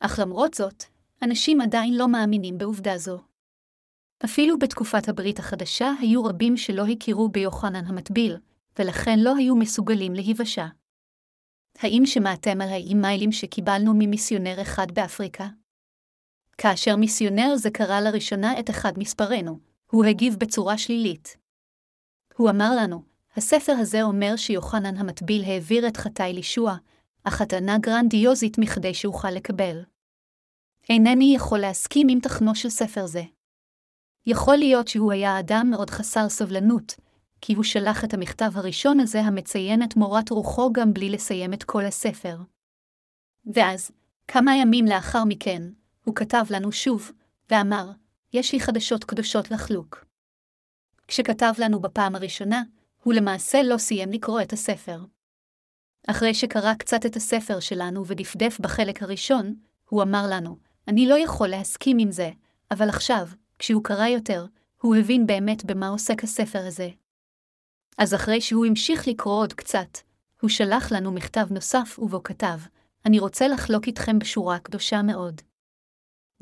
אך 0.00 0.18
למרות 0.18 0.54
זאת, 0.54 0.84
אנשים 1.22 1.60
עדיין 1.60 1.94
לא 1.94 2.08
מאמינים 2.08 2.58
בעובדה 2.58 2.98
זו. 2.98 3.18
אפילו 4.24 4.58
בתקופת 4.58 5.08
הברית 5.08 5.38
החדשה 5.38 5.92
היו 6.00 6.24
רבים 6.24 6.56
שלא 6.56 6.86
הכירו 6.86 7.28
ביוחנן 7.28 7.86
המטביל, 7.86 8.36
ולכן 8.78 9.18
לא 9.18 9.36
היו 9.36 9.56
מסוגלים 9.56 10.14
להיוושע. 10.14 10.66
האם 11.78 12.02
שמעתם 12.06 12.60
על 12.60 12.68
האימיילים 12.68 13.32
שקיבלנו 13.32 13.92
ממיסיונר 13.94 14.62
אחד 14.62 14.86
באפריקה? 14.92 15.48
כאשר 16.58 16.96
מיסיונר 16.96 17.56
זה 17.56 17.70
קרה 17.70 18.00
לראשונה 18.00 18.60
את 18.60 18.70
אחד 18.70 18.92
מספרנו, 18.98 19.58
הוא 19.90 20.04
הגיב 20.04 20.36
בצורה 20.38 20.78
שלילית. 20.78 21.36
הוא 22.36 22.50
אמר 22.50 22.70
לנו, 22.76 23.02
הספר 23.36 23.72
הזה 23.72 24.02
אומר 24.02 24.36
שיוחנן 24.36 24.96
המטביל 24.96 25.44
העביר 25.44 25.88
את 25.88 25.96
חטאי 25.96 26.32
לישוע, 26.32 26.76
אך 27.24 27.40
הטענה 27.40 27.78
גרנדיוזית 27.78 28.58
מכדי 28.58 28.94
שאוכל 28.94 29.30
לקבל. 29.30 29.82
אינני 30.88 31.34
יכול 31.36 31.58
להסכים 31.58 32.06
עם 32.10 32.20
תכנו 32.20 32.54
של 32.54 32.68
ספר 32.68 33.06
זה. 33.06 33.22
יכול 34.26 34.56
להיות 34.56 34.88
שהוא 34.88 35.12
היה 35.12 35.38
אדם 35.38 35.66
מאוד 35.70 35.90
חסר 35.90 36.28
סבלנות, 36.28 36.94
כי 37.44 37.54
הוא 37.54 37.64
שלח 37.64 38.04
את 38.04 38.14
המכתב 38.14 38.50
הראשון 38.54 39.00
הזה 39.00 39.20
המציין 39.20 39.82
את 39.82 39.96
מורת 39.96 40.30
רוחו 40.30 40.72
גם 40.72 40.94
בלי 40.94 41.10
לסיים 41.10 41.52
את 41.52 41.64
כל 41.64 41.84
הספר. 41.84 42.36
ואז, 43.54 43.90
כמה 44.28 44.56
ימים 44.56 44.84
לאחר 44.86 45.24
מכן, 45.24 45.62
הוא 46.04 46.14
כתב 46.14 46.44
לנו 46.50 46.72
שוב, 46.72 47.12
ואמר, 47.50 47.90
יש 48.32 48.52
לי 48.52 48.60
חדשות 48.60 49.04
קדושות 49.04 49.50
לחלוק. 49.50 50.04
כשכתב 51.08 51.52
לנו 51.58 51.80
בפעם 51.80 52.14
הראשונה, 52.14 52.62
הוא 53.02 53.14
למעשה 53.14 53.62
לא 53.62 53.78
סיים 53.78 54.12
לקרוא 54.12 54.40
את 54.40 54.52
הספר. 54.52 55.04
אחרי 56.06 56.34
שקרא 56.34 56.74
קצת 56.74 57.06
את 57.06 57.16
הספר 57.16 57.60
שלנו 57.60 58.06
ודפדף 58.06 58.58
בחלק 58.60 59.02
הראשון, 59.02 59.54
הוא 59.88 60.02
אמר 60.02 60.24
לנו, 60.30 60.56
אני 60.88 61.06
לא 61.06 61.18
יכול 61.18 61.48
להסכים 61.48 61.98
עם 61.98 62.12
זה, 62.12 62.30
אבל 62.70 62.88
עכשיו, 62.88 63.28
כשהוא 63.58 63.84
קרא 63.84 64.06
יותר, 64.06 64.46
הוא 64.80 64.96
הבין 64.96 65.26
באמת 65.26 65.64
במה 65.64 65.88
עוסק 65.88 66.24
הספר 66.24 66.66
הזה. 66.66 66.88
אז 67.98 68.14
אחרי 68.14 68.40
שהוא 68.40 68.66
המשיך 68.66 69.08
לקרוא 69.08 69.34
עוד 69.34 69.52
קצת, 69.52 69.98
הוא 70.40 70.50
שלח 70.50 70.92
לנו 70.92 71.12
מכתב 71.12 71.46
נוסף 71.50 71.98
ובו 71.98 72.22
כתב, 72.22 72.58
אני 73.06 73.18
רוצה 73.18 73.48
לחלוק 73.48 73.86
איתכם 73.86 74.18
בשורה 74.18 74.58
קדושה 74.58 75.02
מאוד. 75.02 75.40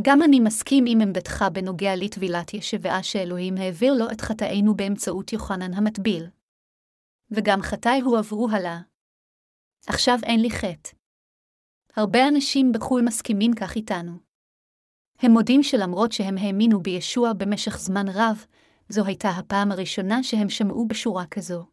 גם 0.02 0.22
אני 0.22 0.40
מסכים 0.40 0.84
עם 0.88 1.00
עמדתך 1.00 1.44
בנוגע 1.52 1.96
לטבילת 1.96 2.54
ישבעה 2.54 3.02
שאלוהים 3.02 3.56
העביר 3.56 3.94
לו 3.94 4.10
את 4.12 4.20
חטאינו 4.20 4.76
באמצעות 4.76 5.32
יוחנן 5.32 5.74
המטביל. 5.74 6.26
וגם 7.30 7.62
חטאי 7.62 8.00
הועברו 8.00 8.48
הלאה. 8.50 8.80
עכשיו 9.86 10.18
אין 10.22 10.40
לי 10.40 10.50
חטא. 10.50 10.90
הרבה 11.96 12.28
אנשים 12.28 12.72
בחו"ל 12.72 13.02
מסכימים 13.02 13.52
כך 13.54 13.76
איתנו. 13.76 14.12
הם 15.18 15.30
מודים 15.30 15.62
שלמרות 15.62 16.12
שהם 16.12 16.38
האמינו 16.38 16.80
בישוע 16.80 17.32
במשך 17.32 17.78
זמן 17.78 18.08
רב, 18.08 18.46
זו 18.90 19.04
הייתה 19.04 19.28
הפעם 19.28 19.72
הראשונה 19.72 20.22
שהם 20.22 20.48
שמעו 20.48 20.88
בשורה 20.88 21.26
כזו. 21.26 21.66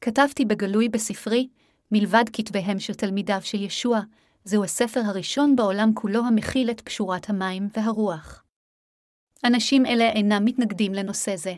כתבתי 0.00 0.44
בגלוי 0.44 0.88
בספרי, 0.88 1.48
מלבד 1.92 2.24
כתביהם 2.32 2.78
של 2.78 2.94
תלמידיו 2.94 3.38
של 3.42 3.62
ישוע, 3.62 4.00
זהו 4.44 4.64
הספר 4.64 5.00
הראשון 5.00 5.56
בעולם 5.56 5.90
כולו 5.94 6.24
המכיל 6.26 6.70
את 6.70 6.80
פשורת 6.80 7.30
המים 7.30 7.68
והרוח. 7.76 8.44
אנשים 9.44 9.86
אלה 9.86 10.08
אינם 10.10 10.44
מתנגדים 10.44 10.94
לנושא 10.94 11.36
זה. 11.36 11.54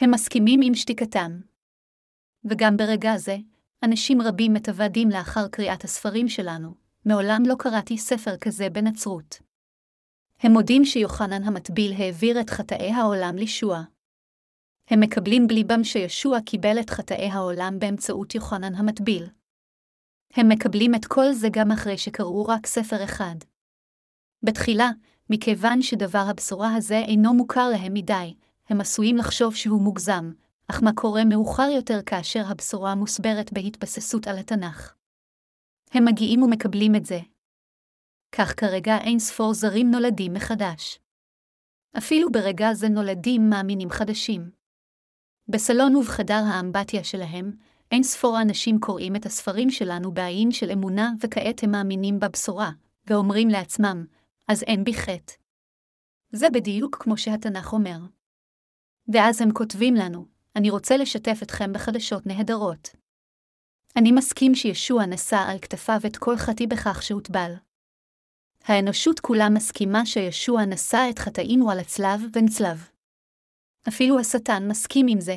הם 0.00 0.10
מסכימים 0.10 0.60
עם 0.62 0.74
שתיקתם. 0.74 1.40
וגם 2.44 2.76
ברגע 2.76 3.16
זה, 3.16 3.36
אנשים 3.84 4.22
רבים 4.22 4.52
מתוודים 4.52 5.10
לאחר 5.10 5.48
קריאת 5.48 5.84
הספרים 5.84 6.28
שלנו, 6.28 6.74
מעולם 7.04 7.42
לא 7.46 7.54
קראתי 7.58 7.98
ספר 7.98 8.36
כזה 8.36 8.70
בנצרות. 8.70 9.43
הם 10.40 10.52
מודים 10.52 10.84
שיוחנן 10.84 11.42
המטביל 11.42 11.92
העביר 11.92 12.40
את 12.40 12.50
חטאי 12.50 12.90
העולם 12.90 13.36
לישוע. 13.36 13.82
הם 14.88 15.00
מקבלים 15.00 15.46
בליבם 15.46 15.84
שישוע 15.84 16.40
קיבל 16.40 16.80
את 16.80 16.90
חטאי 16.90 17.28
העולם 17.30 17.78
באמצעות 17.78 18.34
יוחנן 18.34 18.74
המטביל. 18.74 19.26
הם 20.34 20.48
מקבלים 20.48 20.94
את 20.94 21.04
כל 21.04 21.32
זה 21.32 21.48
גם 21.52 21.72
אחרי 21.72 21.98
שקראו 21.98 22.46
רק 22.46 22.66
ספר 22.66 23.04
אחד. 23.04 23.36
בתחילה, 24.42 24.90
מכיוון 25.30 25.82
שדבר 25.82 26.24
הבשורה 26.30 26.74
הזה 26.74 26.98
אינו 26.98 27.34
מוכר 27.34 27.68
להם 27.68 27.94
מדי, 27.94 28.34
הם 28.68 28.80
עשויים 28.80 29.16
לחשוב 29.16 29.54
שהוא 29.54 29.82
מוגזם, 29.82 30.32
אך 30.68 30.82
מה 30.82 30.90
קורה 30.94 31.24
מאוחר 31.24 31.68
יותר 31.76 32.02
כאשר 32.06 32.42
הבשורה 32.46 32.94
מוסברת 32.94 33.52
בהתבססות 33.52 34.26
על 34.26 34.38
התנ"ך. 34.38 34.94
הם 35.92 36.04
מגיעים 36.04 36.42
ומקבלים 36.42 36.94
את 36.94 37.04
זה. 37.04 37.20
כך 38.38 38.60
כרגע 38.60 38.96
אין 38.98 39.18
ספור 39.18 39.54
זרים 39.54 39.90
נולדים 39.90 40.34
מחדש. 40.34 40.98
אפילו 41.98 42.32
ברגע 42.32 42.74
זה 42.74 42.88
נולדים 42.88 43.50
מאמינים 43.50 43.90
חדשים. 43.90 44.50
בסלון 45.48 45.96
ובחדר 45.96 46.42
האמבטיה 46.46 47.04
שלהם, 47.04 47.52
אין 47.90 48.02
ספור 48.02 48.40
אנשים 48.42 48.80
קוראים 48.80 49.16
את 49.16 49.26
הספרים 49.26 49.70
שלנו 49.70 50.12
בעין 50.12 50.50
של 50.52 50.70
אמונה, 50.70 51.12
וכעת 51.20 51.62
הם 51.62 51.70
מאמינים 51.70 52.20
בבשורה, 52.20 52.70
ואומרים 53.06 53.48
לעצמם, 53.48 54.04
אז 54.48 54.62
אין 54.62 54.84
בי 54.84 54.94
חטא. 54.94 55.32
זה 56.32 56.50
בדיוק 56.50 56.96
כמו 57.02 57.16
שהתנ"ך 57.16 57.72
אומר. 57.72 57.98
ואז 59.12 59.40
הם 59.40 59.52
כותבים 59.52 59.94
לנו, 59.94 60.26
אני 60.56 60.70
רוצה 60.70 60.96
לשתף 60.96 61.38
אתכם 61.42 61.72
בחדשות 61.72 62.26
נהדרות. 62.26 62.88
אני 63.96 64.12
מסכים 64.12 64.54
שישוע 64.54 65.06
נשא 65.06 65.44
על 65.48 65.58
כתפיו 65.58 66.00
את 66.06 66.16
כל 66.16 66.36
חטאי 66.36 66.66
בכך 66.66 67.02
שהוטבל. 67.02 67.54
האנושות 68.64 69.20
כולה 69.20 69.48
מסכימה 69.48 70.06
שישוע 70.06 70.64
נשא 70.64 71.06
את 71.10 71.18
חטאינו 71.18 71.70
על 71.70 71.78
הצלב 71.78 72.20
ונצלב. 72.36 72.88
אפילו 73.88 74.18
השטן 74.18 74.68
מסכים 74.68 75.06
עם 75.08 75.20
זה. 75.20 75.36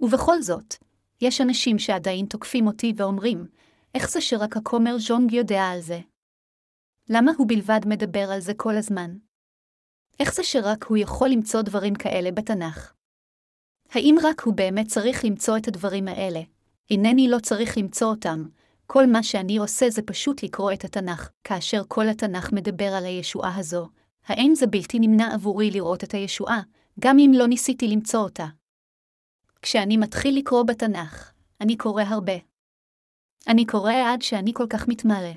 ובכל 0.00 0.42
זאת, 0.42 0.74
יש 1.20 1.40
אנשים 1.40 1.78
שעדיין 1.78 2.26
תוקפים 2.26 2.66
אותי 2.66 2.92
ואומרים, 2.96 3.46
איך 3.94 4.10
זה 4.10 4.20
שרק 4.20 4.56
הכומר 4.56 4.96
ז'ונג 4.98 5.32
יודע 5.32 5.62
על 5.62 5.80
זה? 5.80 6.00
למה 7.08 7.32
הוא 7.38 7.48
בלבד 7.48 7.80
מדבר 7.86 8.30
על 8.32 8.40
זה 8.40 8.52
כל 8.56 8.76
הזמן? 8.76 9.16
איך 10.20 10.34
זה 10.34 10.42
שרק 10.44 10.84
הוא 10.84 10.96
יכול 10.96 11.28
למצוא 11.28 11.62
דברים 11.62 11.94
כאלה 11.94 12.30
בתנ"ך? 12.30 12.92
האם 13.90 14.16
רק 14.22 14.40
הוא 14.40 14.54
באמת 14.54 14.86
צריך 14.86 15.24
למצוא 15.24 15.56
את 15.56 15.68
הדברים 15.68 16.08
האלה? 16.08 16.40
אינני 16.90 17.28
לא 17.28 17.38
צריך 17.38 17.78
למצוא 17.78 18.08
אותם, 18.08 18.44
כל 18.86 19.06
מה 19.06 19.22
שאני 19.22 19.56
עושה 19.56 19.90
זה 19.90 20.02
פשוט 20.02 20.42
לקרוא 20.42 20.72
את 20.72 20.84
התנ"ך, 20.84 21.30
כאשר 21.44 21.82
כל 21.88 22.08
התנ"ך 22.08 22.52
מדבר 22.52 22.94
על 22.94 23.04
הישועה 23.04 23.56
הזו. 23.56 23.88
האין 24.26 24.54
זה 24.54 24.66
בלתי 24.66 24.98
נמנע 24.98 25.34
עבורי 25.34 25.70
לראות 25.70 26.04
את 26.04 26.14
הישועה, 26.14 26.62
גם 27.00 27.18
אם 27.18 27.30
לא 27.34 27.46
ניסיתי 27.46 27.88
למצוא 27.88 28.20
אותה. 28.20 28.46
כשאני 29.62 29.96
מתחיל 29.96 30.38
לקרוא 30.38 30.62
בתנ"ך, 30.62 31.32
אני 31.60 31.76
קורא 31.76 32.02
הרבה. 32.02 32.32
אני 33.48 33.66
קורא 33.66 33.92
עד 34.06 34.22
שאני 34.22 34.52
כל 34.54 34.66
כך 34.70 34.88
מתמלא. 34.88 35.32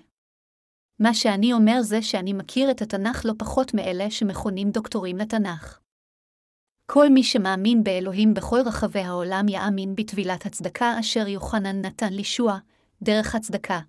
מה 0.99 1.13
שאני 1.13 1.53
אומר 1.53 1.81
זה 1.81 2.01
שאני 2.01 2.33
מכיר 2.33 2.71
את 2.71 2.81
התנ"ך 2.81 3.25
לא 3.25 3.33
פחות 3.37 3.73
מאלה 3.73 4.11
שמכונים 4.11 4.71
דוקטורים 4.71 5.17
לתנ"ך. 5.17 5.79
כל 6.85 7.09
מי 7.09 7.23
שמאמין 7.23 7.83
באלוהים 7.83 8.33
בכל 8.33 8.59
רחבי 8.65 8.99
העולם 8.99 9.49
יאמין 9.49 9.95
בטבילת 9.95 10.45
הצדקה 10.45 10.99
אשר 10.99 11.27
יוחנן 11.27 11.81
נתן 11.85 12.13
לישוע, 12.13 12.57
דרך 13.01 13.35
הצדקה, 13.35 13.79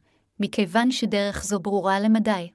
מכיוון 0.40 0.90
שדרך 0.90 1.44
זו 1.44 1.60
ברורה 1.60 2.00
למדי. 2.00 2.50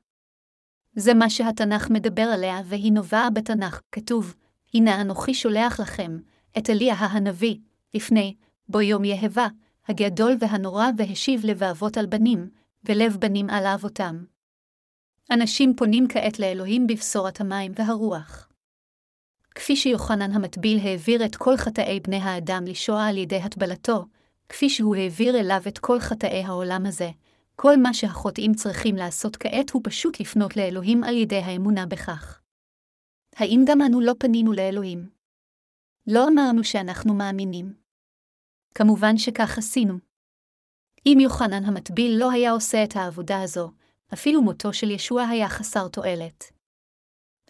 זה 0.95 1.13
מה 1.13 1.29
שהתנ"ך 1.29 1.89
מדבר 1.89 2.21
עליה, 2.21 2.61
והיא 2.65 2.91
נובעה 2.91 3.29
בתנ"ך, 3.29 3.81
כתוב, 3.91 4.35
הנה 4.73 5.01
אנוכי 5.01 5.33
שולח 5.33 5.79
לכם, 5.79 6.17
את 6.57 6.69
אליה 6.69 6.95
הנביא, 6.95 7.55
לפני, 7.93 8.35
בו 8.69 8.81
יום 8.81 9.03
יהבה, 9.03 9.47
הגדול 9.87 10.35
והנורא 10.39 10.85
והשיב 10.97 11.45
לבבות 11.45 11.97
על 11.97 12.05
בנים, 12.05 12.49
ולב 12.83 13.17
בנים 13.19 13.49
על 13.49 13.65
אבותם. 13.65 14.23
אנשים 15.31 15.75
פונים 15.75 16.07
כעת 16.09 16.39
לאלוהים 16.39 16.87
בבשורת 16.87 17.41
המים 17.41 17.71
והרוח. 17.75 18.49
כפי 19.55 19.75
שיוחנן 19.75 20.31
המטביל 20.31 20.79
העביר 20.79 21.25
את 21.25 21.35
כל 21.35 21.57
חטאי 21.57 21.99
בני 21.99 22.17
האדם 22.17 22.63
לשואה 22.65 23.07
על 23.07 23.17
ידי 23.17 23.37
הטבלתו, 23.37 24.05
כפי 24.53 24.69
שהוא 24.69 24.95
העביר 24.95 25.39
אליו 25.39 25.61
את 25.67 25.79
כל 25.79 25.99
חטאי 25.99 26.43
העולם 26.43 26.85
הזה, 26.85 27.09
כל 27.55 27.77
מה 27.77 27.93
שהחוטאים 27.93 28.53
צריכים 28.53 28.95
לעשות 28.95 29.37
כעת 29.37 29.69
הוא 29.69 29.81
פשוט 29.85 30.19
לפנות 30.19 30.57
לאלוהים 30.57 31.03
על 31.03 31.17
ידי 31.17 31.37
האמונה 31.37 31.85
בכך. 31.85 32.41
האם 33.35 33.63
גם 33.67 33.81
אנו 33.81 34.01
לא 34.01 34.13
פנינו 34.19 34.53
לאלוהים? 34.53 35.09
לא 36.07 36.27
אמרנו 36.27 36.63
שאנחנו 36.63 37.13
מאמינים. 37.13 37.73
כמובן 38.75 39.17
שכך 39.17 39.57
עשינו. 39.57 39.93
אם 41.05 41.17
יוחנן 41.21 41.65
המטביל 41.65 42.15
לא 42.19 42.31
היה 42.31 42.51
עושה 42.51 42.83
את 42.83 42.95
העבודה 42.95 43.41
הזו, 43.41 43.71
אפילו 44.13 44.41
מותו 44.41 44.73
של 44.73 44.91
ישוע 44.91 45.23
היה 45.23 45.49
חסר 45.49 45.87
תועלת. 45.87 46.43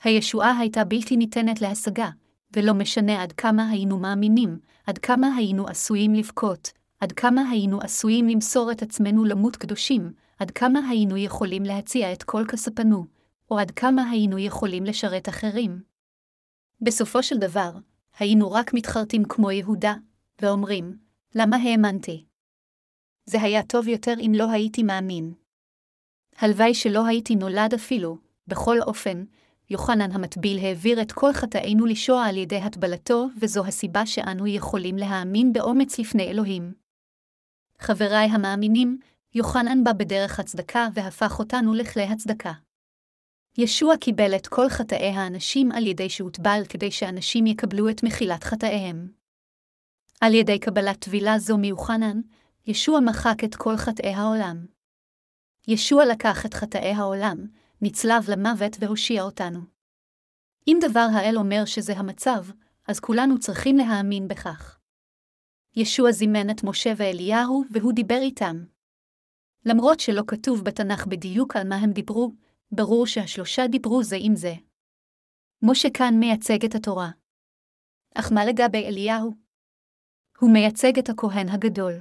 הישועה 0.04 0.60
הייתה 0.60 0.84
בלתי 0.84 1.18
ניתנת 1.18 1.62
להשגה, 1.62 2.10
ולא 2.56 2.74
משנה 2.74 3.24
עד 3.24 3.32
כמה 3.32 3.70
היינו 3.70 3.99
מאמינים, 3.99 4.60
עד 4.88 4.97
כמה 4.97 5.36
היינו 5.36 5.68
עשויים 5.68 6.14
לבכות, 6.14 6.83
עד 7.04 7.12
כמה 7.12 7.49
היינו 7.49 7.82
עשויים 7.82 8.28
למסור 8.28 8.72
את 8.72 8.82
עצמנו 8.82 9.26
למות 9.26 9.56
קדושים, 9.56 10.14
עד 10.39 10.51
כמה 10.51 10.80
היינו 10.89 11.18
יכולים 11.18 11.64
להציע 11.64 12.14
את 12.14 12.24
כל 12.24 12.45
כספנו, 12.47 13.06
או 13.51 13.60
עד 13.60 13.72
כמה 13.72 14.10
היינו 14.10 14.39
יכולים 14.39 14.84
לשרת 14.84 15.30
אחרים. 15.30 15.82
בסופו 16.82 17.24
של 17.24 17.38
דבר, 17.38 17.72
היינו 18.20 18.51
רק 18.51 18.74
מתחרטים 18.74 19.24
כמו 19.24 19.51
יהודה, 19.51 19.93
ואומרים, 20.41 20.97
למה 21.36 21.58
האמנתי? 21.58 22.26
זה 23.26 23.41
היה 23.41 23.64
טוב 23.64 23.88
יותר 23.88 24.14
אם 24.20 24.32
לא 24.36 24.51
הייתי 24.51 24.84
מאמין. 24.84 25.34
הלוואי 26.38 26.74
שלא 26.74 27.06
הייתי 27.06 27.36
נולד 27.36 27.74
אפילו, 27.74 28.18
בכל 28.47 28.82
אופן, 28.82 29.24
יוחנן 29.70 30.12
המטביל 30.12 30.60
העביר 30.60 31.01
את 31.01 31.12
כל 31.12 31.34
חטאינו 31.34 31.86
לישוע 31.86 32.24
על 32.26 32.38
ידי 32.38 32.58
הטבלתו, 32.58 33.28
וזו 33.41 33.66
הסיבה 33.66 34.06
שאנו 34.06 34.47
יכולים 34.47 34.97
להאמין 34.97 35.54
באומץ 35.54 35.99
לפני 35.99 36.24
אלוהים. 36.28 36.83
חבריי 37.80 38.28
המאמינים, 38.28 39.00
יוחנן 39.36 39.84
בא 39.84 39.94
בדרך 39.94 40.40
הצדקה 40.40 40.88
והפך 40.94 41.40
אותנו 41.40 41.74
לכלי 41.74 42.04
הצדקה. 42.04 42.54
ישוע 43.58 43.98
קיבל 43.98 44.36
את 44.36 44.48
כל 44.48 44.70
חטאי 44.70 45.10
האנשים 45.10 45.72
על 45.72 45.88
ידי 45.88 46.10
שהוטבל 46.10 46.62
כדי 46.70 46.92
שאנשים 46.92 47.46
יקבלו 47.46 47.90
את 47.90 48.04
מחילת 48.04 48.44
חטאיהם. 48.44 49.12
על 50.22 50.34
ידי 50.34 50.60
קבלת 50.60 51.00
טבילה 51.00 51.40
זו 51.40 51.58
מיוחנן, 51.58 52.22
ישוע 52.66 53.00
מחק 53.00 53.44
את 53.44 53.56
כל 53.56 53.78
חטאי 53.78 54.14
העולם. 54.14 54.66
ישוע 55.68 56.06
לקח 56.06 56.46
את 56.46 56.54
חטאי 56.54 56.92
העולם, 56.92 57.38
נצלב 57.82 58.30
למוות 58.30 58.78
והושיע 58.80 59.24
אותנו. 59.24 59.60
אם 60.68 60.78
דבר 60.82 61.08
האל 61.14 61.38
אומר 61.38 61.66
שזה 61.66 61.94
המצב, 61.94 62.46
אז 62.88 63.00
כולנו 63.00 63.40
צריכים 63.40 63.78
להאמין 63.78 64.28
בכך. 64.28 64.80
ישוע 65.76 66.12
זימן 66.12 66.50
את 66.50 66.64
משה 66.64 66.94
ואליהו, 66.98 67.64
והוא 67.72 67.94
דיבר 67.94 68.20
איתם. 68.22 68.56
למרות 69.66 70.00
שלא 70.00 70.22
כתוב 70.28 70.62
בתנ"ך 70.64 71.08
בדיוק 71.08 71.56
על 71.56 71.68
מה 71.68 71.76
הם 71.76 71.92
דיברו, 71.92 72.32
ברור 72.72 73.08
שהשלושה 73.08 73.68
דיברו 73.68 74.04
זה 74.04 74.16
עם 74.20 74.36
זה. 74.36 74.54
משה 75.62 75.88
כאן 75.94 76.14
מייצג 76.20 76.66
את 76.66 76.76
התורה. 76.76 77.10
אך 78.16 78.32
מה 78.32 78.46
לגבי 78.46 78.86
אליהו? 78.86 79.32
הוא 80.40 80.54
מייצג 80.54 81.00
את 81.00 81.10
הכהן 81.10 81.50
הגדול. 81.50 81.94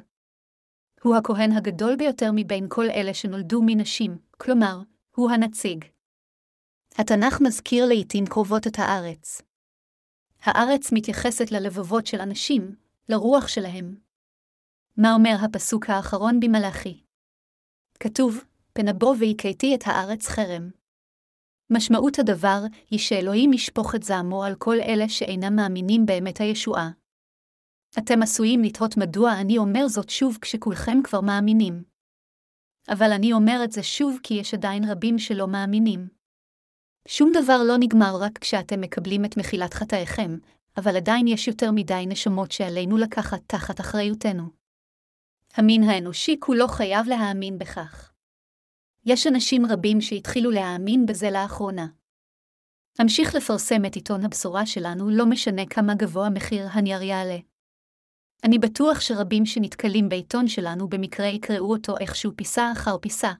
הוא 1.03 1.17
הכהן 1.17 1.53
הגדול 1.53 1.97
ביותר 1.97 2.31
מבין 2.35 2.67
כל 2.69 2.85
אלה 2.91 3.15
שנולדו 3.15 3.61
מנשים, 3.67 4.19
כלומר, 4.37 4.77
הוא 5.17 5.31
הנציג. 5.31 5.85
התנ"ך 6.99 7.41
מזכיר 7.41 7.87
לעתים 7.89 8.25
קרובות 8.27 8.67
את 8.67 8.79
הארץ. 8.79 9.43
הארץ 10.43 10.93
מתייחסת 10.93 11.51
ללבבות 11.51 12.07
של 12.07 12.21
אנשים, 12.21 12.77
לרוח 13.09 13.49
שלהם. 13.49 13.97
מה 14.97 15.15
אומר 15.15 15.37
הפסוק 15.45 15.91
האחרון 15.91 16.41
במלאכי? 16.41 17.05
כתוב, 18.01 18.45
פנבו 18.73 19.15
והכיתי 19.21 19.75
את 19.75 19.81
הארץ 19.87 20.29
חרם. 20.29 20.71
משמעות 21.71 22.19
הדבר 22.19 22.61
היא 22.91 22.99
שאלוהים 22.99 23.53
ישפוך 23.53 23.95
את 23.95 24.03
זעמו 24.03 24.45
על 24.45 24.55
כל 24.59 24.77
אלה 24.81 25.09
שאינם 25.09 25.57
מאמינים 25.57 26.07
באמת 26.07 26.41
הישועה. 26.41 26.91
אתם 27.99 28.23
עשויים 28.23 28.63
לתהות 28.63 28.97
מדוע 28.97 29.31
אני 29.41 29.59
אומר 29.59 29.89
זאת 29.89 30.11
שוב 30.11 30.39
כשכולכם 30.41 31.03
כבר 31.05 31.21
מאמינים. 31.21 31.85
אבל 32.89 33.13
אני 33.17 33.33
אומר 33.33 33.61
את 33.65 33.73
זה 33.73 33.83
שוב 33.83 34.19
כי 34.23 34.35
יש 34.35 34.55
עדיין 34.55 34.83
רבים 34.91 35.19
שלא 35.19 35.47
מאמינים. 35.49 36.09
שום 37.09 37.31
דבר 37.35 37.59
לא 37.69 37.75
נגמר 37.81 38.13
רק 38.21 38.39
כשאתם 38.39 38.81
מקבלים 38.81 39.25
את 39.25 39.37
מחילת 39.37 39.75
חטאיכם, 39.75 40.31
אבל 40.77 40.97
עדיין 40.97 41.27
יש 41.27 41.49
יותר 41.49 41.71
מדי 41.71 42.05
נשמות 42.07 42.53
שעלינו 42.53 42.97
לקחת 42.99 43.43
תחת 43.47 43.81
אחריותנו. 43.81 44.43
המין 45.55 45.83
האנושי 45.83 46.37
כולו 46.41 46.69
חייב 46.69 47.07
להאמין 47.07 47.59
בכך. 47.59 48.13
יש 49.05 49.27
אנשים 49.27 49.67
רבים 49.67 50.01
שהתחילו 50.01 50.51
להאמין 50.51 51.07
בזה 51.07 51.31
לאחרונה. 51.31 51.87
אמשיך 53.01 53.35
לפרסם 53.35 53.85
את 53.85 53.95
עיתון 53.95 54.25
הבשורה 54.25 54.67
שלנו, 54.67 55.11
לא 55.11 55.27
משנה 55.27 55.67
כמה 55.67 55.95
גבוה 55.95 56.31
מחיר 56.31 56.69
הנייר 56.73 57.03
יעלה. 57.03 57.39
אני 58.45 58.59
בטוח 58.59 59.01
שרבים 59.01 59.47
שנתקלים 59.47 60.09
בעיתון 60.09 60.49
שלנו 60.49 60.89
במקרה 60.89 61.27
יקראו 61.27 61.71
אותו 61.73 61.99
איכשהו 61.99 62.33
פיסה 62.37 62.73
אחר 62.73 62.99
פיסה, 62.99 63.33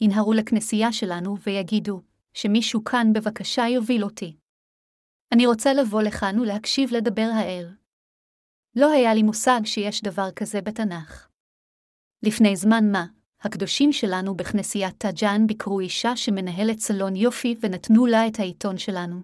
ינהרו 0.00 0.32
לכנסייה 0.32 0.92
שלנו 0.92 1.36
ויגידו, 1.46 2.02
שמישהו 2.34 2.84
כאן 2.84 3.12
בבקשה 3.12 3.66
יוביל 3.68 4.04
אותי. 4.04 4.36
אני 5.32 5.46
רוצה 5.46 5.74
לבוא 5.74 6.02
לכאן 6.02 6.38
ולהקשיב 6.38 6.92
לדבר 6.92 7.30
האל. 7.34 7.74
לא 8.76 8.92
היה 8.92 9.14
לי 9.14 9.22
מושג 9.22 9.60
שיש 9.64 10.02
דבר 10.02 10.30
כזה 10.36 10.60
בתנ"ך. 10.60 11.28
לפני 12.22 12.56
זמן 12.56 12.92
מה, 12.92 13.06
הקדושים 13.40 13.92
שלנו 13.92 14.34
בכנסיית 14.34 14.98
טאג'אן 14.98 15.46
ביקרו 15.46 15.80
אישה 15.80 16.16
שמנהלת 16.16 16.78
סלון 16.78 17.16
יופי 17.16 17.56
ונתנו 17.60 18.06
לה 18.06 18.26
את 18.26 18.38
העיתון 18.38 18.78
שלנו. 18.78 19.20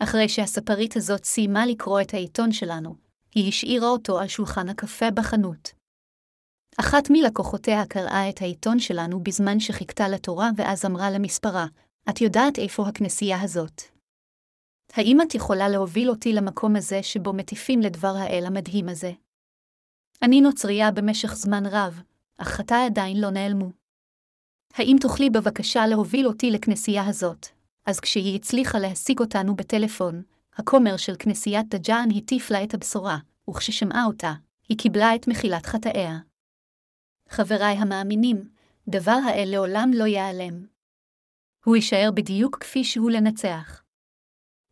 אחרי 0.00 0.28
שהספרית 0.28 0.96
הזאת 0.96 1.24
סיימה 1.24 1.66
לקרוא 1.66 2.00
את 2.00 2.14
העיתון 2.14 2.52
שלנו, 2.52 2.96
היא 3.34 3.48
השאירה 3.48 3.88
אותו 3.88 4.18
על 4.18 4.28
שולחן 4.28 4.68
הקפה 4.68 5.10
בחנות. 5.10 5.72
אחת 6.80 7.10
מלקוחותיה 7.10 7.86
קראה 7.86 8.28
את 8.28 8.42
העיתון 8.42 8.78
שלנו 8.78 9.22
בזמן 9.22 9.60
שחיכתה 9.60 10.08
לתורה 10.08 10.50
ואז 10.56 10.84
אמרה 10.84 11.10
למספרה, 11.10 11.66
את 12.10 12.20
יודעת 12.20 12.58
איפה 12.58 12.88
הכנסייה 12.88 13.42
הזאת. 13.42 13.93
האם 14.94 15.20
את 15.20 15.34
יכולה 15.34 15.68
להוביל 15.68 16.10
אותי 16.10 16.32
למקום 16.32 16.76
הזה 16.76 17.02
שבו 17.02 17.32
מטיפים 17.32 17.80
לדבר 17.80 18.14
האל 18.16 18.44
המדהים 18.46 18.88
הזה? 18.88 19.12
אני 20.22 20.40
נוצרייה 20.40 20.90
במשך 20.90 21.34
זמן 21.34 21.66
רב, 21.66 22.02
אך 22.38 22.48
חטאי 22.48 22.86
עדיין 22.86 23.20
לא 23.20 23.30
נעלמו. 23.30 23.70
האם 24.74 24.96
תוכלי 25.00 25.30
בבקשה 25.30 25.86
להוביל 25.86 26.26
אותי 26.26 26.50
לכנסייה 26.50 27.06
הזאת? 27.06 27.46
אז 27.86 28.00
כשהיא 28.00 28.36
הצליחה 28.36 28.78
להשיג 28.78 29.20
אותנו 29.20 29.56
בטלפון, 29.56 30.22
הכומר 30.56 30.96
של 30.96 31.14
כנסיית 31.18 31.74
דג'אן 31.74 32.08
הטיף 32.16 32.50
לה 32.50 32.64
את 32.64 32.74
הבשורה, 32.74 33.18
וכששמעה 33.50 34.04
אותה, 34.04 34.32
היא 34.68 34.78
קיבלה 34.78 35.14
את 35.14 35.28
מחילת 35.28 35.66
חטאיה. 35.66 36.18
חבריי 37.28 37.76
המאמינים, 37.76 38.48
דבר 38.88 39.18
האל 39.26 39.48
לעולם 39.52 39.90
לא 39.94 40.04
ייעלם. 40.04 40.66
הוא 41.64 41.76
יישאר 41.76 42.10
בדיוק 42.14 42.58
כפי 42.60 42.84
שהוא 42.84 43.10
לנצח. 43.10 43.83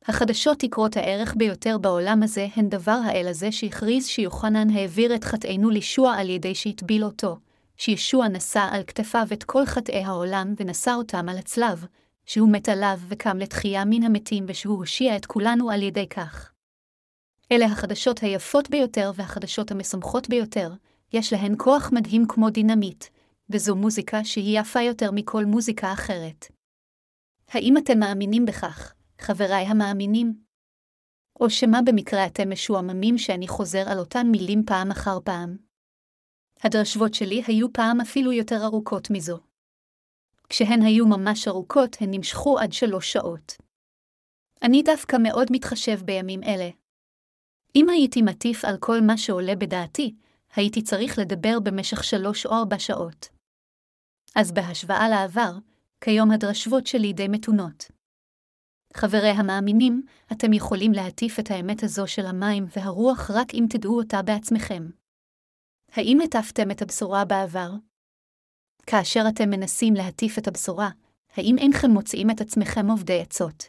החדשות 0.07 0.63
יקרות 0.63 0.97
הערך 0.97 1.35
ביותר 1.37 1.79
בעולם 1.79 2.23
הזה 2.23 2.47
הן 2.57 2.69
דבר 2.69 2.99
האל 3.05 3.27
הזה 3.29 3.53
שהכריז 3.53 4.07
שיוחנן 4.07 4.71
העביר 4.71 5.15
את 5.15 5.25
חטאינו 5.25 5.71
לישוע 5.71 6.15
על 6.15 6.31
ידי 6.31 6.55
שהטביל 6.55 7.05
אותו, 7.05 7.37
שישוע 7.77 8.29
נשא 8.29 8.69
על 8.71 8.83
כתפיו 8.87 9.27
את 9.33 9.45
כל 9.45 9.67
חטאי 9.67 10.05
העולם 10.05 10.55
ונשא 10.61 10.95
אותם 10.95 11.29
על 11.29 11.39
הצלב, 11.39 11.87
שהוא 12.27 12.53
מת 12.53 12.69
עליו 12.69 12.99
וקם 13.09 13.39
לתחייה 13.39 13.85
מן 13.85 14.03
המתים 14.03 14.45
ושהוא 14.49 14.77
הושיע 14.77 15.17
את 15.17 15.27
כולנו 15.27 15.71
על 15.71 15.83
ידי 15.83 16.09
כך. 16.09 16.53
אלה 17.53 17.67
החדשות 17.67 18.21
היפות 18.23 18.71
ביותר 18.71 19.13
והחדשות 19.15 19.71
המשמחות 19.71 20.29
ביותר, 20.29 20.73
יש 21.13 21.33
להן 21.33 21.55
כוח 21.59 21.91
מדהים 21.93 22.25
כמו 22.29 22.51
דינמיט, 22.51 23.05
וזו 23.51 23.77
מוזיקה 23.77 24.25
שהיא 24.25 24.61
יפה 24.61 24.81
יותר 24.81 25.11
מכל 25.11 25.45
מוזיקה 25.45 25.93
אחרת. 25.93 26.47
האם 27.49 27.77
אתם 27.77 27.99
מאמינים 27.99 28.47
בכך, 28.47 28.93
חבריי 29.23 29.65
המאמינים? 29.65 30.43
או 31.41 31.51
שמא 31.51 31.79
במקרה 31.87 32.27
אתם 32.27 32.51
משועממים 32.51 33.19
שאני 33.19 33.49
חוזר 33.49 33.85
על 33.91 33.99
אותן 33.99 34.27
מילים 34.27 34.63
פעם 34.67 34.91
אחר 34.91 35.19
פעם? 35.25 35.57
הדרשבות 36.65 37.15
שלי 37.15 37.43
היו 37.47 37.73
פעם 37.73 38.01
אפילו 38.01 38.33
יותר 38.33 38.65
ארוכות 38.65 39.11
מזו. 39.11 39.39
כשהן 40.49 40.83
היו 40.83 41.07
ממש 41.07 41.49
ארוכות, 41.49 41.97
הן 42.01 42.09
נמשכו 42.11 42.59
עד 42.59 42.73
שלוש 42.73 43.13
שעות. 43.13 43.53
אני 44.63 44.83
דווקא 44.83 45.17
מאוד 45.23 45.49
מתחשב 45.51 46.01
בימים 46.05 46.43
אלה. 46.43 46.71
אם 47.77 47.89
הייתי 47.89 48.23
מטיף 48.23 48.65
על 48.65 48.77
כל 48.81 49.01
מה 49.07 49.17
שעולה 49.17 49.57
בדעתי, 49.57 50.15
הייתי 50.57 50.83
צריך 50.83 51.19
לדבר 51.19 51.61
במשך 51.61 52.05
שלוש 52.05 52.47
או 52.47 52.53
ארבע 52.53 52.79
שעות. 52.79 53.29
אז 54.37 54.53
בהשוואה 54.53 55.09
לעבר, 55.09 55.53
כיום 56.01 56.31
הדרשבות 56.31 56.87
שלי 56.87 57.13
די 57.13 57.29
מתונות. 57.29 58.02
חברי 58.95 59.29
המאמינים, 59.29 60.03
אתם 60.33 60.53
יכולים 60.53 60.93
להטיף 60.93 61.39
את 61.39 61.51
האמת 61.51 61.83
הזו 61.83 62.07
של 62.07 62.27
המים 62.27 62.67
והרוח 62.77 63.31
רק 63.31 63.55
אם 63.55 63.67
תדעו 63.71 63.97
אותה 63.97 64.23
בעצמכם. 64.23 64.91
האם 65.93 66.21
הטפתם 66.21 66.71
את 66.71 66.83
הבשורה 66.83 67.25
בעבר? 67.25 67.71
כאשר 68.87 69.25
אתם 69.29 69.51
מנסים 69.51 69.95
להטיף 69.95 70.39
את 70.39 70.49
הבשורה, 70.49 70.91
האם 71.37 71.57
אינכם 71.59 71.91
מוצאים 71.91 72.31
את 72.31 72.41
עצמכם 72.41 72.91
עובדי 72.91 73.21
עצות? 73.21 73.65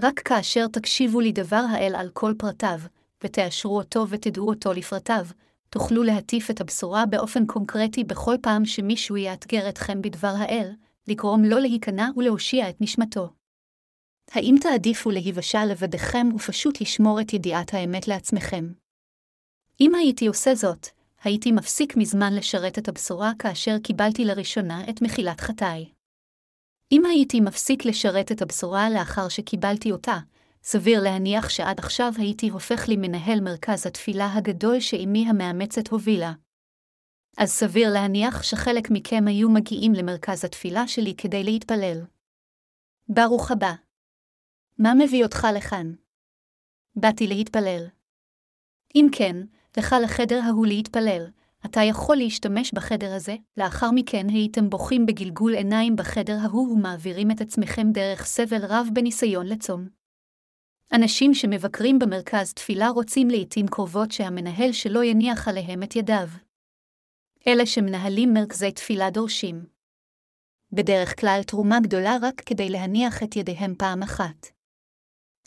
רק 0.00 0.20
כאשר 0.20 0.66
תקשיבו 0.66 1.20
לי 1.20 1.32
דבר 1.32 1.64
האל 1.70 1.94
על 1.96 2.10
כל 2.12 2.34
פרטיו, 2.38 2.78
ותאשרו 3.24 3.76
אותו 3.76 4.08
ותדעו 4.08 4.48
אותו 4.48 4.72
לפרטיו, 4.72 5.26
תוכלו 5.70 6.02
להטיף 6.02 6.50
את 6.50 6.60
הבשורה 6.60 7.06
באופן 7.06 7.46
קונקרטי 7.46 8.04
בכל 8.04 8.34
פעם 8.42 8.64
שמישהו 8.64 9.16
יאתגר 9.16 9.68
אתכם 9.68 10.02
בדבר 10.02 10.34
האל, 10.38 10.72
לגרום 11.08 11.44
לו 11.44 11.58
להיכנע 11.58 12.08
ולהושיע 12.16 12.68
את 12.68 12.80
נשמתו. 12.80 13.41
האם 14.34 14.54
תעדיפו 14.60 15.10
להיוושע 15.10 15.64
לבדיכם 15.64 16.26
ופשוט 16.34 16.80
לשמור 16.80 17.20
את 17.20 17.32
ידיעת 17.32 17.74
האמת 17.74 18.08
לעצמכם? 18.08 18.72
אם 19.80 19.94
הייתי 19.94 20.26
עושה 20.26 20.54
זאת, 20.54 20.86
הייתי 21.24 21.52
מפסיק 21.52 21.96
מזמן 21.96 22.34
לשרת 22.34 22.78
את 22.78 22.88
הבשורה 22.88 23.32
כאשר 23.38 23.78
קיבלתי 23.78 24.24
לראשונה 24.24 24.90
את 24.90 25.02
מחילת 25.02 25.40
חטאי. 25.40 25.92
אם 26.92 27.06
הייתי 27.06 27.40
מפסיק 27.40 27.84
לשרת 27.84 28.32
את 28.32 28.42
הבשורה 28.42 28.90
לאחר 28.90 29.28
שקיבלתי 29.28 29.92
אותה, 29.92 30.18
סביר 30.62 31.02
להניח 31.02 31.48
שעד 31.48 31.78
עכשיו 31.78 32.12
הייתי 32.16 32.48
הופך 32.48 32.88
לי 32.88 32.96
מנהל 32.96 33.40
מרכז 33.40 33.86
התפילה 33.86 34.34
הגדול 34.34 34.80
שאימי 34.80 35.28
המאמצת 35.28 35.88
הובילה. 35.88 36.32
אז 37.38 37.50
סביר 37.50 37.92
להניח 37.92 38.42
שחלק 38.42 38.90
מכם 38.90 39.24
היו 39.26 39.50
מגיעים 39.50 39.92
למרכז 39.92 40.44
התפילה 40.44 40.88
שלי 40.88 41.14
כדי 41.16 41.44
להתפלל. 41.44 42.00
ברוך 43.08 43.50
הבא. 43.50 43.72
מה 44.82 44.94
מביא 44.94 45.24
אותך 45.24 45.46
לכאן? 45.56 45.92
באתי 46.96 47.26
להתפלל. 47.26 47.86
אם 48.94 49.06
כן, 49.12 49.36
לך 49.76 49.94
לחדר 50.04 50.40
ההוא 50.42 50.66
להתפלל, 50.66 51.26
אתה 51.66 51.80
יכול 51.80 52.16
להשתמש 52.16 52.72
בחדר 52.74 53.14
הזה, 53.14 53.36
לאחר 53.56 53.90
מכן 53.90 54.26
הייתם 54.28 54.70
בוכים 54.70 55.06
בגלגול 55.06 55.54
עיניים 55.54 55.96
בחדר 55.96 56.36
ההוא 56.42 56.72
ומעבירים 56.72 57.30
את 57.30 57.40
עצמכם 57.40 57.92
דרך 57.92 58.24
סבל 58.24 58.64
רב 58.64 58.86
בניסיון 58.92 59.46
לצום. 59.46 59.88
אנשים 60.92 61.34
שמבקרים 61.34 61.98
במרכז 61.98 62.52
תפילה 62.52 62.88
רוצים 62.88 63.28
לעתים 63.28 63.66
קרובות 63.68 64.12
שהמנהל 64.12 64.72
שלא 64.72 65.04
יניח 65.04 65.48
עליהם 65.48 65.82
את 65.82 65.96
ידיו. 65.96 66.28
אלה 67.46 67.66
שמנהלים 67.66 68.34
מרכזי 68.34 68.72
תפילה 68.72 69.10
דורשים. 69.10 69.64
בדרך 70.72 71.20
כלל 71.20 71.40
תרומה 71.46 71.80
גדולה 71.80 72.16
רק 72.22 72.40
כדי 72.46 72.68
להניח 72.68 73.22
את 73.22 73.36
ידיהם 73.36 73.74
פעם 73.78 74.02
אחת. 74.02 74.61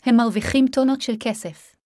הם 0.06 0.16
מרוויחים 0.16 0.66
טונות 0.68 1.00
של 1.00 1.12
כסף. 1.20 1.76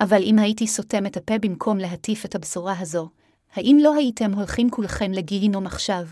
אבל 0.00 0.22
אם 0.22 0.38
הייתי 0.38 0.66
סותם 0.66 1.06
את 1.06 1.16
הפה 1.16 1.38
במקום 1.38 1.78
להטיף 1.78 2.24
את 2.24 2.34
הבשורה 2.34 2.74
הזו, 2.78 3.08
האם 3.52 3.78
לא 3.82 3.94
הייתם 3.94 4.32
הולכים 4.32 4.70
כולכם 4.70 5.12
לגיהינום 5.12 5.66
עכשיו? 5.66 6.02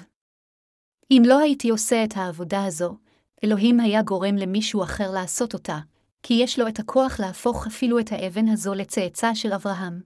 אם 1.11 1.23
לא 1.27 1.39
הייתי 1.39 1.71
עושה 1.71 2.05
את 2.05 2.17
העבודה 2.17 2.65
הזו, 2.65 2.97
אלוהים 3.45 3.81
היה 3.81 4.03
גורם 4.03 4.37
למישהו 4.37 4.83
אחר 4.83 5.11
לעשות 5.11 5.55
אותה, 5.55 5.79
כי 6.23 6.35
יש 6.35 6.59
לו 6.59 6.69
את 6.69 6.79
הכוח 6.79 7.21
להפוך 7.21 7.67
אפילו 7.67 7.99
את 7.99 8.13
האבן 8.13 8.49
הזו 8.49 8.75
לצאצא 8.75 9.35
של 9.35 9.53
אברהם. 9.53 10.01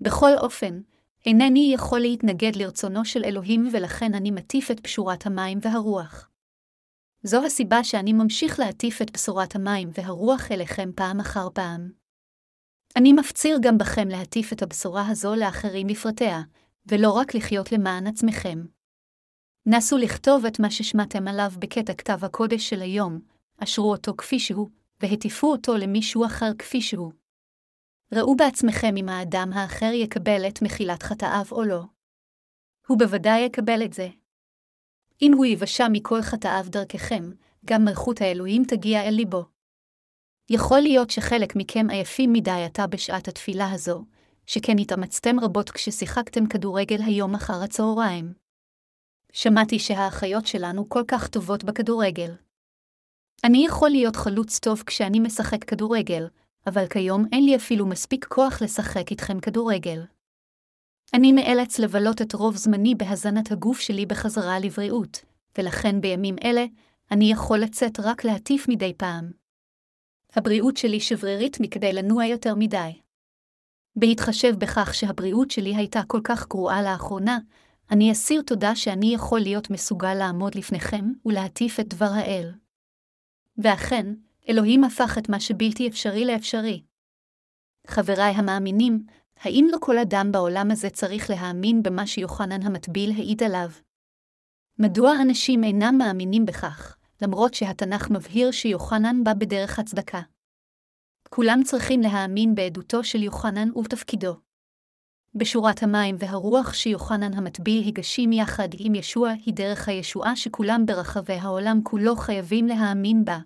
בכל 0.00 0.30
אופן, 0.38 0.80
אינני 1.26 1.70
יכול 1.74 2.00
להתנגד 2.00 2.56
לרצונו 2.56 3.04
של 3.04 3.24
אלוהים 3.24 3.68
ולכן 3.72 4.14
אני 4.14 4.30
מטיף 4.30 4.70
את 4.70 4.80
פשורת 4.80 5.26
המים 5.26 5.58
והרוח. 5.62 6.31
זו 7.22 7.44
הסיבה 7.46 7.84
שאני 7.84 8.12
ממשיך 8.12 8.58
להטיף 8.58 9.02
את 9.02 9.10
בשורת 9.12 9.56
המים 9.56 9.90
והרוח 9.94 10.52
אליכם 10.52 10.90
פעם 10.96 11.20
אחר 11.20 11.48
פעם. 11.54 11.92
אני 12.96 13.12
מפציר 13.12 13.58
גם 13.62 13.78
בכם 13.78 14.08
להטיף 14.08 14.52
את 14.52 14.62
הבשורה 14.62 15.08
הזו 15.08 15.34
לאחרים 15.34 15.86
בפרטיה, 15.86 16.40
ולא 16.86 17.10
רק 17.10 17.34
לחיות 17.34 17.72
למען 17.72 18.06
עצמכם. 18.06 18.58
נסו 19.66 19.98
לכתוב 19.98 20.46
את 20.46 20.60
מה 20.60 20.70
ששמעתם 20.70 21.28
עליו 21.28 21.50
בקטע 21.58 21.94
כתב 21.94 22.24
הקודש 22.24 22.68
של 22.68 22.82
היום, 22.82 23.20
אשרו 23.58 23.90
אותו 23.90 24.14
כפי 24.18 24.38
שהוא, 24.38 24.68
והטיפו 25.00 25.52
אותו 25.52 25.76
למישהו 25.76 26.26
אחר 26.26 26.50
כפי 26.58 26.80
שהוא. 26.80 27.12
ראו 28.14 28.36
בעצמכם 28.36 28.96
אם 28.96 29.08
האדם 29.08 29.50
האחר 29.52 29.90
יקבל 29.92 30.48
את 30.48 30.62
מחילת 30.62 31.02
חטאיו 31.02 31.44
או 31.52 31.64
לא. 31.64 31.82
הוא 32.86 32.98
בוודאי 32.98 33.40
יקבל 33.40 33.84
את 33.84 33.92
זה. 33.92 34.08
אם 35.22 35.32
הוא 35.32 35.46
יבשע 35.46 35.86
מכל 35.92 36.22
חטאיו 36.22 36.66
דרככם, 36.68 37.30
גם 37.64 37.84
מלכות 37.84 38.20
האלוהים 38.20 38.64
תגיע 38.68 39.02
אל 39.08 39.14
ליבו. 39.14 39.44
יכול 40.50 40.80
להיות 40.80 41.10
שחלק 41.10 41.56
מכם 41.56 41.86
עייפים 41.90 42.32
מדי 42.32 42.50
עתה 42.50 42.86
בשעת 42.86 43.28
התפילה 43.28 43.70
הזו, 43.70 44.04
שכן 44.46 44.78
התאמצתם 44.78 45.40
רבות 45.40 45.70
כששיחקתם 45.70 46.46
כדורגל 46.46 47.02
היום 47.02 47.34
אחר 47.34 47.62
הצהריים. 47.62 48.32
שמעתי 49.32 49.78
שהאחיות 49.78 50.46
שלנו 50.46 50.88
כל 50.88 51.02
כך 51.08 51.28
טובות 51.28 51.64
בכדורגל. 51.64 52.30
אני 53.44 53.66
יכול 53.66 53.90
להיות 53.90 54.16
חלוץ 54.16 54.58
טוב 54.58 54.82
כשאני 54.86 55.20
משחק 55.20 55.64
כדורגל, 55.64 56.26
אבל 56.66 56.86
כיום 56.86 57.24
אין 57.32 57.44
לי 57.44 57.56
אפילו 57.56 57.86
מספיק 57.86 58.24
כוח 58.24 58.62
לשחק 58.62 59.10
איתכם 59.10 59.40
כדורגל. 59.40 60.00
אני 61.14 61.32
נאלץ 61.32 61.78
לבלות 61.78 62.22
את 62.22 62.32
רוב 62.34 62.56
זמני 62.56 62.94
בהזנת 62.94 63.52
הגוף 63.52 63.80
שלי 63.80 64.06
בחזרה 64.06 64.58
לבריאות, 64.58 65.24
ולכן 65.58 66.00
בימים 66.00 66.36
אלה, 66.44 66.64
אני 67.10 67.32
יכול 67.32 67.58
לצאת 67.58 68.00
רק 68.00 68.24
להטיף 68.24 68.68
מדי 68.68 68.94
פעם. 68.96 69.30
הבריאות 70.36 70.76
שלי 70.76 71.00
שברירית 71.00 71.60
מכדי 71.60 71.92
לנוע 71.92 72.24
יותר 72.24 72.54
מדי. 72.54 73.00
בהתחשב 73.96 74.54
בכך 74.58 74.94
שהבריאות 74.94 75.50
שלי 75.50 75.76
הייתה 75.76 76.00
כל 76.06 76.20
כך 76.24 76.48
גרועה 76.48 76.82
לאחרונה, 76.82 77.38
אני 77.90 78.12
אסיר 78.12 78.42
תודה 78.42 78.76
שאני 78.76 79.14
יכול 79.14 79.40
להיות 79.40 79.70
מסוגל 79.70 80.14
לעמוד 80.14 80.54
לפניכם 80.54 81.04
ולהטיף 81.26 81.80
את 81.80 81.88
דבר 81.88 82.10
האל. 82.14 82.52
ואכן, 83.58 84.06
אלוהים 84.48 84.84
הפך 84.84 85.18
את 85.18 85.28
מה 85.28 85.40
שבלתי 85.40 85.88
אפשרי 85.88 86.24
לאפשרי. 86.24 86.82
חבריי 87.86 88.34
המאמינים, 88.34 89.04
האם 89.44 89.66
לא 89.70 89.76
כל 89.80 89.98
אדם 89.98 90.32
בעולם 90.32 90.70
הזה 90.70 90.90
צריך 90.90 91.30
להאמין 91.30 91.82
במה 91.82 92.06
שיוחנן 92.06 92.62
המטביל 92.62 93.10
העיד 93.10 93.42
עליו? 93.42 93.68
מדוע 94.78 95.12
אנשים 95.22 95.64
אינם 95.64 95.94
מאמינים 95.98 96.46
בכך, 96.46 96.96
למרות 97.22 97.54
שהתנ"ך 97.54 98.10
מבהיר 98.10 98.50
שיוחנן 98.50 99.24
בא 99.24 99.34
בדרך 99.34 99.78
הצדקה? 99.78 100.20
כולם 101.28 101.60
צריכים 101.64 102.00
להאמין 102.00 102.54
בעדותו 102.54 103.04
של 103.04 103.22
יוחנן 103.22 103.68
ובתפקידו. 103.74 104.34
בשורת 105.34 105.82
המים 105.82 106.16
והרוח 106.18 106.74
שיוחנן 106.74 107.34
המטביל 107.34 107.88
הגשים 107.88 108.32
יחד 108.32 108.68
עם 108.78 108.94
ישוע 108.94 109.30
היא 109.30 109.54
דרך 109.54 109.88
הישועה 109.88 110.36
שכולם 110.36 110.86
ברחבי 110.86 111.32
העולם 111.32 111.80
כולו 111.82 112.16
חייבים 112.16 112.66
להאמין 112.66 113.24
בה. 113.24 113.38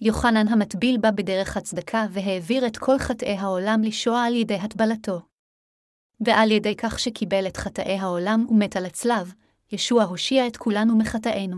יוחנן 0.00 0.48
המטביל 0.48 0.98
בא 0.98 1.10
בדרך 1.10 1.56
הצדקה 1.56 2.06
והעביר 2.10 2.66
את 2.66 2.76
כל 2.76 2.98
חטאי 2.98 3.36
העולם 3.36 3.82
לשוע 3.82 4.22
על 4.22 4.34
ידי 4.34 4.54
הטבלתו. 4.54 5.20
ועל 6.26 6.50
ידי 6.50 6.76
כך 6.76 6.98
שקיבל 6.98 7.46
את 7.46 7.56
חטאי 7.56 7.98
העולם 7.98 8.46
ומת 8.48 8.76
על 8.76 8.84
הצלב, 8.84 9.34
ישוע 9.72 10.04
הושיע 10.04 10.46
את 10.46 10.56
כולנו 10.56 10.98
מחטאינו. 10.98 11.56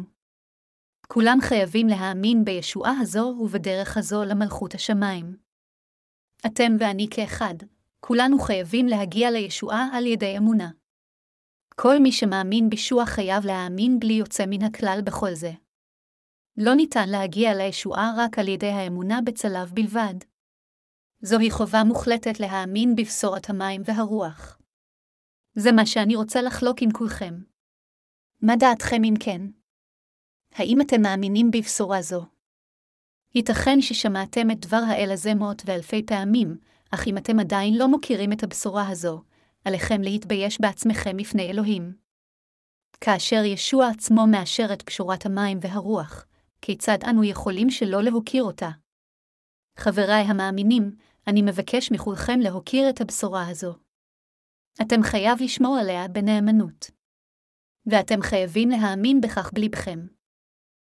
כולם 1.09 1.39
חייבים 1.43 1.87
להאמין 1.87 2.45
בישועה 2.45 2.93
הזו 3.01 3.37
ובדרך 3.41 3.97
הזו 3.97 4.25
למלכות 4.25 4.75
השמיים. 4.75 5.37
אתם 6.47 6.73
ואני 6.81 7.07
כאחד, 7.11 7.55
כולנו 8.01 8.39
חייבים 8.39 8.87
להגיע 8.87 9.31
לישועה 9.31 9.89
על 9.93 10.07
ידי 10.07 10.39
אמונה. 10.39 10.71
כל 11.75 11.99
מי 11.99 12.13
שמאמין 12.13 12.71
בישוע 12.71 13.07
חייב 13.07 13.47
להאמין 13.47 14.01
בלי 14.01 14.13
יוצא 14.13 14.45
מן 14.47 14.63
הכלל 14.63 15.01
בכל 15.05 15.35
זה. 15.35 15.53
לא 16.57 16.75
ניתן 16.75 17.09
להגיע 17.09 17.55
לישועה 17.55 18.13
רק 18.17 18.39
על 18.39 18.49
ידי 18.49 18.71
האמונה 18.71 19.21
בצלב 19.25 19.73
בלבד. 19.75 20.15
זוהי 21.23 21.51
חובה 21.51 21.85
מוחלטת 21.85 22.41
להאמין 22.41 22.95
בבשורת 22.97 23.51
המים 23.51 23.83
והרוח. 23.85 24.59
זה 25.55 25.73
מה 25.73 25.87
שאני 25.87 26.17
רוצה 26.17 26.43
לחלוק 26.43 26.83
עם 26.83 26.91
כולכם. 26.91 27.35
מה 28.43 28.57
דעתכם 28.57 29.05
אם 29.05 29.15
כן? 29.21 29.41
האם 30.55 30.81
אתם 30.81 31.03
מאמינים 31.03 31.51
בבשורה 31.51 32.03
זו? 32.03 32.27
ייתכן 33.35 33.81
ששמעתם 33.81 34.51
את 34.51 34.61
דבר 34.61 34.83
האל 34.89 35.11
הזה 35.13 35.35
מאות 35.35 35.63
ואלפי 35.67 36.07
פעמים, 36.07 36.59
אך 36.91 37.07
אם 37.07 37.19
אתם 37.19 37.41
עדיין 37.41 37.79
לא 37.79 37.89
מוכירים 37.89 38.33
את 38.33 38.43
הבשורה 38.43 38.89
הזו, 38.89 39.23
עליכם 39.65 40.03
להתבייש 40.03 40.61
בעצמכם 40.61 41.17
לפני 41.17 41.51
אלוהים. 41.51 41.93
כאשר 43.01 43.45
ישוע 43.45 43.89
עצמו 43.89 44.27
מאשר 44.27 44.73
את 44.73 44.83
פשורת 44.83 45.27
המים 45.27 45.59
והרוח, 45.61 46.27
כיצד 46.63 46.99
אנו 47.11 47.25
יכולים 47.25 47.71
שלא 47.71 48.03
להוקיר 48.03 48.43
אותה? 48.43 48.69
חבריי 49.79 50.23
המאמינים, 50.23 50.97
אני 51.27 51.43
מבקש 51.43 51.93
מכולכם 51.93 52.41
להוקיר 52.41 52.91
את 52.91 53.01
הבשורה 53.01 53.49
הזו. 53.49 53.75
אתם 54.83 55.03
חייב 55.03 55.39
לשמור 55.43 55.77
עליה 55.81 56.09
בנאמנות. 56.09 56.91
ואתם 57.87 58.23
חייבים 58.23 58.69
להאמין 58.69 59.21
בכך 59.21 59.51
בלבכם. 59.55 59.99